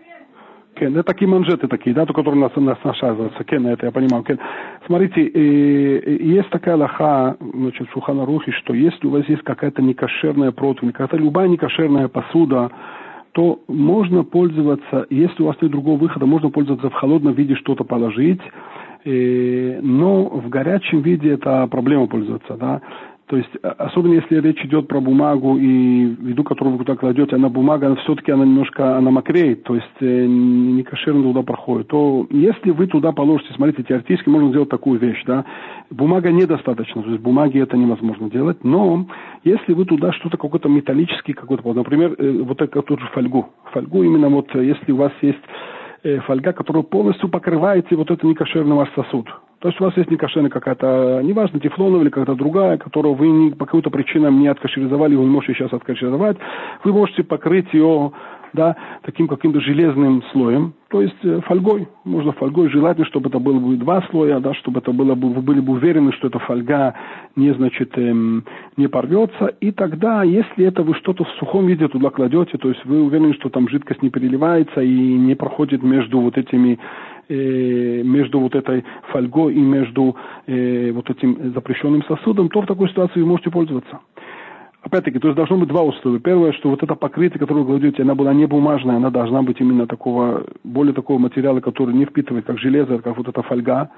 Кен, 0.74 0.94
это 0.94 1.04
такие 1.04 1.28
манжеты 1.28 1.68
такие, 1.68 1.94
да, 1.94 2.06
то, 2.06 2.12
которые 2.12 2.40
нас, 2.40 2.54
нас 2.56 2.78
нашазываются. 2.84 3.44
Кен, 3.44 3.66
это 3.66 3.86
я 3.86 3.92
понимаю. 3.92 4.24
Кен. 4.24 4.38
Смотрите, 4.86 5.22
э, 5.22 5.98
э, 5.98 6.22
есть 6.22 6.50
такая 6.50 6.76
лоха, 6.76 7.36
значит, 7.40 7.88
в 7.88 7.92
Шуханарухе, 7.92 8.52
что 8.52 8.74
если 8.74 9.06
у 9.06 9.10
вас 9.10 9.28
есть 9.28 9.42
какая-то 9.42 9.82
некошерная 9.82 10.52
противень, 10.52 10.92
какая-то 10.92 11.16
любая 11.16 11.48
некошерная 11.48 12.08
посуда, 12.08 12.70
то 13.32 13.60
можно 13.66 14.22
пользоваться, 14.22 15.06
если 15.10 15.42
у 15.42 15.46
вас 15.46 15.56
нет 15.60 15.70
другого 15.72 15.98
выхода, 15.98 16.24
можно 16.26 16.50
пользоваться 16.50 16.88
в 16.88 16.94
холодном 16.94 17.34
виде 17.34 17.56
что-то 17.56 17.82
положить, 17.84 18.40
э, 19.04 19.80
но 19.82 20.26
в 20.26 20.48
горячем 20.48 21.02
виде 21.02 21.32
это 21.32 21.66
проблема 21.66 22.06
пользоваться, 22.06 22.56
да. 22.56 22.80
То 23.26 23.38
есть, 23.38 23.50
а- 23.62 23.74
особенно 23.78 24.14
если 24.14 24.38
речь 24.38 24.62
идет 24.64 24.86
про 24.86 25.00
бумагу 25.00 25.56
и 25.56 26.14
еду, 26.28 26.44
которую 26.44 26.76
вы 26.76 26.84
туда 26.84 26.96
кладете, 26.96 27.36
она 27.36 27.48
бумага, 27.48 27.86
она 27.86 27.96
все-таки 27.96 28.30
она 28.30 28.44
немножко, 28.44 28.98
она 28.98 29.10
мокреет, 29.10 29.62
то 29.64 29.74
есть 29.74 29.86
э, 30.00 30.26
не 30.26 30.82
кошерно 30.82 31.22
туда 31.22 31.42
проходит, 31.42 31.88
то 31.88 32.26
если 32.28 32.70
вы 32.70 32.86
туда 32.86 33.12
положите, 33.12 33.54
смотрите, 33.54 33.82
теоретически 33.82 34.28
можно 34.28 34.50
сделать 34.50 34.68
такую 34.68 35.00
вещь, 35.00 35.22
да, 35.26 35.46
бумага 35.90 36.30
недостаточно, 36.30 37.02
то 37.02 37.10
есть 37.10 37.22
бумаги 37.22 37.58
это 37.58 37.78
невозможно 37.78 38.28
делать, 38.28 38.62
но 38.62 39.06
если 39.42 39.72
вы 39.72 39.86
туда 39.86 40.12
что-то 40.12 40.36
какой-то 40.36 40.68
металлический 40.68 41.32
какой-то, 41.32 41.72
например, 41.72 42.14
э, 42.18 42.42
вот 42.42 42.58
тот 42.58 43.00
же 43.00 43.06
фольгу, 43.14 43.48
фольгу 43.72 44.02
именно 44.02 44.28
вот, 44.28 44.54
э, 44.54 44.64
если 44.64 44.92
у 44.92 44.96
вас 44.96 45.12
есть 45.22 45.40
фольга, 46.26 46.52
которая 46.52 46.82
полностью 46.82 47.30
покрываете 47.30 47.96
вот 47.96 48.10
это 48.10 48.26
некошерный 48.26 48.76
ваш 48.76 48.92
сосуд. 48.94 49.26
То 49.64 49.68
есть 49.68 49.80
у 49.80 49.84
вас 49.84 49.96
есть 49.96 50.10
некошерная 50.10 50.50
какая-то, 50.50 51.22
неважно, 51.22 51.58
тефлоновая 51.58 52.02
или 52.02 52.10
какая-то 52.10 52.34
другая, 52.34 52.76
которую 52.76 53.14
вы 53.14 53.28
не, 53.28 53.50
по 53.50 53.64
какой-то 53.64 53.88
причинам 53.88 54.38
не 54.38 54.48
откашеризовали, 54.48 55.14
вы 55.14 55.24
не 55.24 55.30
можете 55.30 55.54
сейчас 55.54 55.72
откашеризовать, 55.72 56.36
вы 56.84 56.92
можете 56.92 57.22
покрыть 57.22 57.72
ее 57.72 58.12
да, 58.54 58.76
таким 59.02 59.28
каким-то 59.28 59.60
железным 59.60 60.22
слоем, 60.32 60.72
то 60.88 61.02
есть 61.02 61.16
э, 61.24 61.40
фольгой, 61.46 61.88
можно 62.04 62.32
фольгой, 62.32 62.70
желательно, 62.70 63.04
чтобы 63.06 63.28
это 63.28 63.40
было 63.40 63.58
бы 63.58 63.76
два 63.76 64.02
слоя, 64.10 64.38
да, 64.38 64.54
чтобы 64.54 64.78
это 64.78 64.92
было 64.92 65.14
бы, 65.14 65.28
вы 65.28 65.42
были 65.42 65.60
бы 65.60 65.72
уверены, 65.72 66.12
что 66.12 66.28
эта 66.28 66.38
фольга 66.38 66.94
не, 67.34 67.52
значит, 67.52 67.98
эм, 67.98 68.44
не 68.76 68.86
порвется, 68.86 69.46
и 69.60 69.72
тогда, 69.72 70.22
если 70.22 70.64
это 70.64 70.84
вы 70.84 70.94
что-то 70.94 71.24
в 71.24 71.30
сухом 71.40 71.66
виде 71.66 71.88
туда 71.88 72.10
кладете, 72.10 72.56
то 72.56 72.68
есть 72.68 72.84
вы 72.84 73.02
уверены, 73.02 73.34
что 73.34 73.48
там 73.48 73.68
жидкость 73.68 74.02
не 74.02 74.10
переливается 74.10 74.80
и 74.80 75.14
не 75.14 75.34
проходит 75.34 75.82
между 75.82 76.20
вот 76.20 76.38
этими 76.38 76.78
э, 77.28 78.02
между 78.04 78.38
вот 78.38 78.54
этой 78.54 78.84
фольгой 79.10 79.54
и 79.54 79.60
между 79.60 80.14
э, 80.46 80.92
вот 80.92 81.10
этим 81.10 81.52
запрещенным 81.54 82.04
сосудом, 82.04 82.48
то 82.48 82.62
в 82.62 82.66
такой 82.66 82.88
ситуации 82.88 83.20
вы 83.20 83.26
можете 83.26 83.50
пользоваться. 83.50 83.98
Опять-таки, 84.84 85.18
то 85.18 85.28
есть 85.28 85.36
должно 85.36 85.56
быть 85.56 85.70
два 85.70 85.82
условия. 85.82 86.18
Первое, 86.18 86.52
что 86.52 86.68
вот 86.68 86.82
это 86.82 86.94
покрытие, 86.94 87.38
которое 87.38 87.60
вы 87.60 87.66
кладете, 87.66 88.02
она 88.02 88.14
была 88.14 88.34
не 88.34 88.46
бумажная, 88.46 88.96
она 88.96 89.10
должна 89.10 89.42
быть 89.42 89.58
именно 89.58 89.86
такого, 89.86 90.44
более 90.62 90.92
такого 90.92 91.18
материала, 91.18 91.60
который 91.60 91.94
не 91.94 92.04
впитывает, 92.04 92.44
как 92.44 92.58
железо, 92.58 92.98
как 92.98 93.16
вот 93.16 93.26
эта 93.26 93.42
фольга. 93.42 93.88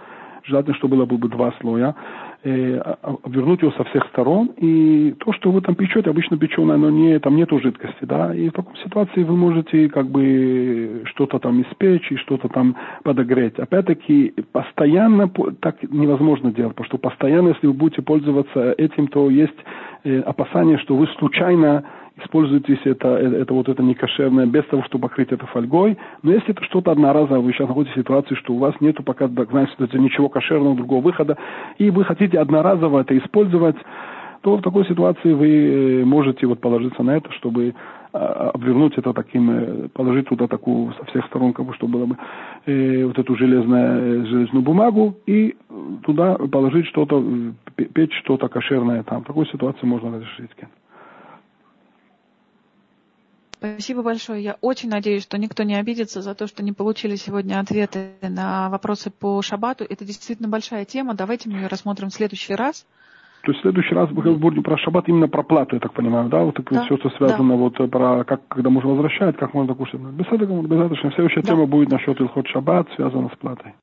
Желательно, 0.44 0.76
чтобы 0.76 0.96
было 0.96 1.18
бы 1.18 1.28
два 1.28 1.52
слоя. 1.60 1.96
Э, 2.48 2.78
обвернуть 3.24 3.60
его 3.62 3.72
со 3.72 3.82
всех 3.82 4.06
сторон. 4.12 4.52
И 4.58 5.16
то, 5.18 5.32
что 5.32 5.50
вы 5.50 5.60
там 5.62 5.74
печете, 5.74 6.10
обычно 6.10 6.38
печеное, 6.38 6.76
но 6.76 6.90
не, 6.90 7.18
там 7.18 7.34
нету 7.34 7.58
жидкости, 7.58 8.04
да. 8.04 8.32
И 8.36 8.50
в 8.50 8.52
такой 8.52 8.76
ситуации 8.84 9.24
вы 9.24 9.36
можете 9.36 9.88
как 9.88 10.06
бы 10.06 11.02
что-то 11.06 11.40
там 11.40 11.60
испечь 11.62 12.12
и 12.12 12.16
что-то 12.18 12.46
там 12.46 12.76
подогреть. 13.02 13.58
Опять-таки, 13.58 14.32
постоянно 14.52 15.26
по- 15.26 15.50
так 15.50 15.82
невозможно 15.90 16.52
делать, 16.52 16.76
потому 16.76 16.86
что 16.86 16.98
постоянно, 16.98 17.48
если 17.48 17.66
вы 17.66 17.72
будете 17.72 18.02
пользоваться 18.02 18.76
этим, 18.78 19.08
то 19.08 19.28
есть 19.28 19.58
э, 20.04 20.20
опасение, 20.20 20.78
что 20.78 20.94
вы 20.94 21.08
случайно 21.18 21.82
используете 22.22 22.78
это, 22.84 23.16
это, 23.16 23.36
это 23.36 23.54
вот 23.54 23.68
это 23.68 23.82
некошерное 23.82 24.46
без 24.46 24.64
того, 24.66 24.82
чтобы 24.84 25.08
покрыть 25.08 25.32
это 25.32 25.46
фольгой. 25.46 25.98
Но 26.22 26.32
если 26.32 26.50
это 26.50 26.62
что-то 26.64 26.92
одноразовое, 26.92 27.40
вы 27.40 27.52
сейчас 27.52 27.68
находитесь 27.68 27.94
в 27.94 28.00
ситуации, 28.00 28.34
что 28.36 28.54
у 28.54 28.58
вас 28.58 28.74
нету 28.80 29.02
пока, 29.02 29.26
это 29.26 29.98
ничего 29.98 30.28
кошерного, 30.28 30.76
другого 30.76 31.02
выхода, 31.02 31.36
и 31.78 31.90
вы 31.90 32.04
хотите 32.04 32.38
одноразово 32.38 33.00
это 33.00 33.16
использовать, 33.18 33.76
то 34.42 34.56
в 34.56 34.62
такой 34.62 34.86
ситуации 34.86 35.32
вы 35.32 35.48
э, 35.48 36.04
можете 36.04 36.46
вот 36.46 36.60
положиться 36.60 37.02
на 37.02 37.16
это, 37.16 37.32
чтобы 37.32 37.74
а, 38.12 38.50
обвернуть 38.54 38.96
это 38.96 39.12
таким, 39.12 39.50
э, 39.50 39.88
положить 39.88 40.28
туда 40.28 40.46
такую 40.46 40.94
со 40.94 41.04
всех 41.06 41.26
сторон, 41.26 41.52
как 41.52 41.66
бы, 41.66 41.74
чтобы 41.74 41.98
было 41.98 42.06
бы 42.06 42.16
э, 42.66 43.04
вот 43.04 43.18
эту 43.18 43.36
железную, 43.36 44.22
э, 44.22 44.26
железную 44.26 44.62
бумагу 44.62 45.16
и 45.26 45.56
туда 46.04 46.36
положить 46.36 46.86
что-то, 46.86 47.22
э, 47.22 47.52
пе- 47.74 47.84
печь 47.86 48.14
что-то 48.24 48.48
кошерное 48.48 49.02
там. 49.02 49.22
В 49.22 49.26
такой 49.26 49.46
ситуации 49.48 49.84
можно 49.84 50.12
разрешить. 50.12 50.50
Спасибо 53.74 54.02
большое. 54.02 54.42
Я 54.42 54.56
очень 54.60 54.88
надеюсь, 54.88 55.22
что 55.22 55.38
никто 55.38 55.62
не 55.62 55.74
обидится 55.74 56.22
за 56.22 56.34
то, 56.34 56.46
что 56.46 56.62
не 56.62 56.72
получили 56.72 57.16
сегодня 57.16 57.60
ответы 57.60 58.10
на 58.22 58.68
вопросы 58.70 59.10
по 59.10 59.40
шабату. 59.42 59.84
Это 59.88 60.04
действительно 60.04 60.48
большая 60.48 60.84
тема. 60.84 61.14
Давайте 61.14 61.48
мы 61.48 61.56
ее 61.58 61.66
рассмотрим 61.66 62.08
в 62.08 62.14
следующий 62.14 62.54
раз. 62.54 62.86
То 63.42 63.52
есть 63.52 63.60
в 63.60 63.62
следующий 63.62 63.94
раз 63.94 64.10
мы 64.10 64.34
будем 64.34 64.64
про 64.64 64.76
шаббат 64.76 65.08
именно 65.08 65.28
про 65.28 65.44
плату, 65.44 65.76
я 65.76 65.80
так 65.80 65.92
понимаю, 65.92 66.28
да? 66.28 66.42
Вот 66.42 66.58
это 66.58 66.74
Да, 66.74 66.82
все, 66.84 66.96
что 66.96 67.10
связано 67.10 67.54
вот 67.54 67.78
э, 67.78 67.86
про 67.86 68.24
как, 68.24 68.48
когда 68.48 68.70
можно 68.70 68.90
возвращать, 68.90 69.36
как 69.36 69.54
можно 69.54 69.74
кушать. 69.74 70.00
Без 70.00 70.26
этого, 70.26 70.62
без 70.62 70.76
этого, 70.76 70.96
следующая 71.12 71.42
Да. 71.42 71.48
тема 71.52 71.66
будет 71.66 71.90
насчет 71.90 72.20
Илхот 72.20 72.48
Шаббат, 72.48 72.88
связана 72.96 73.28
с 73.32 73.36
платой. 73.38 73.74